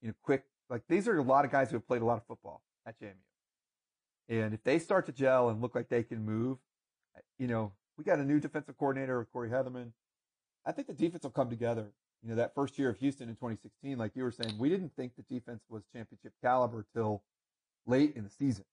you 0.00 0.08
know, 0.08 0.14
quick, 0.22 0.44
like 0.70 0.82
these 0.88 1.08
are 1.08 1.16
a 1.16 1.22
lot 1.22 1.44
of 1.44 1.50
guys 1.50 1.70
who 1.70 1.76
have 1.76 1.86
played 1.86 2.02
a 2.02 2.04
lot 2.04 2.18
of 2.18 2.26
football 2.26 2.62
at 2.86 2.98
JMU. 3.00 3.14
And 4.28 4.54
if 4.54 4.62
they 4.62 4.78
start 4.78 5.06
to 5.06 5.12
gel 5.12 5.48
and 5.48 5.60
look 5.60 5.74
like 5.74 5.88
they 5.88 6.02
can 6.02 6.24
move, 6.24 6.58
you 7.38 7.46
know, 7.46 7.72
we 7.98 8.04
got 8.04 8.20
a 8.20 8.24
new 8.24 8.38
defensive 8.38 8.78
coordinator 8.78 9.18
with 9.18 9.30
Corey 9.32 9.50
Hetherman. 9.50 9.92
I 10.64 10.72
think 10.72 10.86
the 10.86 10.94
defense 10.94 11.24
will 11.24 11.30
come 11.30 11.50
together. 11.50 11.86
You 12.22 12.30
know, 12.30 12.36
that 12.36 12.54
first 12.54 12.78
year 12.78 12.90
of 12.90 12.98
Houston 12.98 13.28
in 13.28 13.34
2016, 13.34 13.98
like 13.98 14.12
you 14.14 14.22
were 14.22 14.30
saying, 14.30 14.56
we 14.58 14.68
didn't 14.68 14.92
think 14.96 15.12
the 15.16 15.22
defense 15.22 15.62
was 15.68 15.82
championship 15.92 16.32
caliber 16.42 16.86
till 16.94 17.22
late 17.86 18.14
in 18.16 18.24
the 18.24 18.30
season. 18.30 18.64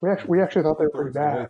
We 0.00 0.10
actually, 0.10 0.30
we 0.30 0.42
actually 0.42 0.62
thought 0.62 0.78
they 0.78 0.84
were 0.84 0.90
pretty 0.90 1.12
bad. 1.12 1.48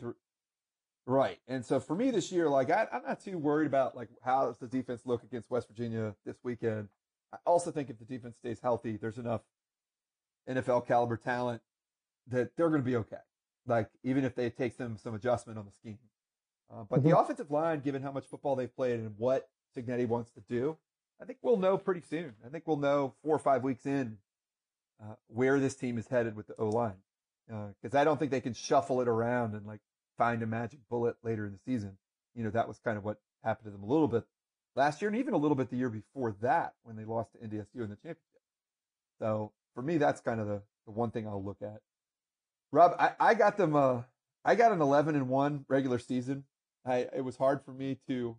Right. 1.07 1.39
And 1.49 1.65
so 1.65 1.81
for 1.81 1.95
me 1.95 2.11
this 2.11 2.31
year, 2.31 2.49
like 2.49 2.71
I, 2.71 2.87
am 2.93 3.03
not 3.07 3.21
too 3.21 3.39
worried 3.39 3.67
about 3.67 3.97
like 3.97 4.09
how 4.23 4.47
does 4.47 4.59
the 4.59 4.67
defense 4.67 5.03
look 5.05 5.23
against 5.23 5.51
West 5.51 5.69
Virginia 5.69 6.15
this 6.25 6.37
weekend. 6.43 6.89
I 7.33 7.39
also 7.47 7.71
think 7.71 7.91
if 7.91 7.99
the 7.99 8.05
defense 8.05 8.37
stays 8.37 8.61
healthy, 8.61 8.97
there's 8.97 9.19
enough 9.19 9.43
NFL 10.49 10.87
caliber 10.87 11.17
talent 11.17 11.63
that 12.29 12.57
they're 12.57 12.69
going 12.69 12.83
to 12.83 12.87
be 12.87 12.97
okay. 12.97 13.17
Like 13.67 13.89
even 14.03 14.25
if 14.25 14.35
they 14.35 14.51
take 14.51 14.77
them 14.77 14.97
some 14.97 15.15
adjustment 15.15 15.59
on 15.59 15.65
the 15.65 15.73
scheme. 15.73 15.99
Uh, 16.73 16.85
but 16.89 17.01
mm-hmm. 17.01 17.11
the 17.11 17.19
offensive 17.19 17.51
line, 17.51 17.81
given 17.81 18.03
how 18.03 18.13
much 18.13 18.27
football 18.27 18.57
they've 18.57 18.75
played 18.75 19.01
and 19.01 19.15
what 19.19 19.49
Cignetti 19.77 20.07
wants 20.07 20.31
to 20.33 20.41
do, 20.49 20.77
I 21.21 21.25
think 21.25 21.39
we'll 21.43 21.57
know 21.57 21.77
pretty 21.77 22.03
soon. 22.09 22.35
I 22.45 22.49
think 22.49 22.67
we'll 22.67 22.77
know 22.77 23.15
four 23.23 23.35
or 23.35 23.41
five 23.41 23.63
weeks 23.63 23.85
in 23.87 24.19
uh, 25.03 25.15
where 25.27 25.59
this 25.59 25.75
team 25.75 25.99
is 25.99 26.07
headed 26.09 26.37
with 26.37 26.47
the 26.47 26.55
O 26.59 26.69
line. 26.69 26.95
Because 27.47 27.95
uh, 27.95 28.01
I 28.01 28.05
don't 28.05 28.19
think 28.19 28.31
they 28.31 28.41
can 28.41 28.55
shuffle 28.55 29.01
it 29.01 29.09
around 29.09 29.55
and 29.55 29.67
like 29.67 29.81
find 30.17 30.43
a 30.43 30.47
magic 30.47 30.81
bullet 30.89 31.17
later 31.23 31.47
in 31.47 31.53
the 31.53 31.59
season. 31.67 31.97
You 32.35 32.45
know, 32.45 32.51
that 32.51 32.69
was 32.69 32.79
kind 32.79 32.97
of 32.97 33.05
what 33.05 33.19
happened 33.43 33.67
to 33.67 33.71
them 33.71 33.83
a 33.83 33.93
little 33.93 34.09
bit 34.09 34.25
last 34.77 35.03
year 35.03 35.09
and 35.09 35.19
even 35.19 35.35
a 35.35 35.39
little 35.39 35.57
bit 35.57 35.71
the 35.71 35.77
year 35.77 35.91
before 35.91 36.37
that 36.43 36.75
when 36.85 36.97
they 36.97 37.05
lost 37.05 37.33
to 37.33 37.39
NDSU 37.39 37.83
in 37.83 37.91
the 37.91 37.97
championship. 37.97 38.43
So 39.19 39.53
for 39.75 39.83
me, 39.83 39.99
that's 39.99 40.21
kind 40.21 40.41
of 40.41 40.47
the, 40.47 40.63
the 40.87 40.93
one 40.93 41.11
thing 41.11 41.27
I'll 41.27 41.43
look 41.43 41.61
at. 41.63 41.81
Rob, 42.73 42.95
I, 42.99 43.13
I 43.19 43.35
got 43.35 43.57
them, 43.57 43.75
uh, 43.75 44.03
I 44.45 44.55
got 44.55 44.73
an 44.73 44.81
11 44.81 45.17
and 45.17 45.29
one 45.29 45.65
regular 45.69 45.99
season. 45.99 46.45
I, 46.85 47.07
it 47.15 47.25
was 47.25 47.37
hard 47.37 47.63
for 47.63 47.73
me 47.73 47.99
to, 48.09 48.37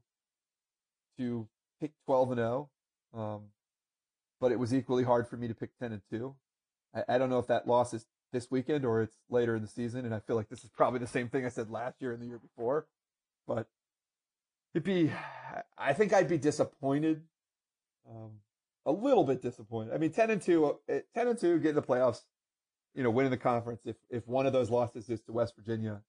to 1.17 1.47
pick 1.79 1.91
12 2.05 2.31
and 2.31 2.39
0. 2.39 2.69
Um, 3.13 3.41
but 4.39 4.51
it 4.51 4.59
was 4.59 4.73
equally 4.73 5.03
hard 5.03 5.27
for 5.27 5.37
me 5.37 5.47
to 5.47 5.53
pick 5.53 5.77
10 5.79 5.91
and 5.91 6.01
2. 6.11 6.35
I, 6.95 7.15
I 7.15 7.17
don't 7.17 7.29
know 7.29 7.39
if 7.39 7.47
that 7.47 7.67
loss 7.67 7.93
is 7.93 8.05
this 8.31 8.49
weekend 8.49 8.85
or 8.85 9.01
it's 9.01 9.17
later 9.29 9.55
in 9.55 9.61
the 9.61 9.67
season. 9.67 10.05
And 10.05 10.13
I 10.13 10.19
feel 10.19 10.35
like 10.35 10.49
this 10.49 10.63
is 10.63 10.69
probably 10.69 10.99
the 10.99 11.07
same 11.07 11.29
thing 11.29 11.45
I 11.45 11.49
said 11.49 11.69
last 11.69 12.01
year 12.01 12.11
and 12.11 12.21
the 12.21 12.27
year 12.27 12.39
before, 12.39 12.87
but 13.47 13.67
it'd 14.73 14.83
be, 14.83 15.11
I 15.77 15.93
think 15.93 16.13
I'd 16.13 16.29
be 16.29 16.37
disappointed. 16.37 17.21
Um, 18.09 18.31
a 18.85 18.91
little 18.91 19.23
bit 19.23 19.43
disappointed. 19.43 19.93
I 19.93 19.97
mean, 19.97 20.11
10 20.11 20.31
and 20.31 20.41
2, 20.41 20.65
uh, 20.65 20.99
10 21.13 21.27
and 21.27 21.39
2, 21.39 21.59
getting 21.59 21.75
the 21.75 21.83
playoffs, 21.83 22.21
you 22.95 23.03
know, 23.03 23.11
winning 23.11 23.29
the 23.29 23.37
conference. 23.37 23.81
If, 23.85 23.97
if 24.09 24.27
one 24.27 24.47
of 24.47 24.53
those 24.53 24.71
losses 24.71 25.07
is 25.09 25.21
to 25.21 25.31
West 25.31 25.53
Virginia 25.55 26.01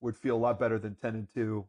would 0.00 0.16
feel 0.16 0.36
a 0.36 0.38
lot 0.38 0.58
better 0.58 0.78
than 0.78 0.96
10 0.96 1.14
and 1.14 1.28
2 1.34 1.64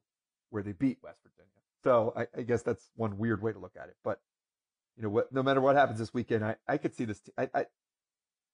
where 0.50 0.64
they 0.64 0.74
beat 0.74 0.98
West 1.04 1.20
Virginia. 1.24 1.52
So 1.84 2.14
I, 2.16 2.28
I 2.40 2.44
guess 2.44 2.64
that's 2.64 2.90
one 2.96 3.18
weird 3.18 3.42
way 3.42 3.54
to 3.54 3.60
look 3.60 3.76
at 3.80 3.88
it. 3.90 3.96
But 4.04 4.20
you 4.96 5.04
know 5.04 5.10
what? 5.10 5.32
No 5.32 5.44
matter 5.44 5.62
what 5.62 5.76
happens 5.76 6.00
this 6.00 6.14
weekend, 6.14 6.44
I, 6.44 6.56
I 6.68 6.78
could 6.78 6.96
see 6.96 7.06
this. 7.06 7.20
T- 7.20 7.32
I, 7.38 7.50
I 7.54 7.66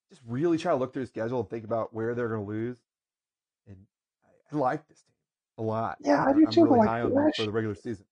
just 0.10 0.22
really 0.28 0.58
try 0.58 0.72
to 0.72 0.78
look 0.78 0.94
through 0.94 1.04
the 1.04 1.08
schedule 1.08 1.40
and 1.40 1.50
think 1.50 1.64
about 1.64 1.94
where 1.94 2.14
they're 2.16 2.30
going 2.30 2.46
to 2.46 2.48
lose. 2.48 2.78
And 3.68 3.78
I, 4.26 4.56
I, 4.56 4.60
like 4.60 4.88
this 4.88 5.02
team 5.02 5.66
a 5.66 5.68
lot. 5.68 5.98
Yeah, 6.02 6.24
I 6.24 6.34
do 6.34 6.44
I'm 6.46 6.52
too. 6.52 6.66
Really 6.66 6.80
like, 6.80 6.90
high 6.90 7.02
on 7.02 7.14
them 7.14 7.32
for 7.36 7.44
the 7.44 7.52
regular 7.52 7.76
season. 7.76 8.06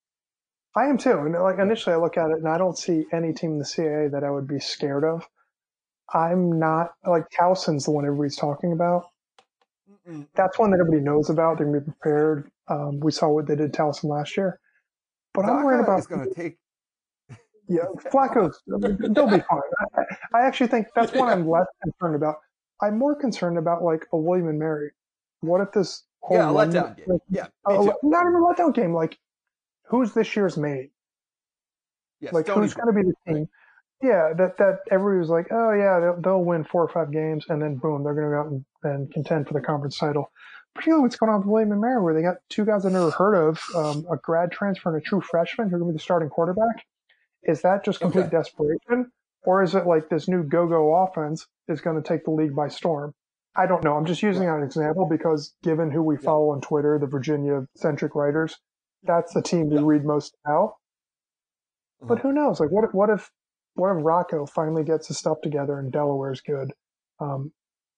I 0.75 0.85
am 0.85 0.97
too. 0.97 1.17
And 1.17 1.33
like 1.33 1.59
initially, 1.59 1.93
I 1.93 1.97
look 1.97 2.17
at 2.17 2.31
it 2.31 2.37
and 2.37 2.47
I 2.47 2.57
don't 2.57 2.77
see 2.77 3.05
any 3.11 3.33
team 3.33 3.53
in 3.53 3.59
the 3.59 3.65
CAA 3.65 4.11
that 4.11 4.23
I 4.23 4.31
would 4.31 4.47
be 4.47 4.59
scared 4.59 5.03
of. 5.03 5.27
I'm 6.13 6.59
not 6.59 6.91
like 7.05 7.25
Towson's 7.37 7.85
the 7.85 7.91
one 7.91 8.05
everybody's 8.05 8.37
talking 8.37 8.71
about. 8.71 9.05
Mm-mm. 10.07 10.27
That's 10.35 10.57
one 10.57 10.71
that 10.71 10.79
everybody 10.79 11.03
knows 11.03 11.29
about. 11.29 11.57
They're 11.57 11.67
going 11.67 11.79
to 11.79 11.85
be 11.85 11.91
prepared. 11.91 12.51
Um, 12.67 12.99
we 12.99 13.11
saw 13.11 13.29
what 13.29 13.47
they 13.47 13.55
did 13.55 13.73
to 13.73 13.81
Towson 13.81 14.05
last 14.05 14.35
year. 14.37 14.59
But 15.33 15.45
I'm 15.45 15.63
worried 15.63 15.83
about. 15.83 15.99
It's 15.99 16.07
going 16.07 16.27
to 16.27 16.33
take. 16.33 16.57
Yeah, 17.67 17.83
Flacco's. 18.11 18.61
they'll 18.67 19.29
be 19.29 19.39
fine. 19.39 19.61
I, 19.95 20.01
I, 20.33 20.41
actually 20.45 20.67
think 20.67 20.87
that's 20.93 21.13
one 21.13 21.29
I'm 21.29 21.47
less 21.49 21.67
concerned 21.81 22.15
about. 22.15 22.35
I'm 22.81 22.97
more 22.97 23.15
concerned 23.15 23.57
about 23.57 23.81
like 23.81 24.05
a 24.11 24.17
William 24.17 24.49
and 24.49 24.59
Mary. 24.59 24.91
What 25.39 25.61
if 25.61 25.71
this 25.71 26.03
whole 26.19 26.37
yeah, 26.37 26.45
letdown 26.45 26.97
game? 26.97 27.05
Like, 27.07 27.21
yeah, 27.29 27.47
not 27.65 28.25
even 28.25 28.35
a 28.35 28.53
letdown 28.53 28.73
game. 28.73 28.93
Like, 28.93 29.17
who's 29.85 30.13
this 30.13 30.35
year's 30.35 30.57
made? 30.57 30.89
Yes, 32.19 32.33
like, 32.33 32.47
who's 32.47 32.73
going 32.73 32.87
to 32.87 32.93
be 32.93 33.03
the 33.03 33.33
team? 33.33 33.47
Yeah, 34.03 34.33
that 34.37 34.57
that 34.57 34.79
everybody 34.89 35.19
was 35.19 35.29
like, 35.29 35.47
oh 35.51 35.71
yeah, 35.73 35.99
they'll, 35.99 36.21
they'll 36.21 36.43
win 36.43 36.65
four 36.65 36.83
or 36.83 36.89
five 36.89 37.11
games, 37.11 37.45
and 37.47 37.61
then 37.61 37.75
boom, 37.75 38.03
they're 38.03 38.15
going 38.15 38.25
to 38.25 38.31
go 38.31 38.39
out 38.39 38.47
and, 38.47 38.65
and 38.83 39.11
contend 39.11 39.47
for 39.47 39.53
the 39.53 39.61
conference 39.61 39.97
title 39.97 40.31
particularly 40.73 41.03
what's 41.03 41.15
going 41.15 41.31
on 41.31 41.39
with 41.39 41.47
William 41.47 41.71
and 41.71 41.81
Mary, 41.81 42.01
where 42.01 42.13
they 42.13 42.21
got 42.21 42.37
two 42.49 42.65
guys 42.65 42.85
I've 42.85 42.93
never 42.93 43.11
heard 43.11 43.35
of, 43.35 43.59
um, 43.75 44.05
a 44.11 44.17
grad 44.17 44.51
transfer 44.51 44.93
and 44.93 45.01
a 45.01 45.05
true 45.05 45.21
freshman 45.21 45.69
who 45.69 45.75
are 45.75 45.79
going 45.79 45.89
to 45.89 45.93
be 45.93 45.97
the 45.97 46.03
starting 46.03 46.29
quarterback. 46.29 46.85
Is 47.43 47.61
that 47.63 47.83
just 47.83 47.99
complete 47.99 48.23
okay. 48.23 48.37
desperation? 48.37 49.11
Or 49.43 49.63
is 49.63 49.73
it 49.73 49.87
like 49.87 50.09
this 50.09 50.27
new 50.27 50.43
go-go 50.43 50.93
offense 50.95 51.47
is 51.67 51.81
going 51.81 52.01
to 52.01 52.07
take 52.07 52.25
the 52.25 52.31
league 52.31 52.55
by 52.55 52.67
storm? 52.67 53.13
I 53.55 53.65
don't 53.65 53.83
know. 53.83 53.97
I'm 53.97 54.05
just 54.05 54.21
using 54.21 54.45
that 54.45 54.57
an 54.57 54.63
example 54.63 55.07
because 55.09 55.53
given 55.63 55.91
who 55.91 56.03
we 56.03 56.15
yeah. 56.15 56.21
follow 56.21 56.51
on 56.51 56.61
Twitter, 56.61 56.97
the 56.99 57.07
Virginia 57.07 57.67
centric 57.75 58.15
writers, 58.15 58.57
that's 59.03 59.33
the 59.33 59.41
team 59.41 59.69
we 59.69 59.75
yeah. 59.77 59.81
read 59.83 60.05
most 60.05 60.37
now. 60.47 60.75
Uh-huh. 62.01 62.07
But 62.07 62.19
who 62.19 62.31
knows? 62.31 62.59
Like, 62.59 62.69
what 62.69 62.85
if, 62.85 62.93
what 62.93 63.09
if, 63.09 63.29
what 63.73 63.97
if 63.97 64.05
Rocco 64.05 64.45
finally 64.45 64.83
gets 64.83 65.07
his 65.07 65.17
stuff 65.17 65.41
together 65.41 65.79
and 65.79 65.91
Delaware's 65.91 66.41
good? 66.41 66.71
Um, 67.19 67.51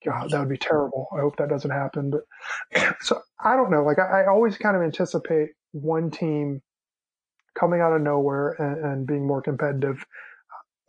God, 0.05 0.29
that 0.29 0.39
would 0.39 0.49
be 0.49 0.57
terrible. 0.57 1.07
I 1.15 1.21
hope 1.21 1.37
that 1.37 1.49
doesn't 1.49 1.71
happen. 1.71 2.11
But 2.11 2.95
so 3.01 3.21
I 3.43 3.55
don't 3.55 3.71
know. 3.71 3.83
Like 3.83 3.99
I, 3.99 4.23
I 4.23 4.27
always 4.27 4.57
kind 4.57 4.75
of 4.75 4.81
anticipate 4.81 5.49
one 5.71 6.11
team 6.11 6.61
coming 7.57 7.81
out 7.81 7.93
of 7.93 8.01
nowhere 8.01 8.51
and, 8.59 8.85
and, 8.85 9.07
being 9.07 9.27
more 9.27 9.41
competitive. 9.41 10.03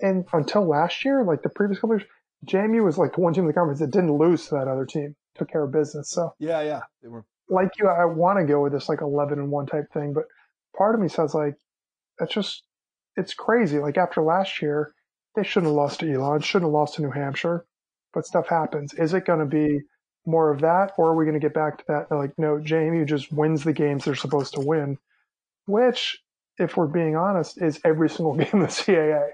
And 0.00 0.24
until 0.32 0.66
last 0.66 1.04
year, 1.04 1.22
like 1.22 1.42
the 1.42 1.50
previous 1.50 1.78
couple 1.78 1.96
years, 1.96 2.08
JMU 2.46 2.84
was 2.84 2.98
like 2.98 3.14
the 3.14 3.20
one 3.20 3.34
team 3.34 3.44
in 3.44 3.48
the 3.48 3.54
conference 3.54 3.80
that 3.80 3.90
didn't 3.90 4.16
lose 4.16 4.46
to 4.46 4.54
that 4.56 4.68
other 4.68 4.86
team, 4.86 5.14
took 5.34 5.50
care 5.50 5.64
of 5.64 5.72
business. 5.72 6.10
So 6.10 6.34
yeah, 6.38 6.62
yeah, 6.62 6.80
they 7.02 7.08
were 7.08 7.24
like 7.48 7.70
you. 7.78 7.88
I 7.88 8.04
want 8.04 8.38
to 8.38 8.44
go 8.44 8.62
with 8.62 8.72
this 8.72 8.88
like 8.88 9.02
eleven 9.02 9.38
and 9.38 9.50
one 9.50 9.66
type 9.66 9.86
thing, 9.92 10.12
but 10.12 10.24
part 10.76 10.94
of 10.94 11.00
me 11.00 11.08
says 11.08 11.34
like 11.34 11.54
that's 12.18 12.34
just 12.34 12.64
it's 13.16 13.34
crazy. 13.34 13.78
Like 13.78 13.96
after 13.96 14.22
last 14.22 14.60
year, 14.60 14.94
they 15.36 15.44
shouldn't 15.44 15.70
have 15.70 15.76
lost 15.76 16.00
to 16.00 16.12
Elon, 16.12 16.40
shouldn't 16.40 16.68
have 16.68 16.74
lost 16.74 16.94
to 16.94 17.02
New 17.02 17.10
Hampshire 17.10 17.64
but 18.14 18.26
stuff 18.26 18.48
happens. 18.48 18.94
Is 18.94 19.12
it 19.12 19.26
going 19.26 19.40
to 19.40 19.46
be 19.46 19.80
more 20.26 20.50
of 20.50 20.60
that, 20.62 20.92
or 20.96 21.10
are 21.10 21.14
we 21.14 21.24
going 21.24 21.38
to 21.38 21.44
get 21.44 21.54
back 21.54 21.78
to 21.78 21.84
that? 21.88 22.10
Like, 22.10 22.32
no, 22.38 22.58
JMU 22.58 23.06
just 23.06 23.32
wins 23.32 23.64
the 23.64 23.72
games 23.72 24.04
they're 24.04 24.14
supposed 24.14 24.54
to 24.54 24.60
win, 24.60 24.98
which, 25.66 26.22
if 26.58 26.76
we're 26.76 26.86
being 26.86 27.16
honest, 27.16 27.60
is 27.60 27.80
every 27.84 28.08
single 28.08 28.34
game 28.36 28.48
in 28.52 28.60
the 28.60 28.66
CAA. 28.66 29.28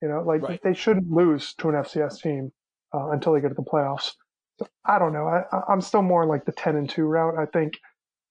You 0.00 0.08
know, 0.08 0.22
like 0.22 0.42
right. 0.42 0.60
they 0.64 0.74
shouldn't 0.74 1.10
lose 1.10 1.54
to 1.58 1.68
an 1.68 1.76
FCS 1.76 2.20
team 2.20 2.50
uh, 2.92 3.10
until 3.10 3.34
they 3.34 3.40
get 3.40 3.48
to 3.48 3.54
the 3.54 3.62
playoffs. 3.62 4.12
So, 4.58 4.66
I 4.84 4.98
don't 4.98 5.12
know. 5.12 5.28
I, 5.28 5.44
I'm 5.68 5.80
still 5.80 6.02
more 6.02 6.26
like 6.26 6.44
the 6.44 6.52
10 6.52 6.74
and 6.74 6.90
2 6.90 7.04
route. 7.04 7.38
I 7.38 7.46
think 7.46 7.78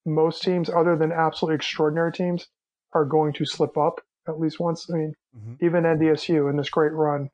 most 0.06 0.44
teams, 0.44 0.70
other 0.70 0.98
than 0.98 1.14
absolutely 1.14 1.56
extraordinary 1.56 2.12
teams, 2.12 2.48
are 2.94 3.06
going 3.06 3.32
to 3.34 3.46
slip 3.46 3.78
up 3.78 4.02
at 4.28 4.38
least 4.38 4.60
once. 4.60 4.90
I 4.92 4.98
mean, 4.98 5.14
mm-hmm. 5.38 5.66
even 5.66 5.84
NDSU 5.84 6.50
in 6.50 6.58
this 6.58 6.70
great 6.70 6.92
run 6.92 7.30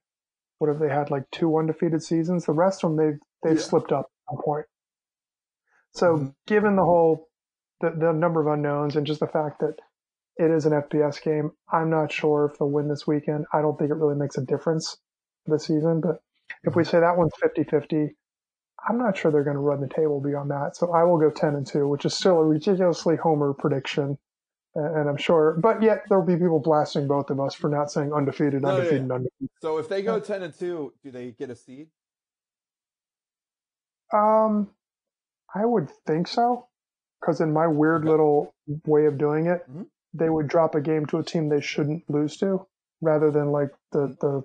what 0.59 0.69
have 0.69 0.79
they 0.79 0.89
had 0.89 1.11
like 1.11 1.23
two 1.31 1.57
undefeated 1.57 2.03
seasons? 2.03 2.45
The 2.45 2.53
rest 2.53 2.83
of 2.83 2.95
them 2.95 2.97
they've 2.97 3.19
they've 3.43 3.59
yeah. 3.59 3.67
slipped 3.67 3.91
up 3.91 4.05
at 4.05 4.35
some 4.35 4.43
point. 4.43 4.65
So 5.91 6.15
mm-hmm. 6.15 6.27
given 6.45 6.75
the 6.75 6.83
whole 6.83 7.27
the, 7.81 7.91
the 7.91 8.11
number 8.11 8.41
of 8.41 8.47
unknowns 8.47 8.95
and 8.95 9.05
just 9.05 9.19
the 9.19 9.27
fact 9.27 9.59
that 9.59 9.75
it 10.37 10.51
is 10.51 10.65
an 10.65 10.73
FBS 10.73 11.21
game, 11.21 11.51
I'm 11.71 11.89
not 11.89 12.11
sure 12.11 12.45
if 12.45 12.57
they'll 12.57 12.69
win 12.69 12.87
this 12.87 13.07
weekend. 13.07 13.45
I 13.53 13.61
don't 13.61 13.77
think 13.77 13.91
it 13.91 13.95
really 13.95 14.15
makes 14.15 14.37
a 14.37 14.45
difference 14.45 14.97
this 15.45 15.65
season. 15.65 16.01
But 16.01 16.21
if 16.63 16.75
we 16.75 16.83
mm-hmm. 16.83 16.91
say 16.91 16.99
that 16.99 17.17
one's 17.17 17.33
50-50, 17.43 18.09
I'm 18.87 18.99
not 18.99 19.17
sure 19.17 19.31
they're 19.31 19.43
going 19.43 19.55
to 19.55 19.61
run 19.61 19.81
the 19.81 19.87
table 19.87 20.21
beyond 20.21 20.51
that. 20.51 20.75
So 20.75 20.93
I 20.93 21.03
will 21.03 21.17
go 21.17 21.31
10 21.31 21.55
and 21.55 21.65
2, 21.65 21.87
which 21.87 22.05
is 22.05 22.13
still 22.13 22.37
a 22.37 22.45
ridiculously 22.45 23.15
homer 23.15 23.53
prediction 23.53 24.17
and 24.77 25.09
I'm 25.09 25.17
sure, 25.17 25.57
but 25.59 25.81
yet 25.81 26.03
there'll 26.07 26.25
be 26.25 26.35
people 26.35 26.59
blasting 26.59 27.07
both 27.07 27.31
of 27.31 27.39
us 27.39 27.55
for 27.55 27.69
not 27.69 27.91
saying 27.91 28.13
undefeated, 28.13 28.61
no, 28.61 28.69
undefeated, 28.69 29.07
yeah. 29.07 29.13
undefeated. 29.15 29.49
So 29.61 29.77
if 29.77 29.89
they 29.89 30.03
go 30.03 30.19
ten 30.19 30.43
and 30.43 30.53
two, 30.57 30.93
do 31.03 31.09
they 31.09 31.31
get 31.31 31.49
a 31.49 31.55
seed? 31.55 31.87
Um, 34.13 34.69
I 35.53 35.65
would 35.65 35.89
think 36.05 36.27
so, 36.27 36.67
because 37.19 37.41
in 37.41 37.51
my 37.51 37.65
weird 37.65 38.01
okay. 38.01 38.11
little 38.11 38.53
way 38.85 39.05
of 39.05 39.17
doing 39.17 39.47
it, 39.47 39.61
mm-hmm. 39.69 39.83
they 40.13 40.29
would 40.29 40.47
drop 40.47 40.75
a 40.75 40.81
game 40.81 41.05
to 41.07 41.17
a 41.17 41.23
team 41.23 41.49
they 41.49 41.61
shouldn't 41.61 42.07
lose 42.09 42.37
to, 42.37 42.67
rather 43.01 43.31
than 43.31 43.51
like 43.51 43.69
the 43.91 44.15
the 44.21 44.43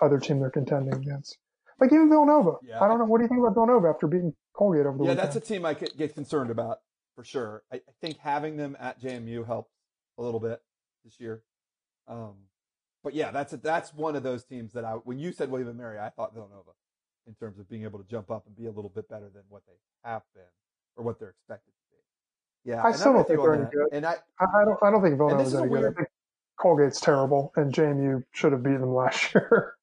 other 0.00 0.18
team 0.18 0.40
they're 0.40 0.50
contending 0.50 0.94
against. 0.94 1.36
Like 1.78 1.92
even 1.92 2.08
Villanova. 2.08 2.56
Yeah. 2.62 2.82
I 2.82 2.88
don't 2.88 2.98
know. 2.98 3.04
What 3.04 3.18
do 3.18 3.24
you 3.24 3.28
think 3.28 3.40
about 3.40 3.54
Villanova 3.54 3.88
after 3.88 4.06
beating 4.06 4.32
Colgate 4.56 4.86
over 4.86 4.96
the 4.96 5.04
Yeah, 5.04 5.10
weekend? 5.10 5.18
that's 5.18 5.36
a 5.36 5.40
team 5.40 5.66
I 5.66 5.74
get 5.74 6.14
concerned 6.14 6.50
about 6.50 6.78
for 7.14 7.24
sure. 7.24 7.62
I, 7.72 7.76
I 7.76 7.92
think 8.00 8.18
having 8.18 8.56
them 8.56 8.76
at 8.80 9.00
JMU 9.00 9.46
helps 9.46 9.73
a 10.18 10.22
little 10.22 10.40
bit 10.40 10.60
this 11.04 11.20
year. 11.20 11.42
Um, 12.08 12.34
but 13.02 13.14
yeah, 13.14 13.30
that's 13.30 13.52
a, 13.52 13.56
that's 13.56 13.92
one 13.92 14.16
of 14.16 14.22
those 14.22 14.44
teams 14.44 14.72
that 14.72 14.84
I 14.84 14.92
when 14.92 15.18
you 15.18 15.32
said 15.32 15.50
William 15.50 15.68
and 15.68 15.78
Mary, 15.78 15.98
I 15.98 16.10
thought 16.10 16.34
Villanova 16.34 16.70
in 17.26 17.34
terms 17.34 17.58
of 17.58 17.68
being 17.68 17.84
able 17.84 17.98
to 17.98 18.08
jump 18.08 18.30
up 18.30 18.46
and 18.46 18.56
be 18.56 18.66
a 18.66 18.70
little 18.70 18.90
bit 18.90 19.08
better 19.08 19.30
than 19.32 19.42
what 19.48 19.62
they 19.66 19.74
have 20.08 20.22
been 20.34 20.42
or 20.96 21.04
what 21.04 21.18
they're 21.18 21.30
expected 21.30 21.72
to 21.72 21.90
be. 21.90 22.70
Yeah, 22.70 22.82
I 22.82 22.92
still 22.92 23.12
don't 23.12 23.26
think 23.26 23.40
they're 23.40 23.54
any 23.54 23.70
good. 23.70 23.88
And 23.92 24.06
I 24.06 24.16
I, 24.38 24.64
don't. 24.64 24.78
I 24.82 24.90
don't 24.90 25.02
think 25.02 25.16
Villanova's 25.16 25.54
any 25.54 25.68
good. 25.68 25.70
Weird- 25.70 26.06
Colgate's 26.58 27.00
terrible, 27.00 27.52
and 27.56 27.72
JMU 27.72 28.22
should 28.30 28.52
have 28.52 28.62
beaten 28.62 28.80
them 28.80 28.94
last 28.94 29.34
year. 29.34 29.74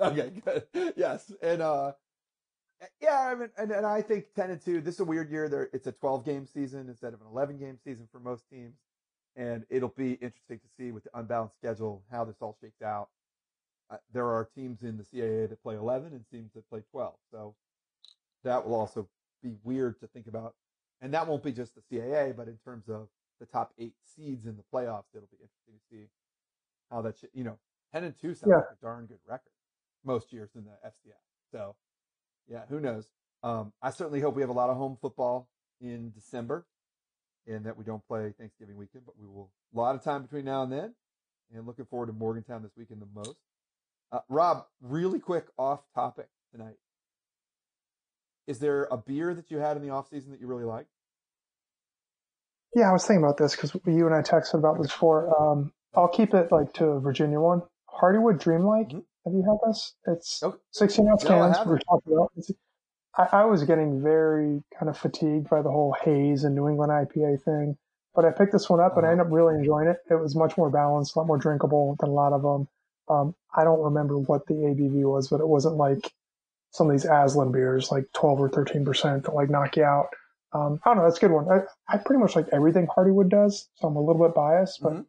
Okay, 0.00 0.32
good. 0.44 0.94
Yes, 0.96 1.30
and 1.42 1.60
uh, 1.60 1.92
yeah, 3.00 3.20
I 3.20 3.34
mean, 3.34 3.50
and, 3.58 3.70
and 3.70 3.86
I 3.86 4.00
think 4.00 4.32
ten 4.34 4.50
and 4.50 4.60
two. 4.60 4.80
This 4.80 4.94
is 4.94 5.00
a 5.00 5.04
weird 5.04 5.30
year. 5.30 5.48
There, 5.48 5.68
it's 5.72 5.86
a 5.86 5.92
twelve 5.92 6.24
game 6.24 6.46
season 6.46 6.88
instead 6.88 7.12
of 7.12 7.20
an 7.20 7.26
eleven 7.30 7.58
game 7.58 7.78
season 7.84 8.08
for 8.10 8.18
most 8.18 8.48
teams, 8.48 8.76
and 9.36 9.64
it'll 9.70 9.88
be 9.96 10.12
interesting 10.14 10.58
to 10.58 10.66
see 10.76 10.92
with 10.92 11.04
the 11.04 11.10
unbalanced 11.18 11.56
schedule 11.56 12.02
how 12.10 12.24
this 12.24 12.36
all 12.40 12.56
shakes 12.60 12.82
out. 12.82 13.08
Uh, 13.90 13.96
there 14.12 14.26
are 14.28 14.44
teams 14.54 14.82
in 14.82 14.96
the 14.96 15.04
CAA 15.04 15.48
that 15.48 15.62
play 15.62 15.74
eleven 15.76 16.12
and 16.12 16.24
teams 16.30 16.52
that 16.54 16.68
play 16.68 16.82
twelve, 16.90 17.16
so 17.30 17.54
that 18.44 18.66
will 18.66 18.74
also 18.74 19.08
be 19.42 19.54
weird 19.64 19.98
to 20.00 20.06
think 20.08 20.26
about. 20.26 20.54
And 21.00 21.14
that 21.14 21.26
won't 21.26 21.42
be 21.42 21.52
just 21.52 21.74
the 21.74 21.82
CAA, 21.90 22.36
but 22.36 22.46
in 22.46 22.58
terms 22.64 22.88
of 22.88 23.08
the 23.40 23.46
top 23.46 23.72
eight 23.78 23.94
seeds 24.04 24.44
in 24.46 24.56
the 24.56 24.62
playoffs, 24.72 25.06
it'll 25.14 25.28
be 25.30 25.38
interesting 25.40 25.74
to 25.74 25.80
see 25.90 26.08
how 26.90 27.02
that. 27.02 27.16
You 27.32 27.44
know, 27.44 27.58
ten 27.92 28.04
and 28.04 28.14
two 28.20 28.34
sounds 28.34 28.50
Yeah. 28.50 28.56
like 28.58 28.72
a 28.80 28.82
darn 28.82 29.06
good 29.06 29.20
record 29.26 29.52
most 30.04 30.32
years 30.32 30.50
in 30.54 30.64
the 30.64 30.76
FCS. 30.86 31.20
So, 31.52 31.74
yeah, 32.46 32.64
who 32.68 32.80
knows? 32.80 33.10
Um, 33.42 33.72
I 33.82 33.90
certainly 33.90 34.20
hope 34.20 34.34
we 34.34 34.42
have 34.42 34.50
a 34.50 34.54
lot 34.54 34.70
of 34.70 34.76
home 34.76 34.96
football 35.00 35.48
in 35.80 36.10
December, 36.10 36.66
and 37.46 37.64
that 37.66 37.76
we 37.76 37.84
don't 37.84 38.06
play 38.06 38.32
Thanksgiving 38.38 38.76
weekend. 38.76 39.04
But 39.06 39.18
we 39.18 39.26
will 39.26 39.50
a 39.74 39.78
lot 39.78 39.94
of 39.94 40.02
time 40.02 40.22
between 40.22 40.44
now 40.44 40.62
and 40.62 40.72
then, 40.72 40.94
and 41.54 41.66
looking 41.66 41.84
forward 41.86 42.06
to 42.06 42.12
Morgantown 42.12 42.62
this 42.62 42.72
weekend 42.76 43.00
the 43.02 43.06
most. 43.14 43.38
Uh, 44.12 44.20
Rob, 44.28 44.64
really 44.80 45.20
quick 45.20 45.46
off 45.58 45.80
topic 45.94 46.28
tonight. 46.52 46.76
Is 48.46 48.58
there 48.58 48.88
a 48.90 48.96
beer 48.96 49.32
that 49.34 49.50
you 49.50 49.58
had 49.58 49.76
in 49.76 49.82
the 49.82 49.90
off 49.90 50.08
season 50.08 50.32
that 50.32 50.40
you 50.40 50.46
really 50.48 50.64
liked? 50.64 50.88
Yeah, 52.74 52.88
I 52.88 52.92
was 52.92 53.06
thinking 53.06 53.22
about 53.24 53.36
this 53.36 53.54
because 53.54 53.74
you 53.86 54.06
and 54.06 54.14
I 54.14 54.22
texted 54.22 54.54
about 54.54 54.78
this 54.78 54.88
before. 54.88 55.30
Um, 55.40 55.72
I'll 55.94 56.08
keep 56.08 56.34
it 56.34 56.50
like 56.52 56.72
to 56.74 56.86
a 56.86 57.00
Virginia 57.00 57.40
one. 57.40 57.62
Hardywood 58.00 58.40
Dreamlike. 58.40 58.88
Mhm. 58.90 59.04
Have 59.24 59.34
you 59.34 59.42
had 59.42 59.68
this? 59.68 59.94
It's 60.06 60.42
Okay. 60.42 60.58
16 60.70 61.08
ounce 61.08 61.24
cans. 61.24 61.56
haven't. 61.58 61.72
We 61.74 61.78
talked 61.80 62.06
about. 62.06 62.32
It's, 62.36 62.50
I, 63.16 63.28
I 63.32 63.44
was 63.44 63.64
getting 63.64 64.02
very 64.02 64.62
kind 64.78 64.88
of 64.88 64.96
fatigued 64.96 65.48
by 65.50 65.62
the 65.62 65.70
whole 65.70 65.94
haze 66.02 66.44
and 66.44 66.54
New 66.54 66.68
England 66.68 66.92
IPA 66.92 67.42
thing, 67.42 67.76
but 68.14 68.24
I 68.24 68.30
picked 68.30 68.52
this 68.52 68.70
one 68.70 68.80
up 68.80 68.96
and 68.96 69.04
I 69.04 69.08
Uh-huh. 69.10 69.12
ended 69.12 69.26
up 69.26 69.32
really 69.32 69.54
enjoying 69.56 69.88
it. 69.88 69.98
It 70.10 70.14
was 70.14 70.36
much 70.36 70.56
more 70.56 70.70
balanced, 70.70 71.16
a 71.16 71.18
lot 71.18 71.26
more 71.26 71.38
drinkable 71.38 71.96
than 72.00 72.10
a 72.10 72.12
lot 72.12 72.32
of 72.32 72.42
them. 72.42 72.68
Um, 73.08 73.34
I 73.54 73.64
don't 73.64 73.82
remember 73.82 74.18
what 74.18 74.46
the 74.46 74.54
ABV 74.54 75.02
was, 75.04 75.28
but 75.28 75.40
it 75.40 75.48
wasn't 75.48 75.76
like 75.76 76.12
some 76.70 76.86
of 76.88 76.92
these 76.92 77.04
Aslan 77.04 77.50
beers, 77.50 77.90
like 77.90 78.04
12 78.12 78.40
or 78.40 78.48
13 78.48 78.84
percent, 78.84 79.24
that 79.24 79.34
like 79.34 79.50
knock 79.50 79.76
you 79.76 79.84
out. 79.84 80.08
Um, 80.52 80.80
I 80.84 80.90
don't 80.90 80.98
know. 80.98 81.04
That's 81.04 81.18
a 81.18 81.20
good 81.20 81.32
one. 81.32 81.48
I, 81.50 81.62
I 81.88 81.98
pretty 81.98 82.20
much 82.20 82.36
like 82.36 82.48
everything 82.52 82.86
Hardywood 82.86 83.28
does, 83.28 83.68
so 83.76 83.88
I'm 83.88 83.96
a 83.96 84.00
little 84.00 84.24
bit 84.24 84.34
biased, 84.34 84.80
but 84.82 84.92
Mhm. 84.92 85.06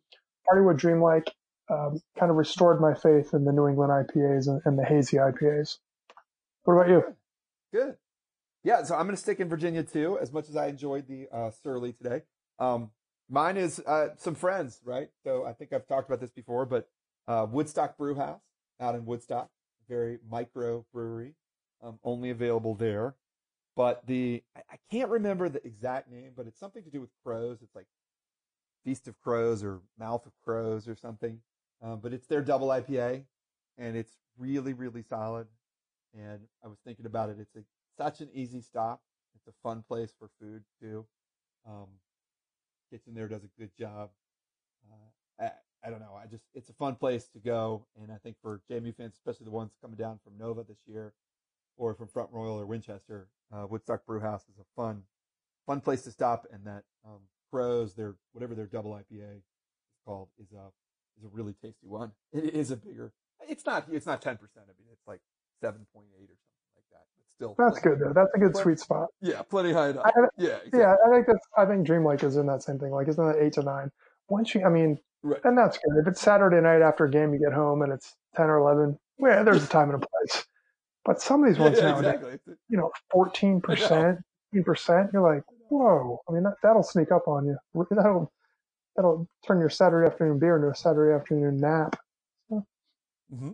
Hardywood 0.51 0.77
Dreamlike 0.77 1.31
um, 1.69 2.01
kind 2.17 2.31
of 2.31 2.37
restored 2.37 2.81
my 2.81 2.93
faith 2.93 3.33
in 3.33 3.45
the 3.45 3.51
New 3.51 3.67
England 3.67 3.91
IPAs 3.91 4.47
and, 4.47 4.61
and 4.65 4.77
the 4.77 4.83
hazy 4.85 5.17
IPAs. 5.17 5.77
What 6.63 6.73
about 6.73 6.89
you? 6.89 7.15
Good. 7.73 7.95
Yeah, 8.63 8.83
so 8.83 8.95
I'm 8.95 9.05
going 9.05 9.15
to 9.15 9.21
stick 9.21 9.39
in 9.39 9.49
Virginia 9.49 9.83
too, 9.83 10.19
as 10.19 10.31
much 10.31 10.49
as 10.49 10.55
I 10.55 10.67
enjoyed 10.67 11.07
the 11.07 11.27
uh, 11.31 11.51
Surly 11.63 11.93
today. 11.93 12.21
Um, 12.59 12.91
mine 13.29 13.57
is 13.57 13.79
uh, 13.87 14.09
some 14.17 14.35
friends, 14.35 14.81
right? 14.83 15.09
So 15.23 15.45
I 15.45 15.53
think 15.53 15.73
I've 15.73 15.87
talked 15.87 16.07
about 16.07 16.19
this 16.19 16.31
before, 16.31 16.65
but 16.65 16.87
uh, 17.27 17.47
Woodstock 17.49 17.97
Brew 17.97 18.15
House 18.15 18.41
out 18.79 18.93
in 18.93 19.05
Woodstock, 19.05 19.49
very 19.89 20.19
micro 20.29 20.85
brewery, 20.93 21.33
um, 21.81 21.99
only 22.03 22.29
available 22.29 22.75
there. 22.75 23.15
But 23.75 24.05
the 24.05 24.43
I, 24.55 24.61
I 24.73 24.77
can't 24.91 25.09
remember 25.09 25.49
the 25.49 25.65
exact 25.65 26.11
name, 26.11 26.31
but 26.35 26.45
it's 26.45 26.59
something 26.59 26.83
to 26.83 26.89
do 26.89 27.01
with 27.01 27.09
crows. 27.23 27.59
It's 27.61 27.75
like 27.75 27.87
Feast 28.83 29.07
of 29.07 29.19
Crows 29.21 29.63
or 29.63 29.79
Mouth 29.97 30.25
of 30.25 30.33
Crows 30.43 30.87
or 30.87 30.95
something. 30.95 31.39
Um, 31.81 31.99
but 31.99 32.13
it's 32.13 32.27
their 32.27 32.41
double 32.41 32.67
IPA, 32.67 33.23
and 33.77 33.95
it's 33.95 34.17
really, 34.37 34.73
really 34.73 35.01
solid. 35.01 35.47
And 36.13 36.41
I 36.63 36.67
was 36.67 36.77
thinking 36.85 37.05
about 37.05 37.29
it. 37.29 37.37
It's 37.39 37.55
a, 37.55 37.63
such 37.97 38.21
an 38.21 38.29
easy 38.33 38.61
stop. 38.61 39.01
It's 39.35 39.47
a 39.47 39.53
fun 39.63 39.83
place 39.87 40.13
for 40.17 40.29
food 40.39 40.63
too. 40.81 41.05
Um, 41.67 41.87
kitchen 42.91 43.13
there 43.13 43.27
does 43.27 43.43
a 43.43 43.59
good 43.59 43.71
job. 43.77 44.09
Uh, 44.91 45.43
I, 45.43 45.51
I 45.85 45.89
don't 45.89 45.99
know. 45.99 46.19
I 46.21 46.27
just 46.27 46.43
it's 46.53 46.69
a 46.69 46.73
fun 46.73 46.95
place 46.95 47.27
to 47.33 47.39
go, 47.39 47.85
and 48.01 48.11
I 48.11 48.17
think 48.17 48.35
for 48.41 48.61
JMU 48.69 48.95
fans, 48.95 49.13
especially 49.15 49.45
the 49.45 49.51
ones 49.51 49.71
coming 49.81 49.97
down 49.97 50.19
from 50.23 50.37
Nova 50.37 50.63
this 50.63 50.77
year, 50.85 51.13
or 51.77 51.93
from 51.93 52.07
Front 52.07 52.29
Royal 52.31 52.59
or 52.59 52.65
Winchester, 52.65 53.27
uh, 53.53 53.65
Woodstock 53.67 54.05
Brew 54.05 54.19
House 54.19 54.43
is 54.43 54.59
a 54.59 54.65
fun, 54.75 55.03
fun 55.65 55.81
place 55.81 56.03
to 56.03 56.11
stop. 56.11 56.45
And 56.51 56.65
that 56.65 56.83
um, 57.05 57.19
Crows, 57.51 57.95
their 57.95 58.15
whatever 58.33 58.53
their 58.53 58.67
double 58.67 58.91
IPA 58.91 59.37
is 59.37 59.43
called, 60.05 60.29
is 60.39 60.51
a 60.51 60.67
is 61.17 61.25
a 61.25 61.29
really 61.31 61.53
tasty 61.61 61.87
one. 61.87 62.11
It 62.33 62.53
is 62.53 62.71
a 62.71 62.75
bigger. 62.77 63.11
It's 63.47 63.65
not. 63.65 63.87
It's 63.91 64.05
not 64.05 64.21
ten 64.21 64.37
percent. 64.37 64.65
I 64.67 64.73
mean, 64.77 64.87
it's 64.91 65.07
like 65.07 65.21
seven 65.61 65.85
point 65.93 66.07
eight 66.19 66.29
or 66.29 66.37
something 66.37 66.75
like 66.75 66.85
that. 66.91 67.05
But 67.17 67.29
still, 67.33 67.55
That's 67.57 67.79
good 67.79 67.99
though. 67.99 68.13
That's 68.13 68.33
a 68.35 68.39
good 68.39 68.53
But- 68.53 68.61
sweet 68.61 68.79
spot. 68.79 69.07
Yeah, 69.21 69.41
plenty 69.43 69.71
high 69.71 69.89
enough. 69.89 70.05
I- 70.05 70.11
yeah, 70.37 70.55
exactly. 70.57 70.79
Yeah, 70.79 70.95
I 71.05 71.09
think 71.09 71.27
that's. 71.27 71.47
I 71.57 71.65
think 71.65 71.85
Dreamlike 71.87 72.23
is 72.23 72.37
in 72.37 72.45
that 72.47 72.63
same 72.63 72.79
thing. 72.79 72.91
Like, 72.91 73.07
isn't 73.07 73.25
that 73.25 73.37
eight 73.41 73.53
to 73.53 73.63
nine? 73.63 73.91
Once 74.29 74.53
you, 74.55 74.63
I 74.65 74.69
mean, 74.69 74.99
Right. 75.23 75.39
and 75.43 75.57
that's 75.57 75.77
good. 75.77 75.97
If 76.01 76.07
it's 76.07 76.21
Saturday 76.21 76.59
night 76.61 76.81
after 76.81 77.05
a 77.05 77.09
game, 77.11 77.33
you 77.33 77.39
get 77.39 77.53
home 77.53 77.81
and 77.83 77.91
it's 77.93 78.15
ten 78.35 78.49
or 78.49 78.57
eleven. 78.57 78.97
Yeah, 79.19 79.43
there's 79.43 79.63
a 79.63 79.67
time 79.67 79.91
and 79.91 80.03
a 80.03 80.07
place. 80.07 80.45
But 81.05 81.21
some 81.21 81.43
of 81.43 81.49
these 81.49 81.59
ones 81.63 81.77
yeah, 81.77 81.91
nowadays, 81.91 82.13
exactly. 82.15 82.53
You 82.69 82.77
know, 82.77 82.91
fourteen 83.11 83.61
percent, 83.67 84.19
fifteen 84.51 84.63
percent. 84.63 85.09
You're 85.13 85.21
like, 85.21 85.43
whoa. 85.69 86.21
I 86.27 86.31
mean, 86.31 86.43
that, 86.43 86.55
that'll 86.63 86.83
sneak 86.83 87.11
up 87.11 87.27
on 87.27 87.45
you. 87.45 87.57
That'll 87.91 88.31
that'll 88.95 89.27
turn 89.47 89.59
your 89.59 89.69
Saturday 89.69 90.05
afternoon 90.11 90.37
beer 90.39 90.57
into 90.57 90.69
a 90.69 90.75
Saturday 90.75 91.13
afternoon 91.15 91.57
nap. 91.59 91.95
Mm-hmm. 92.51 93.51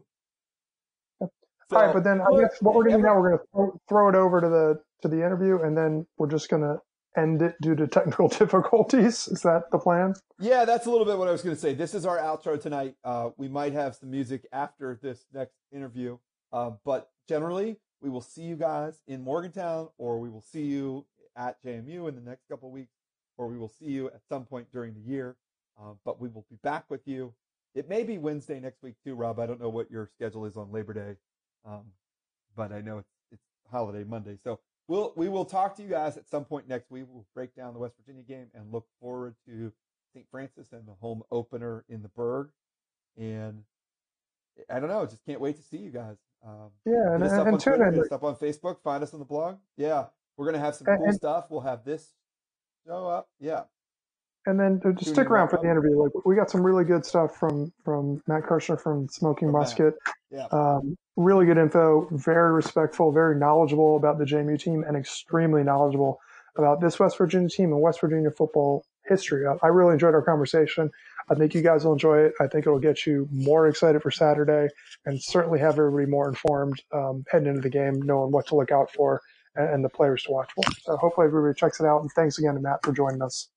Mhm. 1.72 1.78
All 1.78 1.86
right, 1.86 1.94
but 1.94 2.04
then 2.04 2.22
I 2.22 2.26
guess 2.40 2.62
what 2.62 2.76
we're 2.76 2.84
going 2.84 2.96
to 2.96 2.98
do 2.98 3.04
now, 3.04 3.20
we're 3.20 3.38
going 3.38 3.72
to 3.74 3.80
throw, 3.88 4.10
it 4.10 4.16
over 4.16 4.42
to 4.42 4.48
the 4.50 4.82
to 5.02 5.08
the 5.08 5.18
interview, 5.18 5.62
and 5.62 5.78
then 5.78 6.08
we're 6.18 6.28
just 6.28 6.50
going 6.50 6.64
to 6.64 6.80
end 7.16 7.42
it 7.42 7.56
due 7.62 7.76
to 7.76 7.88
technical 7.88 8.28
difficulties. 8.42 9.28
Is 9.28 9.42
that 9.42 9.70
the 9.72 9.78
plan? 9.78 10.14
Yeah, 10.40 10.66
that's 10.66 10.86
a 10.88 10.92
little 10.92 11.06
bit 11.06 11.18
what 11.18 11.28
I 11.28 11.32
was 11.32 11.42
going 11.42 11.56
to 11.56 11.62
say. 11.62 11.74
This 11.74 11.94
is 11.94 12.06
our 12.06 12.18
outro 12.18 12.60
tonight. 12.60 12.96
Uh, 13.04 13.30
we 13.38 13.48
might 13.48 13.74
have 13.74 13.96
some 13.96 14.10
music 14.10 14.48
after 14.52 15.00
this 15.02 15.26
next 15.34 15.56
interview, 15.72 16.18
uh, 16.52 16.72
but 16.86 17.10
generally, 17.28 17.78
we 18.02 18.10
will 18.10 18.22
see 18.22 18.44
you 18.44 18.56
guys 18.56 19.02
in 19.08 19.24
Morgantown, 19.24 19.90
or 19.98 20.20
we 20.20 20.30
will 20.30 20.42
see 20.42 20.64
you 20.64 21.06
at 21.36 21.62
JMU 21.64 22.08
in 22.08 22.16
the 22.16 22.22
next 22.22 22.48
couple 22.50 22.70
of 22.70 22.74
weeks, 22.74 22.94
or 23.38 23.48
we 23.48 23.58
will 23.58 23.70
see 23.80 23.86
you 23.86 24.08
at 24.08 24.22
some 24.30 24.46
point 24.46 24.68
during 24.72 24.94
the 24.94 25.02
year. 25.02 25.36
Uh, 25.80 25.94
but 26.06 26.20
we 26.20 26.30
will 26.30 26.46
be 26.50 26.58
back 26.64 26.86
with 26.90 27.02
you. 27.08 27.34
It 27.76 27.88
may 27.88 28.02
be 28.04 28.18
Wednesday 28.18 28.60
next 28.60 28.82
week 28.82 28.96
too, 29.04 29.14
Rob. 29.14 29.40
I 29.40 29.46
don't 29.46 29.60
know 29.62 29.70
what 29.70 29.92
your 29.92 30.10
schedule 30.16 30.46
is 30.46 30.58
on 30.58 30.72
Labor 30.72 30.94
Day, 30.94 31.16
um, 31.68 31.84
but 32.56 32.72
I 32.72 32.82
know 32.82 32.98
it's 33.00 33.10
it's 33.32 33.44
holiday 33.72 34.04
Monday, 34.04 34.38
so 34.44 34.60
we'll 34.88 35.14
we 35.16 35.30
will 35.30 35.46
talk 35.46 35.76
to 35.78 35.84
you 35.84 35.90
guys 35.90 36.18
at 36.18 36.28
some 36.30 36.46
point 36.46 36.68
next 36.68 36.90
week. 36.90 37.06
We'll 37.10 37.26
break 37.36 37.54
down 37.56 37.74
the 37.74 37.80
West 37.80 37.96
Virginia 38.00 38.24
game 38.24 38.48
and 38.54 38.72
look 38.72 38.86
forward 39.00 39.36
to 39.48 39.72
St. 40.14 40.26
Francis 40.32 40.72
and 40.72 40.88
the 40.88 40.94
home 40.94 41.22
opener 41.32 41.84
in 41.90 42.02
the 42.02 42.10
Berg. 42.10 42.50
And 43.18 43.64
I 44.72 44.80
don't 44.80 44.90
know, 44.90 45.06
just 45.06 45.26
can't 45.26 45.42
wait 45.42 45.58
to 45.58 45.62
see 45.62 45.78
you 45.78 45.92
guys. 45.92 46.16
Um, 46.46 46.70
Yeah, 46.86 47.14
and, 47.14 47.24
up 47.24 47.48
and, 47.48 47.60
tune 47.60 47.82
in. 47.82 48.04
up 48.12 48.24
on 48.24 48.36
Facebook, 48.36 48.82
find 48.82 49.04
us 49.04 49.14
on 49.14 49.20
the 49.20 49.26
blog. 49.26 49.58
Yeah, 49.76 50.06
we're 50.38 50.46
gonna 50.46 50.60
have 50.60 50.76
some 50.76 50.88
And- 50.88 50.98
cool 51.00 51.08
and- 51.08 51.16
stuff. 51.16 51.48
We'll 51.50 51.62
have 51.62 51.84
this 51.84 52.14
show 52.86 53.08
up. 53.08 53.28
Yeah, 53.40 53.64
And 54.46 54.60
then 54.60 54.80
to- 54.80 54.94
to 54.94 55.04
Tune 55.04 55.14
stick 55.14 55.30
around 55.30 55.50
for 55.50 55.58
up. 55.58 55.64
the 55.64 55.70
interview. 55.70 56.02
Like 56.02 56.26
we 56.26 56.36
got 56.36 56.50
some 56.50 56.64
really 56.66 56.86
good 56.86 57.06
stuff 57.06 57.36
from 57.36 57.72
from 57.84 58.24
Matt 58.28 58.44
Kirshner 58.44 58.80
from 58.80 59.08
Smoking 59.10 59.50
From 59.52 59.60
Matt. 59.60 59.94
Musket. 60.32 60.50
yeah. 60.52 60.58
Um, 60.58 60.96
really 61.16 61.46
good 61.46 61.58
info. 61.58 62.08
Very 62.12 62.54
respectful. 62.54 63.12
Very 63.12 63.38
knowledgeable 63.38 63.98
about 63.98 64.18
the 64.18 64.26
JMU 64.26 64.60
team, 64.60 64.84
and 64.88 64.98
extremely 64.98 65.64
knowledgeable 65.64 66.20
about 66.58 66.82
this 66.82 67.00
West 67.00 67.18
Virginia 67.18 67.50
team 67.50 67.72
and 67.72 67.82
West 67.82 68.02
Virginia 68.02 68.32
football 68.32 68.86
history. 69.06 69.46
I, 69.46 69.56
I 69.64 69.68
really 69.68 69.94
enjoyed 69.94 70.14
our 70.14 70.22
conversation. 70.22 70.90
I 71.30 71.36
think 71.36 71.54
you 71.54 71.62
guys 71.62 71.86
will 71.86 71.94
enjoy 71.94 72.20
it. 72.20 72.34
I 72.40 72.48
think 72.48 72.66
it'll 72.66 72.80
get 72.80 73.06
you 73.06 73.28
more 73.32 73.68
excited 73.68 74.02
for 74.02 74.12
Saturday, 74.12 74.70
and 75.06 75.22
certainly 75.22 75.60
have 75.60 75.78
everybody 75.78 76.10
more 76.10 76.30
informed 76.30 76.82
um, 76.94 77.26
heading 77.30 77.50
into 77.50 77.62
the 77.62 77.70
game, 77.70 78.02
knowing 78.02 78.32
what 78.32 78.48
to 78.48 78.56
look 78.56 78.72
out 78.72 78.92
for 78.92 79.22
and, 79.56 79.70
and 79.70 79.86
the 79.86 79.90
players 79.90 80.24
to 80.24 80.32
watch 80.32 80.52
for. 80.54 80.64
So 80.84 80.98
hopefully 80.98 81.28
everybody 81.28 81.58
checks 81.58 81.80
it 81.80 81.86
out. 81.86 82.02
And 82.02 82.12
thanks 82.16 82.38
again 82.38 82.54
to 82.56 82.62
Matt 82.62 82.80
for 82.84 82.94
joining 82.94 83.22
us. 83.22 83.50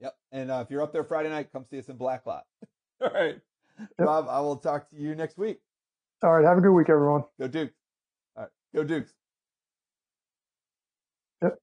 Yep. 0.00 0.14
And 0.30 0.50
uh, 0.50 0.62
if 0.64 0.70
you're 0.70 0.82
up 0.82 0.92
there 0.92 1.04
Friday 1.04 1.28
night, 1.28 1.48
come 1.52 1.64
see 1.68 1.78
us 1.78 1.88
in 1.88 1.98
Blacklot. 1.98 2.42
All 3.00 3.10
right. 3.12 3.36
Rob, 3.98 4.26
I 4.28 4.40
will 4.40 4.56
talk 4.56 4.88
to 4.90 4.96
you 4.96 5.14
next 5.14 5.38
week. 5.38 5.58
All 6.22 6.32
right. 6.32 6.44
Have 6.44 6.58
a 6.58 6.60
good 6.60 6.72
week, 6.72 6.88
everyone. 6.88 7.24
Go 7.38 7.48
Duke. 7.48 7.70
All 8.36 8.42
right. 8.44 8.50
Go 8.74 8.84
Dukes. 8.84 9.12
Yep. 11.42 11.58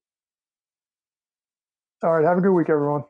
All 2.03 2.11
right. 2.13 2.25
Have 2.25 2.37
a 2.37 2.41
good 2.41 2.53
week, 2.53 2.69
everyone. 2.69 3.03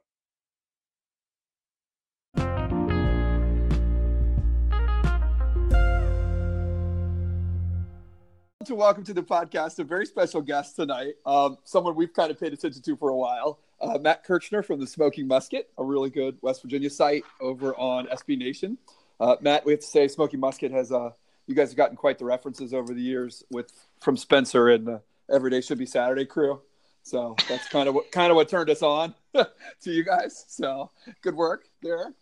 to 8.66 8.74
welcome 8.74 9.04
to 9.04 9.14
the 9.14 9.22
podcast 9.22 9.78
a 9.78 9.84
very 9.84 10.08
special 10.08 10.42
guest 10.42 10.76
tonight, 10.76 11.14
um, 11.24 11.56
someone 11.66 11.96
we've 11.96 12.14
kind 12.14 12.32
of 12.32 12.40
paid 12.40 12.52
attention 12.52 12.82
to 12.82 12.96
for 12.96 13.10
a 13.10 13.16
while, 13.16 13.60
uh, 13.82 13.98
Matt 14.00 14.24
Kirchner 14.24 14.64
from 14.64 14.80
the 14.80 14.88
Smoking 14.88 15.28
Musket, 15.28 15.70
a 15.78 15.84
really 15.84 16.10
good 16.10 16.38
West 16.42 16.62
Virginia 16.62 16.90
site 16.90 17.24
over 17.42 17.76
on 17.76 18.08
SB 18.08 18.38
Nation. 18.38 18.78
Uh, 19.20 19.36
Matt, 19.42 19.66
we 19.66 19.74
have 19.74 19.82
to 19.82 19.86
say, 19.88 20.08
Smoking 20.08 20.40
Musket 20.40 20.72
has 20.72 20.92
uh, 20.92 21.12
you 21.48 21.56
guys 21.56 21.70
have 21.70 21.78
gotten 21.78 21.96
quite 21.96 22.18
the 22.18 22.26
references 22.26 22.74
over 22.74 22.94
the 22.94 23.02
years 23.02 23.44
with 23.52 23.72
from 24.00 24.18
Spencer 24.18 24.70
and 24.70 24.88
the 24.88 25.02
Every 25.32 25.50
Day 25.50 25.62
Should 25.62 25.78
Be 25.78 25.86
Saturday 25.86 26.26
crew. 26.26 26.62
So 27.04 27.36
that's 27.48 27.68
kind 27.68 27.88
of 27.88 27.94
what 27.96 28.12
kind 28.12 28.32
of 28.32 28.36
what 28.36 28.50
turned 28.50 28.70
us 28.70 28.82
on 28.82 29.14
to 29.36 29.46
you 29.86 30.04
guys. 30.04 30.46
So 30.48 30.90
good 31.22 31.36
work 31.36 31.66
there. 31.82 32.14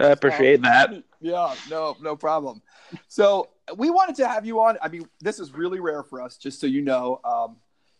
I 0.00 0.06
appreciate 0.06 0.56
um, 0.56 0.62
that. 0.62 1.02
Yeah, 1.20 1.54
no, 1.68 1.96
no 2.00 2.16
problem. 2.16 2.62
So 3.08 3.50
we 3.76 3.90
wanted 3.90 4.16
to 4.16 4.28
have 4.28 4.46
you 4.46 4.60
on. 4.60 4.78
I 4.82 4.88
mean, 4.88 5.06
this 5.20 5.38
is 5.38 5.52
really 5.52 5.80
rare 5.80 6.02
for 6.02 6.22
us, 6.22 6.38
just 6.38 6.60
so 6.60 6.66
you 6.66 6.80
know. 6.80 7.20
Um, 7.24 7.56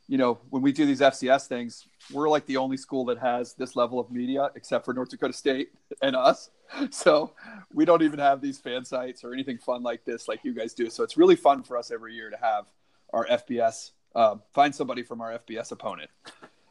you 0.08 0.18
know, 0.18 0.38
when 0.50 0.62
we 0.62 0.72
do 0.72 0.84
these 0.84 1.00
FCS 1.00 1.46
things, 1.46 1.86
we're 2.12 2.28
like 2.28 2.46
the 2.46 2.56
only 2.56 2.76
school 2.76 3.04
that 3.06 3.18
has 3.18 3.54
this 3.54 3.76
level 3.76 3.98
of 3.98 4.10
media, 4.10 4.50
except 4.54 4.84
for 4.84 4.92
North 4.92 5.10
Dakota 5.10 5.32
State 5.32 5.70
and 6.00 6.16
us. 6.16 6.50
So 6.90 7.32
we 7.74 7.84
don't 7.84 8.00
even 8.00 8.18
have 8.18 8.40
these 8.40 8.58
fan 8.58 8.86
sites 8.86 9.24
or 9.24 9.34
anything 9.34 9.58
fun 9.58 9.82
like 9.82 10.06
this, 10.06 10.26
like 10.26 10.40
you 10.42 10.54
guys 10.54 10.72
do. 10.72 10.88
So 10.88 11.04
it's 11.04 11.18
really 11.18 11.36
fun 11.36 11.62
for 11.62 11.76
us 11.76 11.90
every 11.90 12.14
year 12.14 12.30
to 12.30 12.36
have 12.38 12.64
our 13.12 13.26
FBS 13.26 13.90
uh, 14.14 14.36
find 14.54 14.74
somebody 14.74 15.02
from 15.02 15.20
our 15.20 15.38
FBS 15.38 15.72
opponent. 15.72 16.10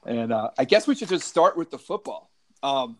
And 0.05 0.33
uh, 0.33 0.49
I 0.57 0.65
guess 0.65 0.87
we 0.87 0.95
should 0.95 1.09
just 1.09 1.27
start 1.27 1.55
with 1.55 1.69
the 1.69 1.77
football. 1.77 2.31
Um, 2.63 2.97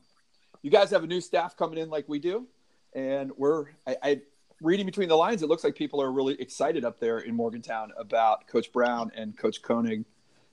you 0.62 0.70
guys 0.70 0.92
have 0.92 1.04
a 1.04 1.08
new 1.08 1.22
staff 1.22 1.58
coming 1.58 1.80
in 1.80 1.90
like 1.90 2.08
we 2.08 2.20
do, 2.20 2.48
and 2.94 3.32
we're 3.36 3.70
I, 3.88 3.96
I 4.04 4.22
reading 4.62 4.86
between 4.86 5.10
the 5.10 5.16
lines, 5.16 5.42
it 5.42 5.48
looks 5.48 5.64
like 5.64 5.76
people 5.76 6.02
are 6.02 6.12
really 6.12 6.40
excited 6.40 6.86
up 6.86 7.00
there 7.00 7.20
in 7.20 7.36
Morgantown 7.36 7.92
about 7.98 8.48
Coach 8.48 8.72
Brown 8.72 9.12
and 9.16 9.36
Coach 9.36 9.62
Koenning. 9.62 10.06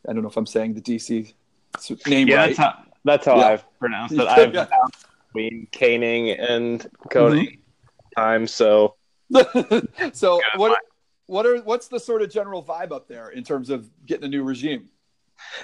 I 0.08 0.12
don't 0.12 0.22
know 0.22 0.28
if 0.28 0.36
I'm 0.36 0.46
saying 0.46 0.74
the 0.74 0.80
DC 0.80 1.34
name 2.06 2.28
yeah, 2.28 2.36
right. 2.36 2.46
That's 2.46 2.58
how, 2.58 2.82
that's 3.04 3.26
how 3.26 3.36
yeah. 3.36 3.46
I've 3.46 3.78
pronounced 3.78 4.14
it. 4.14 4.20
I've 4.20 4.54
yeah. 4.54 4.66
between 5.26 5.68
Koenning 5.72 6.36
and 6.50 6.80
Koenning 7.10 7.58
mm-hmm. 7.58 8.20
times. 8.20 8.52
So, 8.52 8.94
so 10.12 10.40
what? 10.56 10.78
What 11.26 11.44
are 11.44 11.58
what's 11.58 11.88
the 11.88 12.00
sort 12.00 12.22
of 12.22 12.30
general 12.30 12.64
vibe 12.64 12.90
up 12.90 13.06
there 13.06 13.28
in 13.28 13.44
terms 13.44 13.68
of 13.68 13.90
getting 14.06 14.24
a 14.24 14.28
new 14.28 14.42
regime? 14.42 14.88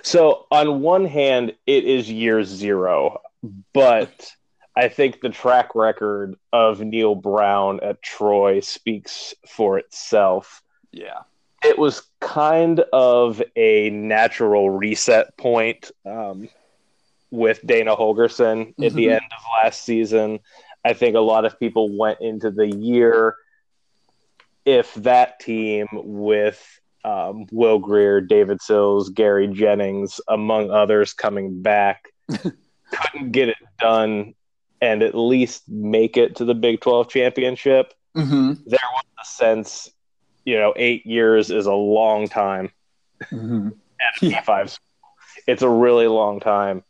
So 0.03 0.47
on 0.51 0.83
one 0.83 1.07
hand, 1.07 1.55
it 1.67 1.85
is 1.85 2.11
year 2.11 2.45
zero, 2.45 3.23
but 3.73 4.31
I 4.77 4.89
think 4.89 5.21
the 5.21 5.31
track 5.31 5.75
record 5.75 6.37
of 6.53 6.81
Neal 6.81 7.15
Brown 7.15 7.81
at 7.81 8.03
Troy 8.03 8.61
speaks 8.61 9.35
for 9.49 9.79
itself. 9.79 10.63
Yeah. 10.93 11.21
It 11.65 11.79
was 11.79 12.03
kind 12.21 12.81
of 12.93 13.43
a 13.57 13.91
natural 13.91 14.71
reset 14.71 15.37
point 15.37 15.91
um, 16.05 16.49
with 17.31 17.65
Dana 17.67 17.97
Holgorsen 17.97 18.69
mm-hmm. 18.69 18.85
at 18.85 18.93
the 18.93 19.07
mm-hmm. 19.07 19.13
end 19.13 19.25
of 19.37 19.43
last 19.63 19.83
season. 19.83 20.41
I 20.85 20.93
think 20.93 21.17
a 21.17 21.21
lot 21.21 21.45
of 21.45 21.59
people 21.59 21.97
went 21.97 22.21
into 22.21 22.51
the 22.51 22.69
year 22.69 23.37
if 24.65 24.95
that 24.95 25.41
team 25.41 25.89
with 25.93 26.81
um, 27.05 27.47
Will 27.51 27.79
Grier, 27.79 28.21
David 28.21 28.63
Sills, 28.63 29.11
Gary 29.11 29.49
Jennings, 29.49 30.21
among 30.29 30.71
others, 30.71 31.13
coming 31.13 31.63
back, 31.63 32.09
couldn't 32.29 33.33
get 33.33 33.51
it 33.51 33.57
done 33.79 34.35
and 34.81 35.03
at 35.03 35.15
least 35.15 35.69
make 35.69 36.17
it 36.17 36.37
to 36.37 36.45
the 36.45 36.55
Big 36.55 36.81
12 36.81 37.09
championship, 37.09 37.95
mm-hmm. 38.17 38.53
there 38.67 38.79
was 38.93 39.05
a 39.23 39.27
sense, 39.27 39.91
you 40.45 40.57
know, 40.57 40.73
eight 40.77 41.07
years 41.07 41.51
is 41.51 41.67
a 41.67 41.73
long 41.73 42.29
time. 42.29 42.71
Mm-hmm. 43.23 43.69
At 44.01 44.21
P5, 44.21 44.79
it's 45.47 45.63
a 45.63 45.69
really 45.69 46.07
long 46.07 46.41
time. 46.41 46.83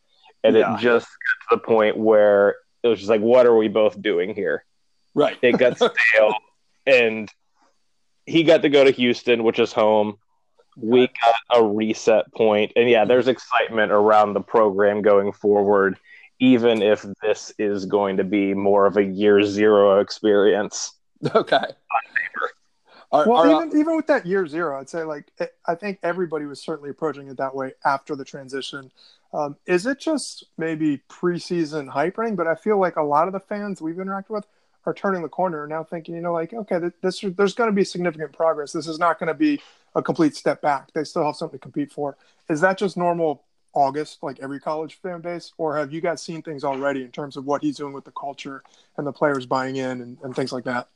And 0.42 0.56
yeah. 0.56 0.74
it 0.74 0.80
just 0.80 1.06
got 1.06 1.56
to 1.56 1.60
the 1.60 1.66
point 1.66 1.96
where 1.96 2.56
it 2.82 2.88
was 2.88 2.98
just 2.98 3.10
like, 3.10 3.20
what 3.20 3.46
are 3.46 3.56
we 3.56 3.68
both 3.68 4.00
doing 4.00 4.34
here? 4.34 4.64
Right. 5.14 5.38
It 5.42 5.58
got 5.58 5.76
stale. 5.76 6.34
and 6.86 7.30
he 8.26 8.42
got 8.42 8.62
to 8.62 8.68
go 8.68 8.84
to 8.84 8.90
Houston, 8.90 9.44
which 9.44 9.58
is 9.58 9.72
home. 9.72 10.18
We 10.76 11.06
got 11.06 11.60
a 11.60 11.64
reset 11.64 12.32
point. 12.32 12.72
And 12.74 12.90
yeah, 12.90 13.04
there's 13.04 13.28
excitement 13.28 13.92
around 13.92 14.32
the 14.32 14.40
program 14.40 15.02
going 15.02 15.32
forward 15.32 15.98
even 16.40 16.82
if 16.82 17.06
this 17.22 17.52
is 17.58 17.86
going 17.86 18.16
to 18.16 18.24
be 18.24 18.54
more 18.54 18.86
of 18.86 18.96
a 18.96 19.04
year 19.04 19.42
zero 19.42 20.00
experience. 20.00 20.92
Okay. 21.34 21.64
Are, 23.12 23.28
well, 23.28 23.38
are, 23.38 23.64
even 23.64 23.78
even 23.78 23.96
with 23.96 24.06
that 24.08 24.26
year 24.26 24.46
zero, 24.46 24.80
I'd 24.80 24.88
say 24.88 25.02
like 25.02 25.30
I 25.66 25.74
think 25.74 25.98
everybody 26.02 26.46
was 26.46 26.60
certainly 26.60 26.90
approaching 26.90 27.28
it 27.28 27.36
that 27.36 27.54
way 27.54 27.72
after 27.84 28.16
the 28.16 28.24
transition. 28.24 28.90
Um, 29.32 29.56
is 29.66 29.86
it 29.86 29.98
just 29.98 30.44
maybe 30.56 31.02
preseason 31.08 31.92
hyping? 31.92 32.36
But 32.36 32.46
I 32.46 32.54
feel 32.54 32.78
like 32.78 32.96
a 32.96 33.02
lot 33.02 33.26
of 33.26 33.32
the 33.32 33.40
fans 33.40 33.80
we've 33.80 33.96
interacted 33.96 34.30
with 34.30 34.46
are 34.86 34.94
turning 34.94 35.22
the 35.22 35.28
corner 35.28 35.66
now 35.66 35.82
thinking, 35.82 36.14
you 36.14 36.20
know, 36.20 36.32
like 36.32 36.52
okay, 36.52 36.78
this 37.02 37.20
there's 37.20 37.54
going 37.54 37.68
to 37.68 37.74
be 37.74 37.84
significant 37.84 38.32
progress. 38.32 38.72
This 38.72 38.86
is 38.86 38.98
not 38.98 39.18
going 39.18 39.28
to 39.28 39.34
be 39.34 39.60
a 39.94 40.02
complete 40.02 40.36
step 40.36 40.60
back. 40.60 40.92
They 40.92 41.04
still 41.04 41.24
have 41.24 41.36
something 41.36 41.58
to 41.58 41.62
compete 41.62 41.92
for. 41.92 42.16
Is 42.48 42.60
that 42.60 42.78
just 42.78 42.96
normal 42.96 43.44
August, 43.74 44.22
like 44.22 44.38
every 44.40 44.60
college 44.60 44.98
fan 45.02 45.20
base, 45.20 45.52
or 45.58 45.76
have 45.76 45.92
you 45.92 46.00
guys 46.00 46.22
seen 46.22 46.42
things 46.42 46.64
already 46.64 47.02
in 47.02 47.10
terms 47.10 47.36
of 47.36 47.44
what 47.44 47.62
he's 47.62 47.76
doing 47.76 47.92
with 47.92 48.04
the 48.04 48.12
culture 48.12 48.62
and 48.96 49.06
the 49.06 49.12
players 49.12 49.46
buying 49.46 49.76
in 49.76 50.00
and, 50.00 50.18
and 50.22 50.34
things 50.34 50.52
like 50.52 50.64
that? 50.64 50.88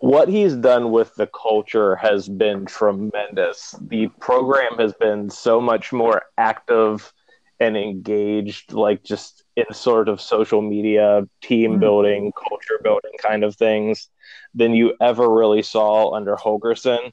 What 0.00 0.28
he's 0.28 0.54
done 0.54 0.90
with 0.90 1.14
the 1.14 1.26
culture 1.28 1.96
has 1.96 2.28
been 2.28 2.66
tremendous. 2.66 3.74
The 3.80 4.08
program 4.20 4.78
has 4.78 4.92
been 4.94 5.30
so 5.30 5.60
much 5.60 5.92
more 5.92 6.22
active 6.36 7.12
and 7.60 7.76
engaged, 7.76 8.72
like 8.72 9.02
just 9.02 9.44
in 9.56 9.72
sort 9.72 10.08
of 10.08 10.20
social 10.20 10.60
media, 10.60 11.26
team 11.40 11.72
mm-hmm. 11.72 11.80
building, 11.80 12.32
culture 12.32 12.80
building 12.82 13.12
kind 13.18 13.44
of 13.44 13.56
things 13.56 14.08
than 14.54 14.74
you 14.74 14.94
ever 15.00 15.28
really 15.28 15.62
saw 15.62 16.14
under 16.14 16.36
Holgorsen. 16.36 17.12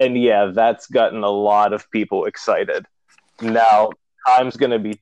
And 0.00 0.20
yeah, 0.20 0.50
that's 0.54 0.86
gotten 0.86 1.24
a 1.24 1.30
lot 1.30 1.72
of 1.72 1.90
people 1.90 2.26
excited. 2.26 2.86
Now, 3.40 3.90
time's 4.26 4.56
going 4.56 4.70
to 4.70 4.78
be 4.78 5.00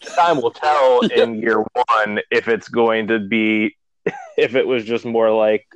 time 0.00 0.40
will 0.40 0.50
tell 0.50 1.00
in 1.16 1.36
year 1.36 1.58
one 1.58 2.20
if 2.30 2.48
it's 2.48 2.68
going 2.68 3.08
to 3.08 3.18
be 3.18 3.76
if 4.36 4.54
it 4.54 4.66
was 4.66 4.84
just 4.84 5.04
more 5.04 5.30
like 5.30 5.66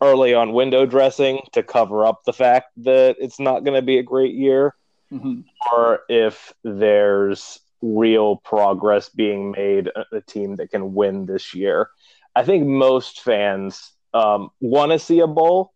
early 0.00 0.34
on 0.34 0.52
window 0.52 0.86
dressing 0.86 1.40
to 1.52 1.62
cover 1.62 2.06
up 2.06 2.24
the 2.24 2.32
fact 2.32 2.72
that 2.76 3.16
it's 3.18 3.38
not 3.38 3.64
going 3.64 3.74
to 3.74 3.82
be 3.82 3.98
a 3.98 4.02
great 4.02 4.34
year 4.34 4.74
mm-hmm. 5.12 5.40
or 5.72 6.00
if 6.08 6.52
there's 6.64 7.60
real 7.82 8.36
progress 8.36 9.08
being 9.08 9.52
made 9.52 9.90
a 10.12 10.20
team 10.20 10.56
that 10.56 10.70
can 10.70 10.94
win 10.94 11.26
this 11.26 11.54
year 11.54 11.88
i 12.36 12.44
think 12.44 12.66
most 12.66 13.20
fans 13.20 13.92
um, 14.12 14.50
want 14.60 14.92
to 14.92 14.98
see 14.98 15.20
a 15.20 15.26
bowl 15.26 15.72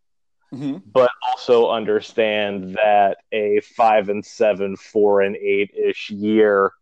mm-hmm. 0.55 0.79
but 0.93 1.11
also 1.29 1.71
understand 1.71 2.75
that 2.75 3.19
a 3.33 3.61
five 3.61 4.09
and 4.09 4.25
seven, 4.25 4.77
four 4.77 5.21
and 5.21 5.37
eight 5.37 5.73
ish 5.75 6.11
year, 6.11 6.73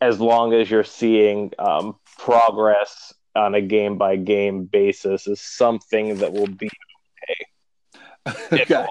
as 0.00 0.20
long 0.20 0.52
as 0.52 0.70
you're 0.70 0.84
seeing 0.84 1.52
um, 1.58 1.96
progress 2.18 3.12
on 3.38 3.54
a 3.54 3.60
game 3.60 3.96
by 3.96 4.16
game 4.16 4.64
basis, 4.64 5.26
is 5.26 5.40
something 5.40 6.16
that 6.18 6.32
will 6.32 6.46
be 6.46 6.68
okay. 8.52 8.62
okay. 8.62 8.86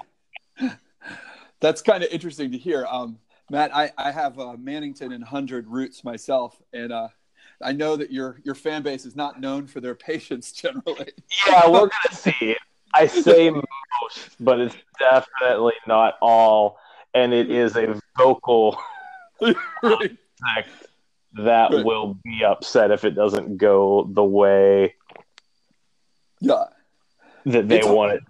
That's 1.60 1.82
kind 1.82 2.02
of 2.02 2.10
interesting 2.10 2.52
to 2.52 2.58
hear. 2.58 2.86
Um, 2.86 3.18
Matt, 3.50 3.74
I, 3.74 3.90
I 3.96 4.10
have 4.10 4.38
uh, 4.38 4.56
Mannington 4.56 5.14
and 5.14 5.24
Hundred 5.24 5.66
roots 5.66 6.04
myself, 6.04 6.60
and 6.72 6.92
uh, 6.92 7.08
I 7.62 7.72
know 7.72 7.96
that 7.96 8.12
your 8.12 8.40
your 8.44 8.54
fan 8.54 8.82
base 8.82 9.04
is 9.04 9.16
not 9.16 9.40
known 9.40 9.66
for 9.66 9.80
their 9.80 9.94
patience 10.10 10.52
generally. 10.52 11.12
Yeah, 11.46 11.68
we're 11.68 11.88
gonna 11.88 12.12
see. 12.12 12.56
I 12.94 13.06
say 13.06 13.50
most, 13.50 14.36
but 14.40 14.60
it's 14.60 14.76
definitely 14.98 15.74
not 15.86 16.14
all, 16.22 16.78
and 17.14 17.34
it 17.34 17.50
is 17.50 17.76
a 17.76 18.00
vocal 18.16 18.78
right. 19.82 20.66
That 21.44 21.72
right. 21.72 21.84
will 21.84 22.18
be 22.24 22.44
upset 22.44 22.90
if 22.90 23.04
it 23.04 23.10
doesn't 23.12 23.56
go 23.56 24.08
the 24.12 24.24
way 24.24 24.94
yeah 26.40 26.64
that 27.44 27.68
they 27.68 27.78
it's 27.78 27.86
want 27.86 28.20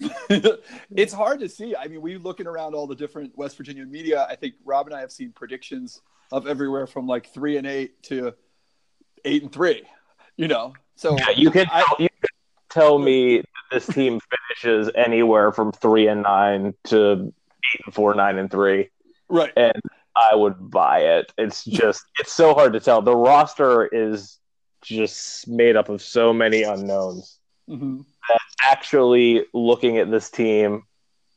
hard. 0.00 0.12
it 0.30 0.38
to 0.40 0.40
be. 0.50 0.58
it's 0.96 1.12
hard 1.12 1.38
to 1.40 1.48
see. 1.48 1.76
I 1.76 1.86
mean, 1.86 2.00
we 2.00 2.16
looking 2.16 2.46
around 2.46 2.74
all 2.74 2.86
the 2.88 2.96
different 2.96 3.36
West 3.36 3.56
Virginia 3.56 3.84
media. 3.84 4.26
I 4.28 4.34
think 4.34 4.54
Rob 4.64 4.86
and 4.86 4.96
I 4.96 5.00
have 5.00 5.12
seen 5.12 5.30
predictions 5.30 6.00
of 6.32 6.46
everywhere 6.48 6.86
from 6.86 7.06
like 7.06 7.28
three 7.32 7.56
and 7.56 7.66
eight 7.66 8.02
to 8.04 8.34
eight 9.24 9.42
and 9.42 9.52
three. 9.52 9.82
You 10.36 10.48
know, 10.48 10.74
so 10.96 11.16
Yeah, 11.16 11.30
you 11.30 11.50
can 11.50 11.66
I- 11.70 11.84
tell, 11.84 11.96
you 12.00 12.08
can 12.08 12.28
tell 12.68 12.98
me 12.98 13.36
that 13.38 13.46
this 13.70 13.86
team 13.86 14.18
finishes 14.58 14.90
anywhere 14.96 15.52
from 15.52 15.70
three 15.70 16.08
and 16.08 16.22
nine 16.22 16.74
to 16.84 17.32
eight 17.72 17.80
and 17.86 17.94
four, 17.94 18.14
nine 18.14 18.38
and 18.38 18.50
three, 18.50 18.88
right. 19.28 19.52
and 19.56 19.80
I 20.34 20.36
would 20.36 20.68
buy 20.68 20.98
it. 20.98 21.32
It's 21.38 21.64
just 21.64 22.02
it's 22.18 22.32
so 22.32 22.54
hard 22.54 22.72
to 22.72 22.80
tell. 22.80 23.02
The 23.02 23.14
roster 23.14 23.86
is 23.86 24.40
just 24.82 25.46
made 25.46 25.76
up 25.76 25.88
of 25.88 26.02
so 26.02 26.32
many 26.32 26.64
unknowns. 26.64 27.38
hmm 27.68 28.00
Actually, 28.60 29.44
looking 29.52 29.98
at 29.98 30.10
this 30.10 30.30
team 30.30 30.82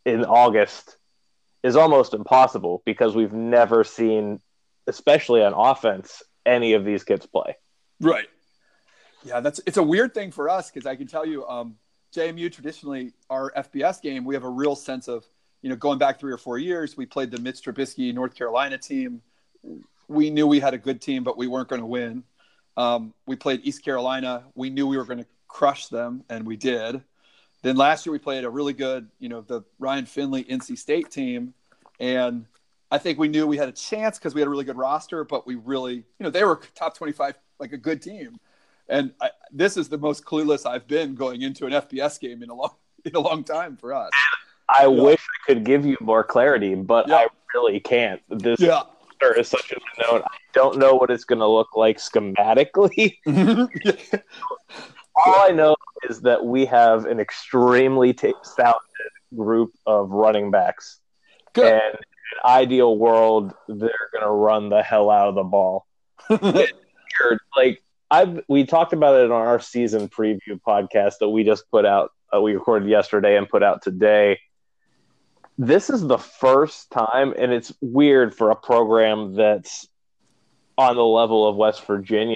in 0.05 0.25
August 0.25 0.97
is 1.61 1.75
almost 1.75 2.15
impossible 2.15 2.81
because 2.85 3.13
we've 3.15 3.33
never 3.33 3.83
seen, 3.83 4.39
especially 4.87 5.43
on 5.43 5.53
offense, 5.53 6.23
any 6.45 6.73
of 6.73 6.83
these 6.83 7.03
kids 7.03 7.27
play. 7.27 7.55
Right. 7.99 8.27
Yeah, 9.23 9.41
that's 9.41 9.59
it's 9.67 9.77
a 9.77 9.83
weird 9.83 10.15
thing 10.15 10.31
for 10.31 10.49
us 10.49 10.71
because 10.71 10.87
I 10.87 10.95
can 10.95 11.05
tell 11.05 11.25
you, 11.25 11.45
um, 11.47 11.75
JMU 12.15 12.51
traditionally 12.51 13.13
our 13.29 13.51
FBS 13.51 14.01
game, 14.01 14.25
we 14.25 14.33
have 14.33 14.45
a 14.45 14.49
real 14.49 14.75
sense 14.75 15.07
of 15.07 15.27
you 15.68 15.74
know 15.74 15.76
going 15.76 15.99
back 15.99 16.18
three 16.18 16.32
or 16.32 16.38
four 16.38 16.57
years, 16.57 16.95
we 16.95 17.05
played 17.05 17.30
the 17.30 17.39
Mitch 17.39 17.61
Trubisky 17.61 18.13
North 18.13 18.34
Carolina 18.36 18.78
team. 18.78 19.22
We 20.07 20.30
knew 20.30 20.47
we 20.47 20.61
had 20.61 20.74
a 20.74 20.78
good 20.78 21.01
team, 21.01 21.26
but 21.26 21.38
we 21.38 21.45
weren't 21.45 21.68
going 21.68 21.82
to 21.82 21.86
win. 21.86 22.24
Um, 22.78 23.13
we 23.26 23.36
played 23.36 23.59
East 23.65 23.84
Carolina. 23.84 24.45
We 24.55 24.70
knew 24.70 24.88
we 24.88 24.95
were 24.95 25.03
going 25.03 25.20
to 25.20 25.26
crush 25.49 25.88
them, 25.88 26.24
and 26.30 26.47
we 26.47 26.55
did. 26.55 27.01
Then 27.63 27.76
last 27.76 28.05
year 28.05 28.13
we 28.13 28.20
played 28.20 28.45
a 28.45 28.49
really 28.49 28.72
good, 28.72 29.09
you 29.20 29.28
know, 29.28 29.41
the 29.41 29.63
Ryan 29.78 30.05
Finley 30.05 30.45
NC 30.45 30.78
State 30.78 31.11
team, 31.11 31.53
and 31.99 32.45
I 32.89 32.97
think 32.97 33.20
we 33.20 33.28
knew 33.28 33.45
we 33.45 33.57
had 33.57 33.68
a 33.68 33.74
chance 33.74 34.18
because 34.18 34.34
we 34.34 34.39
had 34.39 34.47
a 34.47 34.49
really 34.49 34.63
good 34.63 34.78
roster, 34.78 35.26
but 35.26 35.45
we 35.45 35.55
really, 35.55 35.95
you 35.95 36.03
know, 36.22 36.30
they 36.30 36.45
were 36.45 36.61
top 36.76 36.95
twenty-five, 36.95 37.36
like 37.59 37.74
a 37.74 37.78
good 37.78 38.01
team. 38.01 38.38
And 38.88 39.11
I, 39.20 39.32
this 39.51 39.76
is 39.76 39.89
the 39.89 39.97
most 39.97 40.24
clueless 40.24 40.65
I've 40.65 40.88
been 40.88 41.13
going 41.13 41.41
into 41.41 41.65
an 41.65 41.74
FBS 41.74 42.22
game 42.22 42.41
in 42.41 42.49
a 42.49 42.53
long, 42.53 42.74
in 43.03 43.18
a 43.18 43.20
long 43.20 43.43
time 43.43 43.76
for 43.76 43.93
us. 43.93 44.11
I 44.70 44.84
Yeah. 44.84 44.88
wish 45.03 45.22
I 45.22 45.39
could 45.53 45.63
give 45.63 45.86
you 45.86 45.97
more 46.01 46.24
clarity, 46.24 46.76
but 46.76 47.07
Yeah. 47.07 47.15
I 47.15 47.28
really 47.53 47.80
can't. 47.80 48.22
This 48.30 48.59
Yeah, 48.59 48.84
is 49.38 49.47
such 49.47 49.72
an 49.72 49.80
unknown. 49.97 50.24
I 50.24 50.38
don't 50.53 50.78
know 50.78 50.95
what 50.95 51.09
it's 51.11 51.24
going 51.24 51.39
to 51.39 51.47
look 51.47 51.76
like 51.76 51.97
schematically. 51.97 53.18
All 55.26 55.36
I 55.41 55.49
know 55.49 55.76
is 56.09 56.22
that 56.22 56.45
we 56.45 56.65
have 56.65 57.05
an 57.05 57.20
extremely 57.20 58.13
t- 58.13 58.34
talented 58.55 59.11
group 59.36 59.72
of 59.86 60.11
running 60.11 60.51
backs, 60.51 60.99
good. 61.53 61.65
and 61.65 61.82
in 61.95 61.99
an 62.43 62.45
ideal 62.45 62.95
world, 62.97 63.53
they're 63.68 64.09
going 64.13 64.24
to 64.24 64.30
run 64.30 64.70
the 64.70 64.84
hell 64.84 65.09
out 65.09 65.30
of 65.30 65.36
the 65.36 65.43
ball. 65.43 65.86
Like 67.55 67.82
I've, 68.11 68.41
we 68.47 68.63
talked 68.65 68.93
about 68.93 69.20
it 69.20 69.32
on 69.32 69.41
our 69.47 69.59
season 69.59 70.07
preview 70.07 70.61
podcast 70.65 71.15
that 71.20 71.30
we 71.30 71.43
just 71.43 71.63
put 71.72 71.84
out. 71.84 72.11
Uh, 72.32 72.39
we 72.41 72.53
recorded 72.53 72.88
yesterday 72.88 73.36
and 73.38 73.49
put 73.49 73.63
out 73.63 73.82
today. 73.82 74.39
This 75.58 75.89
is 75.89 76.05
the 76.05 76.18
first 76.18 76.91
time, 76.91 77.34
and 77.38 77.51
it's 77.51 77.74
weird 77.82 78.36
for 78.36 78.51
a 78.51 78.55
program 78.55 79.36
that's 79.36 79.88
on 80.78 80.95
the 80.95 81.05
level 81.05 81.47
of 81.47 81.55
West 81.55 81.86
Virginia 81.86 82.36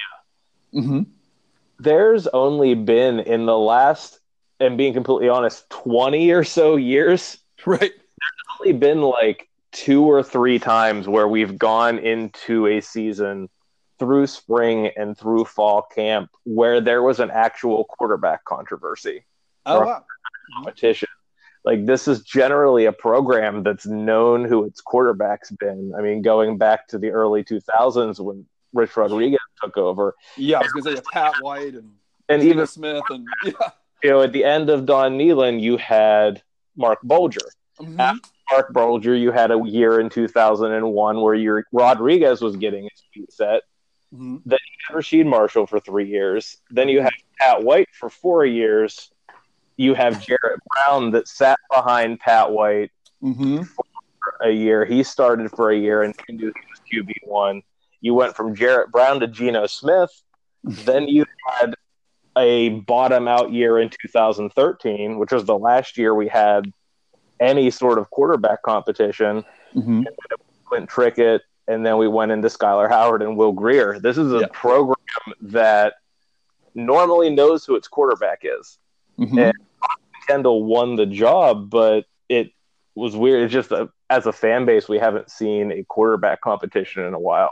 hmm 0.73 1.01
there's 1.79 2.27
only 2.27 2.75
been 2.75 3.19
in 3.19 3.45
the 3.45 3.57
last 3.57 4.19
and 4.59 4.77
being 4.77 4.93
completely 4.93 5.29
honest 5.29 5.67
20 5.69 6.31
or 6.31 6.43
so 6.43 6.75
years 6.75 7.39
Right. 7.65 7.79
There's 7.79 8.59
only 8.59 8.73
been 8.73 9.01
like 9.01 9.49
two 9.71 10.03
or 10.03 10.23
three 10.23 10.59
times 10.59 11.07
where 11.07 11.27
we've 11.27 11.57
gone 11.57 11.99
into 11.99 12.67
a 12.67 12.81
season 12.81 13.49
through 13.99 14.27
spring 14.27 14.91
and 14.97 15.17
through 15.17 15.45
fall 15.45 15.83
camp 15.83 16.29
where 16.43 16.81
there 16.81 17.03
was 17.03 17.19
an 17.19 17.29
actual 17.31 17.83
quarterback 17.85 18.43
controversy 18.45 19.25
Oh 19.65 19.81
wow. 19.81 20.05
competition 20.55 21.09
like 21.63 21.85
this 21.85 22.07
is 22.07 22.21
generally 22.23 22.85
a 22.85 22.91
program 22.93 23.63
that's 23.63 23.85
known 23.85 24.45
who 24.45 24.65
its 24.65 24.81
quarterback's 24.81 25.51
been 25.51 25.93
i 25.97 26.01
mean 26.01 26.21
going 26.21 26.57
back 26.57 26.87
to 26.87 26.97
the 26.97 27.09
early 27.09 27.43
2000s 27.43 28.19
when 28.19 28.45
rich 28.73 28.95
rodriguez 28.97 29.39
took 29.61 29.77
over 29.77 30.15
Yeah, 30.37 30.57
I 30.57 30.61
was 30.61 30.71
gonna 30.71 30.97
say 30.97 31.03
Pat 31.11 31.33
White 31.41 31.75
and 31.75 31.91
and 32.29 32.41
even 32.43 32.65
Smith 32.65 33.03
and 33.09 33.27
yeah. 33.45 33.51
you 34.03 34.09
know, 34.09 34.21
at 34.21 34.31
the 34.31 34.43
end 34.45 34.69
of 34.69 34.85
Don 34.85 35.17
Nehlen, 35.17 35.59
you 35.61 35.77
had 35.77 36.41
Marc 36.77 36.99
Bulger. 37.03 37.41
Mhm. 37.79 38.17
Marc 38.49 38.73
Bulger, 38.73 39.13
you 39.15 39.31
had 39.31 39.51
a 39.51 39.59
year 39.65 39.99
in 39.99 40.09
2001 40.09 41.21
where 41.21 41.35
your 41.35 41.65
Rodriguez 41.73 42.41
was 42.41 42.55
getting 42.55 42.83
his 42.83 43.03
feet 43.13 43.31
set. 43.31 43.63
Mhm. 44.13 44.41
You 44.45 44.57
had 44.87 44.95
Rasheed 44.95 45.25
Marshall 45.25 45.67
for 45.67 45.79
three 45.79 46.07
years. 46.07 46.57
Then 46.69 46.87
you 46.89 47.01
had 47.01 47.13
Pat 47.39 47.63
White 47.63 47.89
for 47.93 48.09
four 48.09 48.45
years. 48.45 49.11
You 49.81 49.95
have 49.95 50.23
Jarrett 50.23 50.59
Brown 50.69 51.09
that 51.11 51.27
sat 51.27 51.59
behind 51.71 52.19
Pat 52.19 52.51
White 52.51 52.91
Mhm. 53.23 53.65
for 53.65 53.83
a 54.41 54.51
year. 54.51 54.85
He 54.85 55.01
started 55.01 55.49
for 55.49 55.71
a 55.71 55.75
year 55.75 56.03
and 56.03 56.13
he 56.27 56.45
was 56.45 56.53
QB 56.91 57.13
one. 57.25 57.63
You 57.99 58.13
went 58.13 58.35
from 58.35 58.53
Jarrett 58.53 58.91
Brown 58.91 59.19
to 59.21 59.27
Geno 59.27 59.65
Smith. 59.65 60.11
then 60.63 61.07
you 61.07 61.25
had 61.47 61.73
a 62.37 62.69
bottom 62.81 63.27
out 63.27 63.51
year 63.51 63.79
in 63.79 63.89
2013, 63.89 65.17
which 65.17 65.31
was 65.31 65.45
the 65.45 65.57
last 65.57 65.97
year 65.97 66.13
we 66.13 66.27
had 66.27 66.71
any 67.39 67.71
sort 67.71 67.97
of 67.97 68.07
quarterback 68.11 68.61
competition. 68.61 69.43
Mhm. 69.73 70.05
Clint 70.65 70.89
Trickett, 70.91 71.39
and 71.67 71.83
then 71.83 71.97
we 71.97 72.07
went 72.07 72.31
into 72.31 72.49
Skyler 72.49 72.87
Howard 72.87 73.23
and 73.23 73.35
Will 73.35 73.51
Grier. 73.51 73.99
This 73.99 74.19
is 74.19 74.31
a 74.31 74.41
Yeah. 74.41 74.47
program 74.53 74.95
that 75.41 75.95
normally 76.75 77.31
knows 77.31 77.65
who 77.65 77.75
its 77.75 77.87
quarterback 77.87 78.41
is. 78.43 78.77
Mhm. 79.17 79.51
Kendall 80.27 80.63
won 80.63 80.95
the 80.95 81.05
job, 81.05 81.69
but 81.69 82.05
it 82.29 82.51
was 82.95 83.15
weird. 83.15 83.43
It's 83.43 83.53
just 83.53 83.71
a, 83.71 83.89
as 84.09 84.25
a 84.25 84.33
fan 84.33 84.65
base, 84.65 84.89
we 84.89 84.99
haven't 84.99 85.29
seen 85.29 85.71
a 85.71 85.83
quarterback 85.83 86.41
competition 86.41 87.03
in 87.03 87.13
a 87.13 87.19
while. 87.19 87.51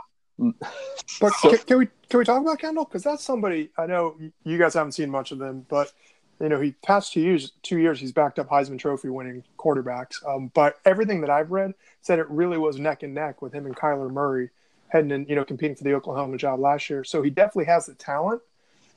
But 1.20 1.32
So- 1.34 1.50
can, 1.50 1.58
can 1.58 1.78
we 1.78 1.88
can 2.08 2.18
we 2.18 2.24
talk 2.24 2.40
about 2.40 2.58
Kendall? 2.58 2.84
Because 2.84 3.02
that's 3.02 3.22
somebody 3.22 3.70
I 3.76 3.86
know 3.86 4.16
you 4.44 4.58
guys 4.58 4.74
haven't 4.74 4.92
seen 4.92 5.10
much 5.10 5.32
of 5.32 5.38
them, 5.38 5.66
but 5.68 5.92
you 6.40 6.48
know 6.48 6.60
he 6.60 6.72
past 6.82 7.12
two 7.12 7.20
years 7.20 7.52
two 7.62 7.78
years 7.78 8.00
he's 8.00 8.12
backed 8.12 8.38
up 8.38 8.48
Heisman 8.48 8.78
Trophy 8.78 9.10
winning 9.10 9.44
quarterbacks. 9.58 10.14
Um, 10.26 10.50
but 10.54 10.78
everything 10.86 11.20
that 11.20 11.30
I've 11.30 11.50
read 11.50 11.74
said 12.00 12.18
it 12.18 12.28
really 12.30 12.56
was 12.56 12.78
neck 12.78 13.02
and 13.02 13.14
neck 13.14 13.42
with 13.42 13.52
him 13.52 13.66
and 13.66 13.76
Kyler 13.76 14.10
Murray 14.10 14.50
heading 14.88 15.10
in, 15.10 15.26
you 15.28 15.36
know, 15.36 15.44
competing 15.44 15.76
for 15.76 15.84
the 15.84 15.94
Oklahoma 15.94 16.36
job 16.36 16.58
last 16.58 16.90
year. 16.90 17.04
So 17.04 17.22
he 17.22 17.30
definitely 17.30 17.66
has 17.66 17.86
the 17.86 17.94
talent. 17.94 18.42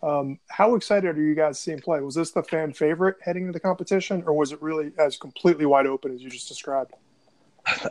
Um, 0.03 0.37
how 0.49 0.75
excited 0.75 1.17
are 1.17 1.21
you 1.21 1.33
guys 1.33 1.57
seeing 1.57 1.79
play? 1.79 2.01
Was 2.01 2.15
this 2.15 2.31
the 2.31 2.43
fan 2.43 2.73
favorite 2.73 3.15
heading 3.21 3.43
into 3.43 3.53
the 3.53 3.59
competition, 3.61 4.21
or 4.27 4.33
was 4.33 4.51
it 4.51 4.61
really 4.61 4.91
as 4.99 5.15
completely 5.15 5.65
wide 5.65 5.87
open 5.87 6.13
as 6.13 6.21
you 6.21 6.29
just 6.29 6.49
described? 6.49 6.91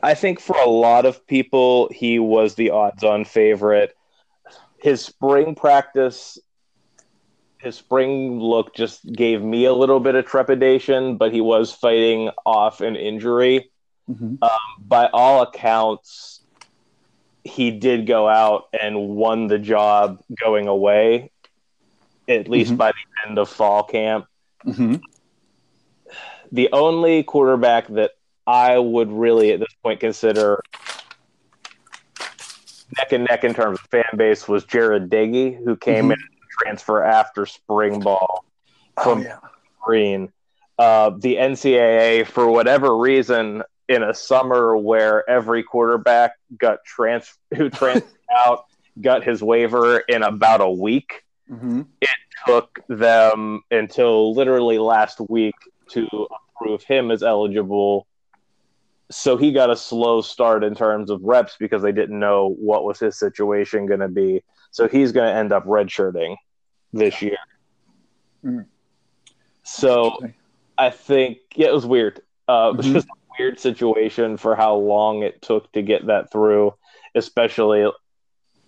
I 0.02 0.12
think 0.12 0.38
for 0.38 0.56
a 0.58 0.68
lot 0.68 1.06
of 1.06 1.26
people, 1.26 1.88
he 1.90 2.18
was 2.18 2.54
the 2.54 2.68
odds 2.68 3.02
on 3.02 3.24
favorite. 3.24 3.96
His 4.78 5.02
spring 5.02 5.54
practice, 5.54 6.38
his 7.56 7.76
spring 7.76 8.38
look 8.38 8.74
just 8.74 9.10
gave 9.10 9.42
me 9.42 9.64
a 9.64 9.72
little 9.72 10.00
bit 10.00 10.14
of 10.14 10.26
trepidation, 10.26 11.16
but 11.16 11.32
he 11.32 11.40
was 11.40 11.72
fighting 11.72 12.30
off 12.44 12.82
an 12.82 12.96
injury. 12.96 13.70
Mhm. 14.10 14.38
By 14.78 15.06
all 15.14 15.40
accounts, 15.42 16.42
he 17.42 17.70
did 17.70 18.06
go 18.06 18.28
out 18.28 18.68
and 18.78 19.16
won 19.16 19.46
the 19.46 19.58
job 19.58 20.22
going 20.38 20.68
away, 20.68 21.32
at 22.28 22.48
least 22.48 22.72
Mhm. 22.72 22.76
by 22.76 22.92
the 22.92 23.28
end 23.28 23.38
of 23.38 23.48
fall 23.48 23.82
camp 23.82 24.26
Mhm. 24.66 25.00
the 26.52 26.68
only 26.72 27.22
quarterback 27.22 27.86
that 27.88 28.12
I 28.46 28.78
would 28.78 29.10
really 29.10 29.52
at 29.52 29.60
this 29.60 29.72
point 29.82 30.00
consider 30.00 30.60
neck 32.98 33.12
and 33.12 33.26
neck 33.30 33.44
in 33.44 33.54
terms 33.54 33.78
of 33.78 33.86
fan 33.90 34.04
base 34.16 34.46
was 34.48 34.64
Jarret 34.64 35.08
Doege, 35.08 35.62
who 35.64 35.76
came 35.76 36.08
Mhm. 36.08 36.12
in 36.14 36.18
transfer 36.60 37.02
after 37.02 37.46
spring 37.46 38.00
ball 38.00 38.44
Oh 38.98 39.02
from 39.02 39.22
yeah. 39.22 39.38
Green. 39.80 40.32
Uh, 40.78 41.10
the 41.16 41.38
NCAA, 41.38 42.24
for 42.24 42.46
whatever 42.48 42.96
reason, 42.96 43.62
in 43.88 44.02
a 44.02 44.12
summer 44.14 44.76
where 44.76 45.28
every 45.28 45.62
quarterback 45.62 46.32
got 46.58 46.84
trans 46.84 47.36
who 47.56 47.70
transferred 47.70 48.08
out 48.46 48.66
got 49.00 49.24
his 49.24 49.42
waiver 49.42 49.98
in 50.00 50.22
about 50.22 50.60
a 50.60 50.68
week 50.70 51.24
Mhm. 51.53 51.86
took 52.46 52.80
them 52.88 53.62
until 53.70 54.34
literally 54.34 54.78
last 54.78 55.20
week 55.28 55.55
to 55.90 56.09
approve 56.57 56.82
him 56.82 57.11
as 57.11 57.22
eligible. 57.22 58.07
So 59.11 59.36
he 59.36 59.53
got 59.53 59.70
a 59.70 59.76
slow 59.76 60.22
start 60.22 60.64
in 60.64 60.74
terms 60.74 61.11
of 61.11 61.22
reps 61.22 61.57
because 61.61 61.82
they 61.82 61.92
didn't 61.92 62.18
know 62.18 62.48
what 62.59 62.84
was 62.84 62.98
his 62.98 63.18
situation 63.18 63.86
going 63.86 64.00
to 64.00 64.09
be. 64.09 64.42
So 64.70 64.88
he's 64.88 65.12
going 65.12 65.28
to 65.30 65.38
end 65.38 65.53
up 65.53 65.66
redshirting 65.66 66.36
this 66.92 67.20
year. 67.22 67.36
Mm. 68.44 68.66
So 69.62 70.18
I 70.78 70.90
think 70.90 71.38
yeah, 71.55 71.68
it 71.68 71.74
was 71.74 71.86
weird. 71.86 72.20
Uh, 72.48 72.70
It 72.72 72.76
was 72.78 72.86
Mhm. 72.88 72.92
just 72.94 73.09
a 73.09 73.12
weird 73.38 73.61
situation 73.61 74.36
for 74.36 74.57
how 74.57 74.74
long 74.74 75.22
it 75.22 75.42
took 75.42 75.70
to 75.72 75.82
get 75.82 76.07
that 76.07 76.32
through, 76.32 76.74
especially 77.14 77.88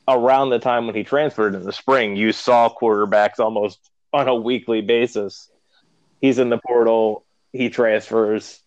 around 0.09 0.51
the 0.51 0.59
time 0.59 0.87
when 0.87 0.95
he 0.95 1.05
transferred 1.05 1.55
in 1.55 1.63
the 1.65 1.73
spring, 1.73 2.17
you 2.17 2.33
saw 2.33 2.69
quarterbacks 2.69 3.39
almost 3.39 3.79
on 4.13 4.29
a 4.29 4.35
weekly 4.35 4.81
basis. 4.83 5.51
He's 6.21 6.39
in 6.39 6.49
the 6.51 6.59
portal, 6.67 7.25
he 7.53 7.69
transfers, 7.71 8.61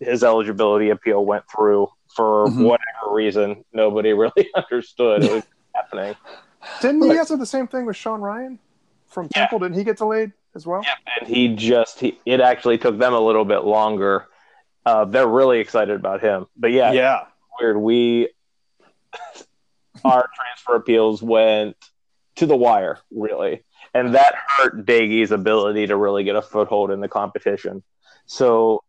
his 0.00 0.22
eligibility 0.24 0.90
appeal 0.90 1.24
went 1.24 1.44
through 1.54 1.88
for 2.16 2.46
Mhm. 2.46 2.64
whatever 2.68 3.12
reason. 3.14 3.64
Nobody 3.72 4.12
really 4.14 4.50
understood 4.54 5.24
it 5.24 5.32
was 5.32 5.44
happening. 5.74 6.14
Didn't 6.80 7.02
he 7.02 7.16
answer 7.18 7.36
the 7.36 7.46
same 7.46 7.66
thing 7.68 7.86
with 7.86 7.96
Sean 7.96 8.20
Ryan 8.20 8.58
from 9.08 9.28
Yeah. 9.34 9.42
Temple? 9.42 9.60
Didn't 9.60 9.76
he 9.76 9.84
get 9.84 9.96
delayed 9.98 10.32
as 10.54 10.66
well? 10.66 10.82
Yeah, 10.84 10.94
And 11.20 11.28
he 11.28 11.54
just, 11.54 12.00
he, 12.00 12.18
it 12.24 12.40
actually 12.40 12.78
took 12.78 12.98
them 12.98 13.12
a 13.14 13.20
little 13.20 13.44
bit 13.44 13.64
longer. 13.64 14.26
Uh, 14.86 15.04
they're 15.04 15.26
really 15.26 15.60
excited 15.60 15.94
about 15.96 16.20
him. 16.20 16.46
But 16.56 16.70
yeah, 16.72 16.92
Yeah. 16.92 17.24
weird. 17.60 17.76
We 17.76 18.30
our 20.04 20.28
transfer 20.34 20.76
appeals 20.76 21.22
went 21.22 21.76
to 22.36 22.46
the 22.46 22.56
wire, 22.56 22.98
really, 23.10 23.64
and 23.94 24.14
that 24.14 24.34
hurt 24.56 24.84
Doege's 24.86 25.30
ability 25.30 25.86
to 25.86 25.96
really 25.96 26.24
get 26.24 26.36
a 26.36 26.42
foothold 26.42 26.90
in 26.90 27.00
the 27.00 27.08
competition. 27.08 27.82
So 28.26 28.82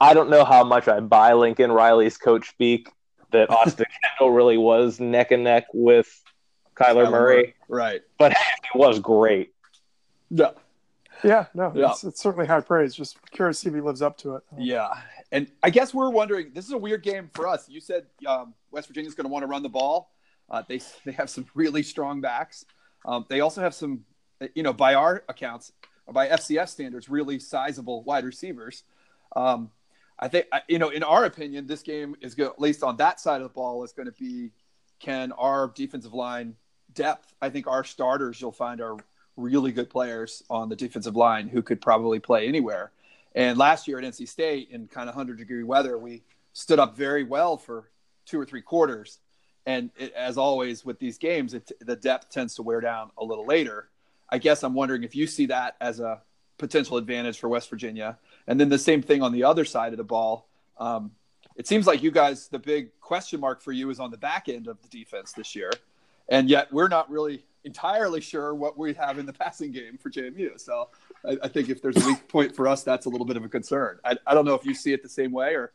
I 0.00 0.14
don't 0.14 0.30
know 0.30 0.44
how 0.44 0.64
much 0.64 0.88
I 0.88 1.00
buy 1.00 1.32
Lincoln 1.34 1.72
Riley's 1.72 2.16
coach 2.16 2.48
speak 2.48 2.88
that 3.32 3.50
Austin 3.50 3.86
Kendall 4.02 4.32
really 4.34 4.56
was 4.56 5.00
neck 5.00 5.32
and 5.32 5.44
neck 5.44 5.64
with 5.74 6.08
Kyler 6.76 7.06
Kyler 7.06 7.10
Murray, 7.10 7.54
Right. 7.68 8.02
but 8.18 8.32
hey, 8.32 8.50
he 8.72 8.78
was 8.78 9.00
great. 9.00 9.52
Yeah. 10.30 10.50
Yeah, 11.24 11.46
no, 11.52 11.72
Yeah. 11.74 11.90
It's, 11.90 12.04
it's 12.04 12.20
certainly 12.20 12.46
high 12.46 12.60
praise. 12.60 12.94
Just 12.94 13.18
curious 13.32 13.58
to 13.58 13.62
see 13.64 13.68
if 13.70 13.74
he 13.74 13.80
lives 13.80 14.02
up 14.02 14.16
to 14.18 14.36
it. 14.36 14.44
Yeah. 14.56 14.88
And 15.32 15.50
I 15.64 15.70
guess 15.70 15.92
we're 15.92 16.10
wondering 16.10 16.52
this 16.54 16.64
is 16.66 16.70
a 16.72 16.78
weird 16.78 17.02
game 17.02 17.28
for 17.34 17.48
us. 17.48 17.68
You 17.68 17.80
said 17.80 18.06
um, 18.24 18.54
West 18.70 18.88
Virginia's 18.88 19.14
going 19.14 19.26
to 19.26 19.32
want 19.32 19.42
to 19.42 19.46
run 19.46 19.62
the 19.62 19.68
ball. 19.68 20.10
Uh, 20.50 20.62
they, 20.68 20.80
they 21.04 21.12
have 21.12 21.30
some 21.30 21.46
really 21.54 21.82
strong 21.82 22.20
backs. 22.20 22.64
Um, 23.04 23.26
they 23.28 23.40
also 23.40 23.60
have 23.60 23.74
some, 23.74 24.04
you 24.54 24.62
know, 24.62 24.72
by 24.72 24.94
our 24.94 25.24
accounts, 25.28 25.72
by 26.10 26.28
FCS 26.28 26.68
standards, 26.68 27.08
really 27.08 27.38
sizable 27.38 28.02
wide 28.02 28.24
receivers. 28.24 28.84
Um, 29.36 29.70
I 30.18 30.28
think, 30.28 30.46
I- 30.52 30.62
you 30.68 30.78
know, 30.78 30.88
in 30.88 31.02
our 31.02 31.24
opinion, 31.24 31.66
this 31.66 31.82
game 31.82 32.16
is 32.20 32.34
going 32.34 32.50
at 32.50 32.60
least 32.60 32.82
on 32.82 32.96
that 32.96 33.20
side 33.20 33.36
of 33.40 33.48
the 33.48 33.54
ball, 33.54 33.84
is 33.84 33.92
going 33.92 34.06
to 34.06 34.12
be 34.12 34.50
can 34.98 35.30
our 35.32 35.68
defensive 35.74 36.12
line 36.12 36.56
depth. 36.94 37.32
I 37.40 37.50
think 37.50 37.66
our 37.68 37.84
starters 37.84 38.40
you'll 38.40 38.50
find 38.52 38.80
are 38.80 38.96
really 39.36 39.70
good 39.70 39.88
players 39.88 40.42
on 40.50 40.68
the 40.68 40.74
defensive 40.74 41.14
line 41.14 41.46
who 41.48 41.62
could 41.62 41.80
probably 41.80 42.18
play 42.18 42.48
anywhere. 42.48 42.90
And 43.36 43.56
last 43.56 43.86
year 43.86 43.98
at 43.98 44.04
NC 44.04 44.26
State, 44.28 44.70
in 44.72 44.88
kind 44.88 45.08
of 45.08 45.14
100 45.14 45.38
degree 45.38 45.62
weather, 45.62 45.96
we 45.96 46.22
stood 46.52 46.80
up 46.80 46.96
very 46.96 47.22
well 47.22 47.56
for 47.56 47.88
two 48.28 48.40
or 48.40 48.44
three 48.44 48.62
quarters. 48.62 49.18
And 49.66 49.90
it, 49.96 50.12
as 50.14 50.38
always 50.38 50.84
with 50.84 50.98
these 50.98 51.18
games, 51.18 51.54
it, 51.54 51.70
the 51.80 51.96
depth 51.96 52.30
tends 52.30 52.54
to 52.56 52.62
wear 52.62 52.80
down 52.80 53.10
a 53.18 53.24
little 53.24 53.46
later. 53.46 53.88
I 54.30 54.38
guess 54.38 54.62
I'm 54.62 54.74
wondering 54.74 55.04
if 55.04 55.14
you 55.14 55.26
see 55.26 55.46
that 55.46 55.76
as 55.80 56.00
a 56.00 56.22
potential 56.58 56.96
advantage 56.96 57.38
for 57.38 57.48
West 57.48 57.70
Virginia. 57.70 58.18
And 58.46 58.60
then 58.60 58.68
the 58.68 58.78
same 58.78 59.02
thing 59.02 59.22
on 59.22 59.32
the 59.32 59.44
other 59.44 59.64
side 59.64 59.92
of 59.92 59.98
the 59.98 60.04
ball. 60.04 60.48
Um, 60.78 61.12
it 61.56 61.66
seems 61.66 61.86
like 61.86 62.02
you 62.02 62.10
guys, 62.10 62.48
the 62.48 62.58
big 62.58 62.98
question 63.00 63.40
mark 63.40 63.62
for 63.62 63.72
you 63.72 63.90
is 63.90 64.00
on 64.00 64.10
the 64.10 64.16
back 64.16 64.48
end 64.48 64.68
of 64.68 64.80
the 64.82 64.88
defense 64.88 65.32
this 65.32 65.54
year. 65.56 65.70
And 66.28 66.48
yet 66.48 66.72
we're 66.72 66.88
not 66.88 67.10
really 67.10 67.44
entirely 67.64 68.20
sure 68.20 68.54
what 68.54 68.78
we 68.78 68.94
have 68.94 69.18
in 69.18 69.26
the 69.26 69.32
passing 69.32 69.72
game 69.72 69.98
for 69.98 70.10
JMU. 70.10 70.58
So 70.60 70.88
I, 71.26 71.36
I 71.42 71.48
think 71.48 71.68
if 71.68 71.82
there's 71.82 71.96
a 71.96 72.06
weak 72.06 72.28
point 72.28 72.54
for 72.54 72.68
us, 72.68 72.84
that's 72.84 73.06
a 73.06 73.08
little 73.08 73.26
bit 73.26 73.36
of 73.36 73.44
a 73.44 73.48
concern. 73.48 73.98
I, 74.04 74.16
I 74.26 74.34
don't 74.34 74.44
know 74.44 74.54
if 74.54 74.64
you 74.64 74.74
see 74.74 74.92
it 74.92 75.02
the 75.02 75.08
same 75.08 75.32
way 75.32 75.54
or. 75.54 75.72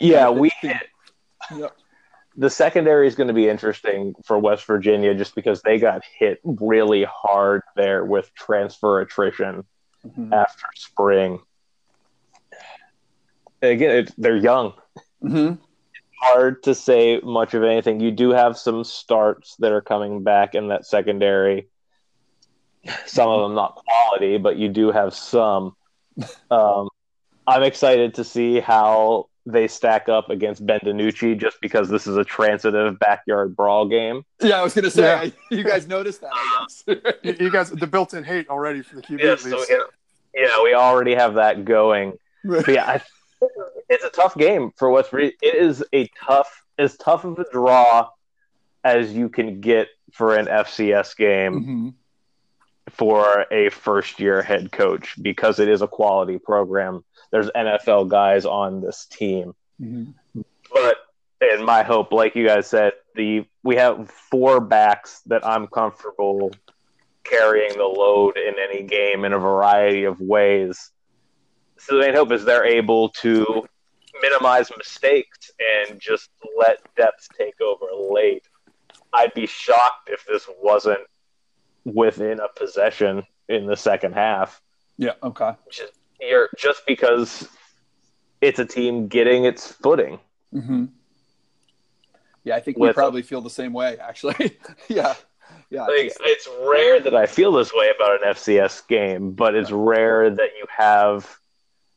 Yeah, 0.00 0.28
we 0.28 0.50
hit. 0.60 0.88
The 2.36 2.50
secondary 2.50 3.06
is 3.06 3.14
going 3.14 3.28
to 3.28 3.34
be 3.34 3.48
interesting 3.48 4.14
for 4.24 4.38
West 4.38 4.64
Virginia 4.66 5.14
just 5.14 5.34
because 5.34 5.62
they 5.62 5.78
got 5.78 6.02
hit 6.18 6.40
really 6.44 7.04
hard 7.04 7.62
there 7.76 8.04
with 8.04 8.32
transfer 8.34 9.00
attrition 9.00 9.64
Mhm. 10.06 10.32
after 10.32 10.66
spring. 10.74 11.40
Again, 13.62 13.90
it, 13.90 14.12
they're 14.18 14.36
young. 14.36 14.74
Mhm. 15.22 15.58
Hard 16.20 16.62
to 16.64 16.74
say 16.74 17.20
much 17.20 17.54
of 17.54 17.62
anything. 17.62 18.00
You 18.00 18.10
do 18.10 18.30
have 18.30 18.58
some 18.58 18.84
starts 18.84 19.56
that 19.56 19.72
are 19.72 19.80
coming 19.80 20.22
back 20.22 20.54
in 20.54 20.68
that 20.68 20.84
secondary. 20.86 21.68
Some 23.06 23.28
of 23.30 23.40
them 23.42 23.54
not 23.54 23.76
quality, 23.76 24.36
but 24.38 24.56
you 24.56 24.68
do 24.68 24.90
have 24.90 25.14
some. 25.14 25.76
Um, 26.50 26.88
I'm 27.46 27.62
excited 27.64 28.14
to 28.14 28.24
see 28.24 28.60
how 28.60 29.28
they 29.46 29.68
stack 29.68 30.08
up 30.08 30.30
against 30.30 30.64
Ben 30.66 30.80
DiNucci 30.80 31.38
just 31.38 31.60
because 31.60 31.88
this 31.90 32.06
is 32.06 32.16
a 32.16 32.24
transitive 32.24 32.98
backyard 32.98 33.54
brawl 33.54 33.86
game. 33.86 34.24
Yeah, 34.40 34.58
I 34.60 34.62
was 34.62 34.72
going 34.74 34.84
to 34.86 34.90
say, 34.90 35.02
Yeah. 35.02 35.20
I, 35.20 35.32
you 35.54 35.62
guys 35.64 35.86
noticed 35.86 36.22
that, 36.22 36.30
I 36.32 36.66
guess. 36.96 37.14
You, 37.22 37.36
you 37.46 37.50
guys, 37.50 37.70
the 37.70 37.86
built-in 37.86 38.24
hate 38.24 38.48
already 38.48 38.80
for 38.82 38.96
the 38.96 39.02
QB. 39.02 39.20
Yeah, 39.20 39.36
so 39.36 39.56
least. 39.56 39.70
we, 40.34 40.42
yeah, 40.42 40.62
we 40.62 40.74
already 40.74 41.14
have 41.14 41.34
that 41.34 41.64
going. 41.64 42.14
But 42.46 42.68
yeah, 42.68 42.84
I, 42.86 43.00
it's 43.88 44.04
a 44.04 44.10
tough 44.10 44.34
game 44.36 44.70
for 44.76 44.90
West 44.90 45.10
Virginia. 45.10 45.32
It 45.42 45.54
is 45.56 45.82
a 45.94 46.08
tough, 46.26 46.64
as 46.78 46.96
tough 46.98 47.24
of 47.24 47.38
a 47.38 47.44
draw 47.50 48.08
as 48.82 49.12
you 49.14 49.28
can 49.30 49.60
get 49.62 49.88
for 50.12 50.36
an 50.36 50.46
FCS 50.46 51.16
game 51.16 51.64
Mhm. 51.64 51.94
for 52.90 53.46
a 53.50 53.70
first 53.70 54.20
year 54.20 54.42
head 54.42 54.70
coach 54.72 55.14
because 55.22 55.58
it 55.58 55.68
is 55.68 55.80
a 55.82 55.88
quality 55.88 56.38
program. 56.38 57.02
There's 57.34 57.50
NFL 57.50 58.08
guys 58.10 58.46
on 58.46 58.80
this 58.80 59.06
team. 59.06 59.56
Mhm. 59.82 60.14
But 60.72 60.98
in 61.40 61.64
my 61.64 61.82
hope, 61.82 62.12
like 62.12 62.36
you 62.36 62.46
guys 62.46 62.68
said, 62.68 62.92
the 63.16 63.44
we 63.64 63.74
have 63.74 64.08
four 64.08 64.60
backs 64.60 65.20
that 65.26 65.44
I'm 65.44 65.66
comfortable 65.66 66.52
carrying 67.24 67.76
the 67.76 67.86
load 67.86 68.36
in 68.36 68.54
any 68.56 68.84
game 68.84 69.24
in 69.24 69.32
a 69.32 69.38
variety 69.40 70.04
of 70.04 70.20
ways. 70.20 70.92
So 71.78 71.96
the 71.96 72.02
main 72.02 72.14
hope 72.14 72.30
is 72.30 72.44
they're 72.44 72.66
able 72.66 73.08
to 73.22 73.66
minimize 74.22 74.70
mistakes 74.76 75.50
and 75.58 76.00
just 76.00 76.30
let 76.56 76.78
depth 76.94 77.26
take 77.36 77.60
over 77.60 77.86
late. 78.12 78.46
I'd 79.12 79.34
be 79.34 79.46
shocked 79.46 80.08
if 80.08 80.24
this 80.24 80.48
wasn't 80.62 81.00
within 81.84 82.38
a 82.38 82.48
possession 82.54 83.24
in 83.48 83.66
the 83.66 83.76
second 83.76 84.12
half 84.12 84.62
Yeah, 84.98 85.14
okay. 85.24 85.54
just 85.68 85.94
you're 86.20 86.48
just 86.56 86.82
because 86.86 87.48
it's 88.40 88.58
a 88.58 88.64
team 88.64 89.08
getting 89.08 89.44
its 89.44 89.72
footing. 89.72 90.18
hmm 90.52 90.86
Yeah, 92.44 92.56
I 92.56 92.60
think 92.60 92.78
we 92.78 92.92
probably 92.92 93.22
feel 93.22 93.40
the 93.40 93.50
same 93.50 93.72
way, 93.72 93.98
actually. 93.98 94.58
yeah. 94.88 95.14
Yeah. 95.70 95.82
Like, 95.82 96.12
it's 96.20 96.48
rare 96.62 97.00
that 97.00 97.14
I 97.14 97.26
feel 97.26 97.52
this 97.52 97.72
way 97.72 97.90
about 97.94 98.22
an 98.22 98.32
FCS 98.34 98.86
game, 98.86 99.32
but 99.32 99.54
it's 99.54 99.70
rare 99.70 100.30
that 100.30 100.50
you 100.56 100.66
have 100.68 101.38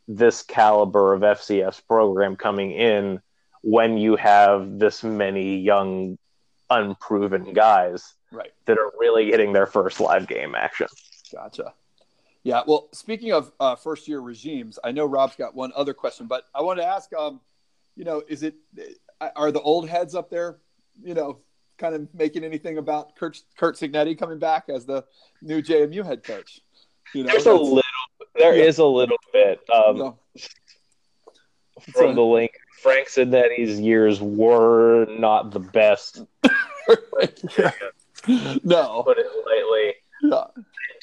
this 0.08 0.42
caliber 0.42 1.14
of 1.14 1.22
FCS 1.22 1.82
program 1.88 2.36
coming 2.36 2.72
in 2.72 3.22
when 3.62 3.98
you 3.98 4.16
have 4.16 4.80
this 4.80 5.04
many 5.04 5.58
young, 5.58 6.18
unproven 6.70 7.54
guys 7.54 8.14
right. 8.32 8.54
that 8.66 8.78
are 8.78 8.92
really 9.00 9.30
getting 9.30 9.54
their 9.54 9.68
first 9.68 10.00
live 10.00 10.28
game 10.28 10.56
action. 10.56 10.88
Gotcha. 11.34 11.74
Yeah. 12.48 12.62
Well, 12.66 12.88
speaking 12.94 13.34
of 13.34 13.52
uh, 13.60 13.76
first 13.76 14.08
year 14.08 14.22
regimes, 14.22 14.80
I 14.82 14.94
know 14.94 15.04
Rob's 15.06 15.36
got 15.36 15.54
one 15.54 15.74
other 15.76 15.94
question, 15.94 16.28
but 16.28 16.46
I 16.56 16.62
want 16.62 16.80
to 16.80 16.86
ask, 16.86 17.12
um, 17.14 17.42
you 17.98 18.06
know, 18.06 18.24
is 18.30 18.42
it, 18.42 18.56
are 19.36 19.52
the 19.52 19.60
old 19.60 19.90
heads 19.90 20.16
up 20.16 20.30
there, 20.30 20.60
you 21.04 21.14
know, 21.14 21.40
kind 21.78 21.94
of 21.94 22.08
making 22.14 22.46
anything 22.46 22.78
about 22.78 23.18
Kurt, 23.18 23.42
Curt 23.58 23.76
Cignetti 23.76 24.18
coming 24.18 24.40
back 24.40 24.70
as 24.70 24.86
the 24.86 25.04
new 25.42 25.62
JMU 25.62 26.06
head 26.06 26.24
coach? 26.24 26.62
You 27.14 27.24
know, 27.24 27.32
There's 27.34 27.48
a 27.48 27.54
little, 27.54 27.82
there 28.38 28.56
Yeah. 28.56 28.64
is 28.64 28.78
a 28.78 28.86
little 28.86 29.18
bit. 29.34 29.60
Um, 29.70 29.98
no. 29.98 30.18
from 31.92 32.16
the 32.16 32.22
link. 32.24 32.52
Frank 32.82 33.10
Cignetti's 33.10 33.78
years 33.78 34.22
were 34.22 35.06
not 35.20 35.52
the 35.52 35.60
best, 35.60 36.22
no. 38.64 39.04
put 39.04 39.18
it 39.18 39.28
lightly. 39.46 39.96
Yeah. 40.24 40.46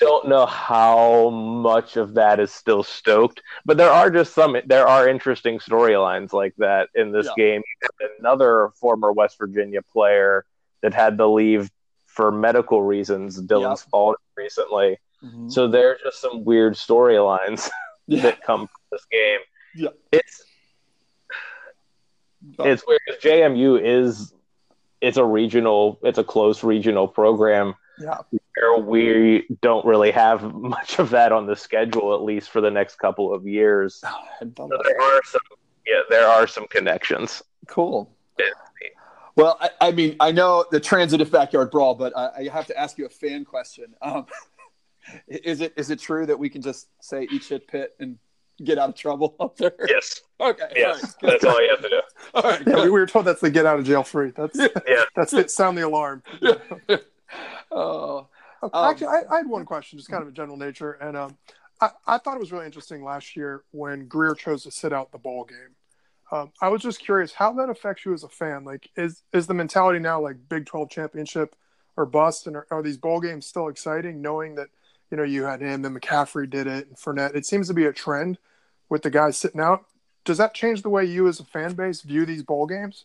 Don't 0.05 0.29
know 0.29 0.45
how 0.45 1.31
much 1.31 1.97
of 1.97 2.15
that 2.15 2.39
is 2.39 2.53
still 2.53 2.83
stoked, 2.83 3.41
but 3.65 3.77
there 3.79 3.91
are 3.91 4.11
just 4.11 4.35
some. 4.35 4.55
There 4.67 4.87
are 4.87 5.09
interesting 5.09 5.59
storylines 5.59 6.33
like 6.35 6.55
that 6.59 6.91
in 6.95 7.11
this 7.11 7.27
Yeah. 7.37 7.45
game. 7.45 7.63
Another 8.19 8.71
former 8.81 9.13
West 9.13 9.39
Virginia 9.39 9.81
player 9.81 10.45
that 10.83 10.93
had 10.93 11.17
to 11.19 11.27
leave 11.27 11.71
for 12.07 12.31
medical 12.31 12.83
reasons. 12.83 13.41
Dylan 13.41 13.71
Yep. 13.71 13.79
Spalding 13.79 14.21
recently, 14.37 14.99
Mhm. 15.25 15.51
so 15.51 15.67
there's 15.69 16.01
just 16.03 16.21
some 16.21 16.45
weird 16.45 16.75
storylines 16.75 17.71
Yeah. 18.07 18.23
that 18.25 18.43
come 18.43 18.67
from 18.69 18.81
this 18.93 19.05
game. 19.07 19.41
Yeah. 19.75 19.89
It's 20.13 20.45
it's 22.59 22.87
weird 22.87 23.01
'cause 23.09 23.17
JMU 23.23 23.77
is 23.83 24.35
it's 25.01 25.17
a 25.17 25.25
regional 25.25 25.99
it's 26.03 26.19
a 26.19 26.25
close 26.25 26.63
regional 26.63 27.09
program 27.09 27.75
Yeah. 27.99 28.19
where 28.57 28.79
we 28.79 29.47
don't 29.63 29.85
really 29.87 30.11
have 30.11 30.55
much 30.55 30.99
of 30.99 31.11
that 31.11 31.31
on 31.33 31.47
the 31.47 31.55
schedule 31.55 32.15
at 32.15 32.23
least 32.23 32.51
for 32.51 32.61
the 32.61 32.71
next 32.71 32.97
couple 32.97 33.33
of 33.33 33.47
years. 33.47 34.01
I 34.05 34.23
So 34.41 34.69
there 34.85 35.01
are 35.01 35.21
some 35.25 35.41
yeah, 35.87 36.01
there 36.09 36.27
are 36.27 36.47
some 36.47 36.67
connections. 36.69 37.43
Cool. 37.69 38.11
Yeah. 38.39 38.47
Well, 39.37 39.59
I, 39.61 39.71
I, 39.81 39.91
mean, 39.91 40.17
I 40.21 40.31
know 40.31 40.65
the 40.71 40.79
transitive 40.79 41.31
backyard 41.31 41.71
brawl, 41.71 41.95
but 41.95 42.17
I, 42.17 42.31
I 42.39 42.49
have 42.53 42.67
to 42.69 42.79
ask 42.79 42.99
you 42.99 43.07
a 43.07 43.09
fan 43.09 43.45
question. 43.45 43.87
Um, 44.01 44.27
is 45.29 45.61
it 45.61 45.75
is 45.77 45.91
it 45.91 45.99
true 45.99 46.25
that 46.27 46.39
we 46.39 46.49
can 46.49 46.63
just 46.63 46.89
say 47.01 47.27
eat 47.31 47.43
shit 47.43 47.67
pit 47.67 47.95
and 48.01 48.17
get 48.63 48.79
out 48.79 48.91
of 48.91 48.95
trouble 48.95 49.35
up 49.41 49.57
there? 49.57 49.75
Yes. 49.89 50.21
Okay. 50.41 50.69
Yes. 50.77 51.17
All 51.23 51.29
right. 51.29 51.41
That's 51.41 51.45
all 51.45 51.63
you 51.63 51.71
have 51.71 51.83
to 51.83 51.89
do. 51.89 52.01
All 52.35 52.43
right. 52.43 52.63
Yeah, 52.67 52.83
we 52.85 52.91
were 52.91 53.07
told 53.07 53.27
that's 53.27 53.41
the 53.41 53.51
get 53.51 53.67
out 53.67 53.79
of 53.79 53.85
jail 53.85 54.03
free. 54.03 54.33
That's 54.35 54.59
yeah. 54.89 55.05
That's 55.15 55.33
it. 55.33 55.51
Sound 55.51 55.77
the 55.77 55.87
alarm. 55.87 56.23
Oh. 57.71 58.29
Um, 58.63 58.71
Actually, 58.73 59.09
I, 59.09 59.23
I, 59.31 59.37
had 59.39 59.47
one 59.47 59.67
question, 59.67 59.99
just 59.99 60.11
kind 60.11 60.23
of 60.23 60.29
a 60.29 60.33
general 60.33 60.57
nature, 60.57 60.93
and 60.93 61.17
um, 61.17 61.37
I, 61.81 61.91
I, 62.07 62.19
thought 62.19 62.37
it 62.37 62.41
was 62.41 62.51
really 62.51 62.65
interesting 62.65 63.05
last 63.05 63.37
year 63.37 63.63
when 63.73 64.07
Grier 64.07 64.35
chose 64.35 64.63
to 64.63 64.71
sit 64.71 64.93
out 64.93 65.13
the 65.13 65.19
ball 65.19 65.45
game. 65.45 65.75
Um, 66.33 66.53
I 66.63 66.69
was 66.69 66.81
just 66.81 67.01
curious 67.01 67.33
how 67.33 67.53
that 67.55 67.69
affects 67.69 68.07
you 68.07 68.15
as 68.15 68.25
a 68.25 68.29
fan. 68.29 68.65
Like, 68.65 68.89
is 68.97 69.23
is 69.33 69.47
the 69.47 69.55
mentality 69.55 69.99
now 69.99 70.21
like 70.21 70.37
Big 70.49 70.65
Twelve 70.65 70.89
championship 70.89 71.55
or 71.97 72.07
bust, 72.07 72.47
and 72.47 72.57
are, 72.57 72.67
are 72.71 72.83
these 72.83 72.97
bowl 72.97 73.21
games 73.21 73.47
still 73.47 73.69
exciting, 73.69 74.23
knowing 74.23 74.55
that 74.55 74.69
you 75.11 75.17
know 75.19 75.25
you 75.25 75.45
had 75.45 75.61
him 75.61 75.85
and 75.85 76.01
McCaffrey 76.01 76.49
did 76.49 76.67
it 76.67 76.89
and 76.89 76.97
Fournette? 76.97 77.35
It 77.35 77.45
seems 77.45 77.69
to 77.69 77.75
be 77.75 77.85
a 77.85 77.93
trend 77.93 78.39
with 78.89 79.03
the 79.03 79.11
guys 79.11 79.37
sitting 79.37 79.61
out. 79.61 79.85
Does 80.25 80.39
that 80.39 80.55
change 80.55 80.81
the 80.81 80.89
way 80.89 81.05
you 81.05 81.29
as 81.29 81.39
a 81.39 81.45
fan 81.45 81.75
base 81.75 82.01
view 82.01 82.25
these 82.25 82.43
bowl 82.43 82.67
games? 82.67 83.05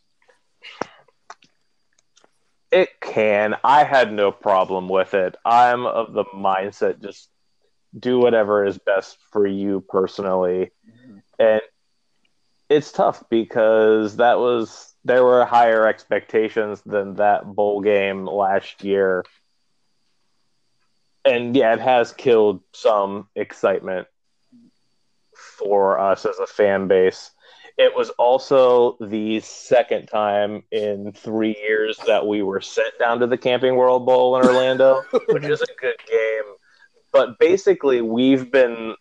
It 2.72 2.99
can. 3.01 3.55
I 3.63 3.84
had 3.84 4.13
no 4.13 4.32
problem 4.32 4.89
with 4.89 5.13
it. 5.13 5.36
I'm 5.43 5.86
of 5.86 6.13
the 6.13 6.26
mindset 6.26 7.01
just 7.01 7.30
do 7.97 8.20
whatever 8.20 8.65
is 8.65 8.78
best 8.78 9.17
for 9.32 9.47
you 9.47 9.84
personally. 9.88 10.72
Mm-hmm. 10.88 11.17
And 11.39 11.61
it's 12.70 12.91
tough 12.91 13.24
because 13.30 14.17
that 14.17 14.38
was 14.38 14.93
there 15.03 15.24
were 15.24 15.45
higher 15.45 15.88
expectations 15.88 16.82
than 16.86 17.15
that 17.15 17.45
bowl 17.45 17.82
game 17.82 18.26
last 18.26 18.84
year. 18.84 19.26
And 21.26 21.55
yeah, 21.55 21.74
it 21.74 21.80
has 21.80 22.13
killed 22.13 22.61
some 22.74 23.28
excitement 23.36 24.07
for 25.34 25.99
us 25.99 26.26
as 26.26 26.38
a 26.38 26.47
fan 26.47 26.88
base. 26.88 27.32
It 27.80 27.95
was 27.95 28.09
also 28.11 28.97
the 28.99 29.39
second 29.39 30.07
time 30.07 30.63
in 30.69 31.13
three 31.13 31.55
years 31.55 31.97
that 32.07 32.27
we 32.27 32.43
were 32.43 32.59
sent 32.59 32.99
down 32.99 33.21
to 33.21 33.27
the 33.27 33.38
Camping 33.38 33.77
World 33.77 34.05
Bowl 34.05 34.38
in 34.38 34.45
Orlando, 34.45 35.01
which 35.30 35.45
is 35.45 35.61
a 35.61 35.80
good 35.80 35.95
game. 36.05 36.55
But 37.13 37.39
basically, 37.39 38.01
we've 38.01 38.51
been, 38.51 38.95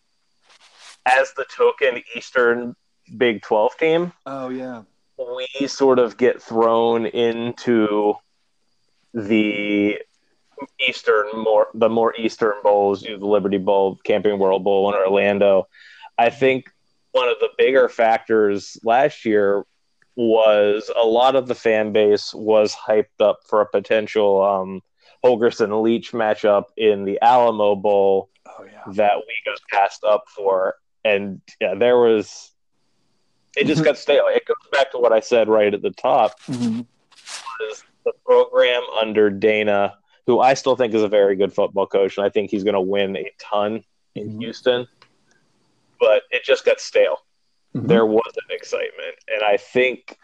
as 1.05 1.33
the 1.33 1.45
token 1.53 2.01
Eastern 2.15 2.73
Big 3.17 3.41
12 3.41 3.77
team. 3.77 4.13
Oh, 4.25 4.47
yeah. 4.47 4.83
We 5.17 5.67
sort 5.67 5.99
of 5.99 6.15
get 6.15 6.41
thrown 6.41 7.05
into 7.05 8.13
the 9.13 9.99
Eastern, 10.87 11.25
more 11.33 11.67
the 11.73 11.89
more 11.89 12.15
Eastern 12.15 12.53
bowls, 12.63 13.01
the 13.01 13.17
Liberty 13.17 13.57
Bowl, 13.57 13.99
Camping 14.05 14.39
World 14.39 14.63
Bowl 14.63 14.89
in 14.89 14.95
Orlando. 14.95 15.67
I 16.17 16.29
think 16.29 16.71
one 17.11 17.27
of 17.27 17.39
the 17.39 17.49
bigger 17.57 17.89
factors 17.89 18.77
last 18.83 19.25
year 19.25 19.65
was 20.15 20.91
a 20.95 21.05
lot 21.05 21.35
of 21.35 21.47
the 21.47 21.55
fan 21.55 21.93
base 21.93 22.33
was 22.33 22.75
hyped 22.75 23.21
up 23.21 23.39
for 23.47 23.61
a 23.61 23.65
potential 23.65 24.41
um, 24.43 24.81
Holgorsen 25.23 25.81
Leach 25.81 26.11
matchup 26.11 26.65
in 26.77 27.05
the 27.05 27.19
Alamo 27.21 27.75
Bowl 27.75 28.29
oh, 28.45 28.65
yeah. 28.65 28.83
that 28.93 29.17
we 29.17 29.33
got 29.45 29.59
passed 29.71 30.03
up 30.03 30.25
for. 30.27 30.75
And 31.05 31.41
yeah, 31.61 31.75
there 31.75 31.97
was, 31.97 32.51
it 33.55 33.65
just 33.65 33.81
mm-hmm. 33.81 33.85
got 33.85 33.97
stale. 33.97 34.25
It 34.27 34.45
goes 34.45 34.57
back 34.71 34.91
to 34.91 34.97
what 34.97 35.13
I 35.13 35.21
said 35.21 35.47
right 35.47 35.73
at 35.73 35.81
the 35.81 35.91
top. 35.91 36.39
Mm-hmm. 36.41 36.81
the 38.05 38.13
program 38.25 38.83
under 38.99 39.29
Dana, 39.29 39.97
who 40.27 40.39
I 40.39 40.53
still 40.53 40.75
think 40.75 40.93
is 40.93 41.01
a 41.01 41.07
very 41.07 41.35
good 41.37 41.53
football 41.53 41.87
coach, 41.87 42.17
and 42.17 42.25
I 42.25 42.29
think 42.29 42.51
he's 42.51 42.63
going 42.63 42.73
to 42.73 42.81
win 42.81 43.15
a 43.15 43.31
ton 43.39 43.83
in 44.15 44.29
mm-hmm. 44.29 44.39
Houston 44.39 44.87
but 45.99 46.23
it 46.31 46.43
just 46.43 46.65
got 46.65 46.79
stale. 46.79 47.17
Mm-hmm. 47.75 47.87
There 47.87 48.05
wasn't 48.05 48.49
excitement. 48.49 49.15
And 49.27 49.43
I 49.43 49.57
think 49.57 50.17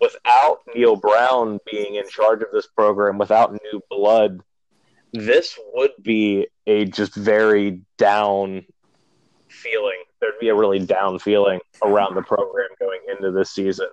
without 0.00 0.58
Neal 0.74 0.96
Brown 0.96 1.60
being 1.70 1.96
in 1.96 2.08
charge 2.08 2.42
of 2.42 2.48
this 2.52 2.66
program, 2.66 3.18
without 3.18 3.52
new 3.52 3.80
blood, 3.90 4.40
this 5.12 5.58
would 5.74 5.92
be 6.02 6.46
a 6.66 6.84
just 6.84 7.14
very 7.14 7.80
down 7.98 8.64
feeling. 9.48 10.02
There'd 10.20 10.38
be 10.40 10.48
a 10.48 10.54
really 10.54 10.78
down 10.78 11.18
feeling 11.18 11.60
around 11.82 12.14
the 12.14 12.22
program 12.22 12.68
going 12.78 13.00
into 13.10 13.30
this 13.30 13.50
season 13.50 13.88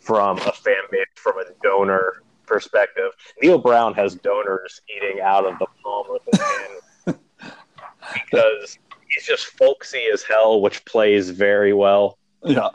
from 0.00 0.38
a 0.38 0.52
fan 0.52 0.74
base, 0.90 1.06
from 1.16 1.38
a 1.38 1.44
donor 1.62 2.22
perspective. 2.46 3.12
Neal 3.42 3.58
Brown 3.58 3.94
has 3.94 4.14
donors 4.14 4.80
eating 4.88 5.20
out 5.20 5.44
of 5.44 5.58
the 5.58 5.66
palm 5.82 6.06
of 6.10 6.20
his 6.32 6.40
hand 6.40 7.18
because 8.30 8.78
he's 9.10 9.24
just 9.24 9.46
folksy 9.46 10.06
as 10.12 10.22
hell, 10.22 10.60
which 10.60 10.84
plays 10.84 11.30
very 11.30 11.72
well. 11.72 12.18
Yeah. 12.44 12.68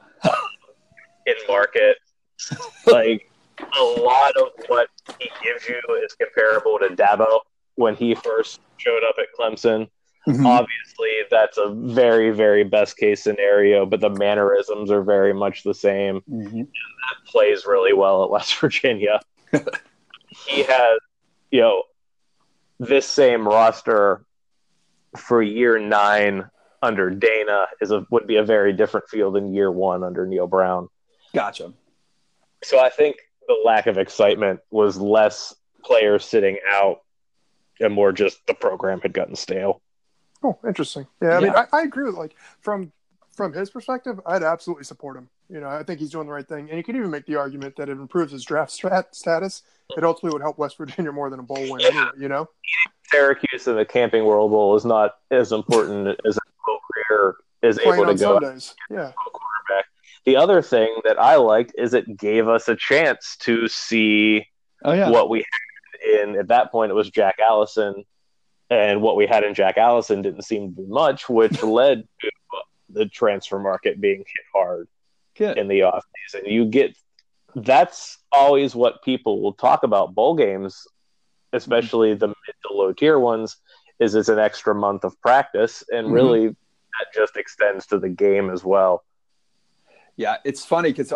in 1.26 1.36
market, 1.48 1.98
like 2.86 3.30
a 3.60 3.84
lot 3.84 4.36
of 4.38 4.50
what 4.68 4.90
he 5.20 5.30
gives 5.44 5.68
you 5.68 5.80
is 6.04 6.14
comparable 6.14 6.80
to 6.80 6.90
Dabo 6.96 7.40
when 7.76 7.96
he 7.96 8.16
first 8.16 8.60
showed 8.78 9.04
up 9.08 9.16
at 9.20 9.28
Clemson. 9.38 9.88
Mm-hmm. 10.28 10.46
Obviously, 10.46 11.10
that's 11.30 11.58
a 11.58 11.70
very, 11.70 12.32
very 12.32 12.64
best 12.64 12.98
case 12.98 13.22
scenario, 13.22 13.86
but 13.86 14.00
the 14.00 14.10
mannerisms 14.10 14.90
are 14.90 15.02
very 15.02 15.34
much 15.34 15.64
the 15.64 15.74
same. 15.74 16.22
Mm-hmm. 16.30 16.60
And 16.60 16.68
that 16.68 17.28
plays 17.28 17.66
really 17.66 17.94
well 17.94 18.24
at 18.24 18.30
West 18.30 18.56
Virginia. 18.60 19.20
he 20.48 20.64
has, 20.64 21.00
you 21.52 21.62
know, 21.62 21.84
this 22.80 23.06
same 23.06 23.48
roster 23.48 24.26
for 25.18 25.42
year 25.42 25.80
nine 25.80 26.50
under 26.82 27.10
Dana 27.10 27.68
is 27.82 27.92
a 27.92 28.06
would 28.12 28.28
be 28.28 28.38
a 28.38 28.44
very 28.44 28.74
different 28.74 29.10
feel 29.10 29.32
than 29.32 29.54
year 29.54 29.72
one 29.72 30.04
under 30.04 30.26
Neal 30.26 30.48
Brown. 30.48 30.90
Gotcha. 31.34 31.74
So 32.64 32.80
I 32.80 32.90
think 32.90 33.18
the 33.48 33.58
lack 33.66 33.88
of 33.88 33.98
excitement 33.98 34.60
was 34.70 34.98
less 34.98 35.56
players 35.84 36.26
sitting 36.26 36.60
out 36.70 37.02
and 37.80 37.94
more 37.94 38.12
just 38.12 38.46
the 38.48 38.54
program 38.54 39.02
had 39.02 39.14
gotten 39.14 39.36
stale. 39.36 39.82
Oh, 40.44 40.58
interesting. 40.66 41.08
Yeah, 41.22 41.30
I 41.30 41.34
yeah. 41.34 41.40
mean, 41.40 41.54
I, 41.56 41.66
I, 41.72 41.82
agree 41.84 42.06
with 42.06 42.16
like 42.16 42.36
from 42.60 42.92
from 43.32 43.54
his 43.54 43.70
perspective, 43.70 44.20
I'd 44.26 44.44
absolutely 44.44 44.84
support 44.84 45.18
him. 45.18 45.30
You 45.54 45.60
know, 45.60 45.68
I 45.68 45.84
think 45.84 46.00
he's 46.00 46.10
doing 46.10 46.26
the 46.26 46.34
right 46.34 46.48
thing, 46.48 46.68
and 46.70 46.78
you 46.80 46.84
could 46.84 46.96
even 46.96 47.12
make 47.12 47.28
the 47.28 47.36
argument 47.36 47.76
that 47.76 47.88
it 47.88 47.92
improves 47.92 48.32
his 48.32 48.44
draft 48.44 48.72
strat- 48.72 49.14
status. 49.14 49.62
It 49.96 50.04
ultimately 50.04 50.36
would 50.36 50.42
help 50.42 50.58
West 50.58 50.78
Virginia 50.80 51.12
more 51.12 51.30
than 51.30 51.40
a 51.40 51.44
bowl 51.44 51.70
win. 51.70 51.80
Yeah. 51.80 51.90
Anyway, 51.90 52.06
you 52.18 52.28
know, 52.28 52.50
Syracuse 53.12 53.68
in 53.68 53.76
the 53.76 53.86
Camping 53.86 54.26
World 54.26 54.50
Bowl 54.50 54.76
is 54.76 54.84
not 54.84 55.12
as 55.30 55.52
important 55.52 56.20
as 56.26 56.38
a 56.38 57.10
career 57.12 57.36
is 57.62 57.78
Playing 57.78 58.02
able 58.02 58.14
to 58.14 58.20
go. 58.20 58.40
Sundays. 58.40 58.74
Yeah. 58.90 59.12
Quarterback. 59.16 59.86
The 60.26 60.38
other 60.38 60.64
thing 60.64 60.90
that 61.04 61.22
I 61.22 61.36
liked 61.36 61.74
is 61.78 61.94
it 61.94 62.18
gave 62.18 62.48
us 62.48 62.68
a 62.68 62.76
chance 62.76 63.38
to 63.42 63.68
see 63.68 64.48
oh, 64.84 64.94
yeah. 64.94 65.12
what 65.12 65.30
we 65.30 65.46
had 66.02 66.24
in. 66.30 66.36
At 66.36 66.48
that 66.48 66.72
point, 66.72 66.90
it 66.90 66.96
was 66.96 67.12
Jack 67.12 67.36
Allison, 67.40 68.06
and 68.72 69.04
what 69.04 69.16
we 69.16 69.28
had 69.28 69.44
in 69.44 69.54
Jack 69.54 69.78
Allison 69.78 70.24
didn't 70.24 70.46
seem 70.46 70.74
to 70.74 70.82
be 70.82 70.88
much, 70.88 71.30
which 71.30 71.62
led 71.64 72.08
to 72.22 72.32
the 72.90 73.06
transfer 73.06 73.60
market 73.60 74.02
being 74.02 74.18
hit 74.18 74.46
hard 74.52 74.88
Good. 75.36 75.58
in 75.58 75.68
the 75.68 75.84
off 75.84 76.06
season. 76.30 76.50
You 76.50 76.66
get 76.66 76.96
that's 77.56 78.18
always 78.32 78.76
what 78.76 79.04
people 79.04 79.42
will 79.42 79.54
talk 79.54 79.84
about 79.84 80.16
bowl 80.16 80.36
games, 80.36 80.88
especially 81.54 82.12
mm-hmm. 82.12 82.20
the 82.20 82.28
mid 82.28 82.56
to 82.68 82.74
low 82.74 82.94
tier 82.94 83.20
ones, 83.20 83.58
is 84.00 84.16
it's 84.16 84.30
an 84.30 84.40
extra 84.40 84.74
month 84.74 85.04
of 85.04 85.20
practice, 85.22 85.84
and 85.92 86.06
mm-hmm. 86.06 86.16
really 86.16 86.48
that 86.48 87.08
just 87.14 87.36
extends 87.38 87.86
to 87.88 88.00
the 88.00 88.10
game 88.10 88.50
as 88.50 88.64
well. 88.64 89.04
Yeah, 90.16 90.38
it's 90.44 90.64
funny 90.64 90.92
because 90.92 91.12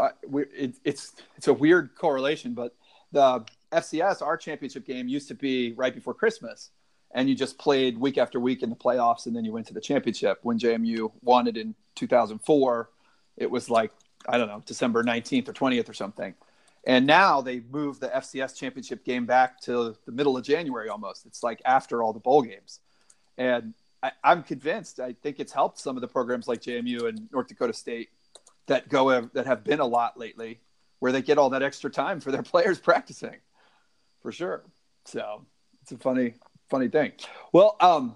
it, 0.55 0.75
it's 0.83 1.13
it's 1.35 1.47
a 1.47 1.53
weird 1.53 1.95
correlation, 1.95 2.53
but 2.53 2.75
the 3.11 3.45
FCS 3.71 4.21
our 4.21 4.37
championship 4.37 4.85
game 4.85 5.07
used 5.07 5.27
to 5.27 5.35
be 5.35 5.73
right 5.73 5.93
before 5.93 6.13
Christmas, 6.13 6.71
and 7.11 7.29
you 7.29 7.35
just 7.35 7.57
played 7.57 7.97
week 7.97 8.17
after 8.17 8.39
week 8.39 8.63
in 8.63 8.69
the 8.69 8.75
playoffs, 8.75 9.27
and 9.27 9.35
then 9.35 9.45
you 9.45 9.51
went 9.51 9.67
to 9.67 9.73
the 9.73 9.81
championship. 9.81 10.39
When 10.41 10.57
JMU 10.57 11.11
won 11.21 11.47
it 11.47 11.57
in 11.57 11.75
2004, 11.95 12.89
it 13.37 13.49
was 13.49 13.69
like 13.69 13.91
I 14.27 14.37
don't 14.37 14.47
know 14.47 14.61
December 14.65 15.03
19th 15.03 15.49
or 15.49 15.53
20th 15.53 15.89
or 15.89 15.93
something. 15.93 16.33
And 16.85 17.05
now 17.05 17.41
they 17.41 17.61
moved 17.69 17.99
the 17.99 18.07
FCS 18.07 18.55
championship 18.55 19.03
game 19.03 19.25
back 19.25 19.59
to 19.61 19.95
the 20.05 20.11
middle 20.11 20.37
of 20.37 20.43
January 20.43 20.89
almost. 20.89 21.25
It's 21.25 21.43
like 21.43 21.61
after 21.65 22.01
all 22.01 22.13
the 22.13 22.19
bowl 22.19 22.41
games. 22.41 22.79
And 23.37 23.73
I, 24.01 24.11
am 24.23 24.43
convinced. 24.43 24.99
I 24.99 25.13
think 25.13 25.39
it's 25.39 25.51
helped 25.51 25.79
some 25.79 25.97
of 25.97 26.01
the 26.01 26.07
programs 26.07 26.47
like 26.47 26.61
JMU 26.61 27.07
and 27.09 27.27
North 27.31 27.47
Dakota 27.47 27.73
State 27.73 28.09
that 28.67 28.89
go 28.89 29.21
that 29.33 29.45
have 29.45 29.63
been 29.63 29.79
a 29.79 29.85
lot 29.85 30.17
lately, 30.17 30.59
where 30.99 31.11
they 31.11 31.21
get 31.21 31.37
all 31.37 31.49
that 31.51 31.63
extra 31.63 31.89
time 31.89 32.19
for 32.19 32.31
their 32.31 32.43
players 32.53 32.79
practicing, 32.79 33.35
for 34.21 34.31
sure. 34.31 34.63
So 35.05 35.45
it's 35.81 35.91
a 35.91 35.97
funny, 35.97 36.35
funny 36.69 36.87
thing. 36.87 37.13
Well, 37.51 37.75
um, 37.79 38.15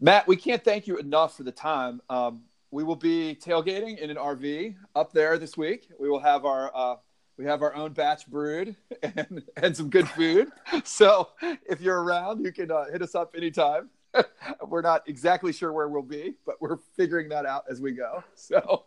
Matt, 0.00 0.28
we 0.28 0.36
can't 0.36 0.62
thank 0.62 0.86
you 0.86 0.98
enough 0.98 1.36
for 1.36 1.42
the 1.42 1.52
time. 1.52 2.00
Um, 2.10 2.42
we 2.76 2.84
will 2.84 2.94
be 2.94 3.34
tailgating 3.34 3.96
in 3.96 4.10
an 4.10 4.18
RV 4.18 4.76
up 4.94 5.10
there 5.10 5.38
this 5.38 5.56
week. 5.56 5.88
We 5.98 6.10
will 6.10 6.20
have 6.20 6.44
our 6.44 6.70
uh, 6.76 6.96
We 7.38 7.46
have 7.46 7.62
our 7.62 7.74
own 7.74 7.94
batch 7.94 8.26
brewed 8.26 8.76
and, 9.02 9.42
and 9.56 9.74
some 9.74 9.88
good 9.88 10.06
food. 10.06 10.48
So 10.84 11.30
if 11.42 11.80
you're 11.80 12.02
around, 12.02 12.44
you 12.44 12.52
can 12.52 12.70
uh, 12.70 12.84
hit 12.92 13.00
us 13.00 13.14
up 13.14 13.34
anytime. 13.34 13.88
we're 14.68 14.82
not 14.82 15.08
exactly 15.08 15.54
sure 15.54 15.72
where 15.72 15.88
we'll 15.88 16.02
be, 16.02 16.34
but 16.44 16.60
we're 16.60 16.76
figuring 16.98 17.30
that 17.30 17.46
out 17.46 17.64
as 17.70 17.80
we 17.80 17.92
go. 17.92 18.22
So 18.34 18.84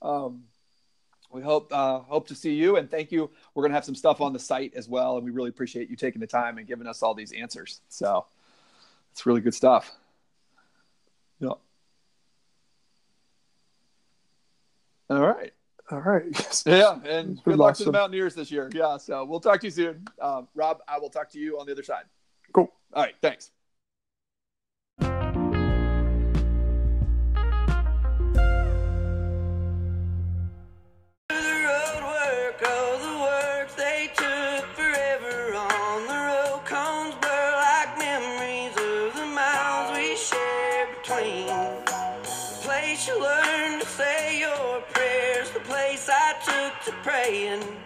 um, 0.00 0.44
we 1.30 1.42
hope 1.42 1.70
uh, 1.74 1.98
hope 1.98 2.28
to 2.28 2.34
see 2.34 2.54
you 2.54 2.78
and 2.78 2.90
thank 2.90 3.12
you. 3.12 3.30
We're 3.54 3.64
gonna 3.64 3.74
have 3.74 3.84
some 3.84 3.94
stuff 3.94 4.22
on 4.22 4.32
the 4.32 4.38
site 4.38 4.72
as 4.74 4.88
well, 4.88 5.16
and 5.18 5.26
we 5.26 5.30
really 5.30 5.50
appreciate 5.50 5.90
you 5.90 5.96
taking 5.96 6.22
the 6.22 6.26
time 6.26 6.56
and 6.56 6.66
giving 6.66 6.86
us 6.86 7.02
all 7.02 7.12
these 7.12 7.32
answers. 7.32 7.82
So 7.90 8.24
it's 9.12 9.26
really 9.26 9.42
good 9.42 9.54
stuff. 9.54 9.92
Yeah. 11.38 11.50
All 15.10 15.20
right. 15.20 15.52
All 15.90 16.00
right. 16.00 16.24
Yeah, 16.66 16.98
and 17.04 17.42
good 17.44 17.58
luck 17.58 17.76
to 17.76 17.84
the. 17.84 17.92
Mountaineers 17.92 18.34
this 18.34 18.50
year. 18.50 18.70
Yeah, 18.74 18.96
so 18.96 19.24
we'll 19.24 19.40
talk 19.40 19.60
to 19.60 19.66
you 19.68 19.70
soon. 19.70 20.06
Um, 20.20 20.48
Rob, 20.54 20.78
I 20.88 20.98
will 20.98 21.10
talk 21.10 21.30
to 21.30 21.38
you 21.38 21.60
on 21.60 21.66
the 21.66 21.72
other 21.72 21.84
side. 21.84 22.04
Cool. 22.52 22.72
All 22.92 23.02
right, 23.04 23.14
thanks. 23.22 23.52
Your 47.28 47.85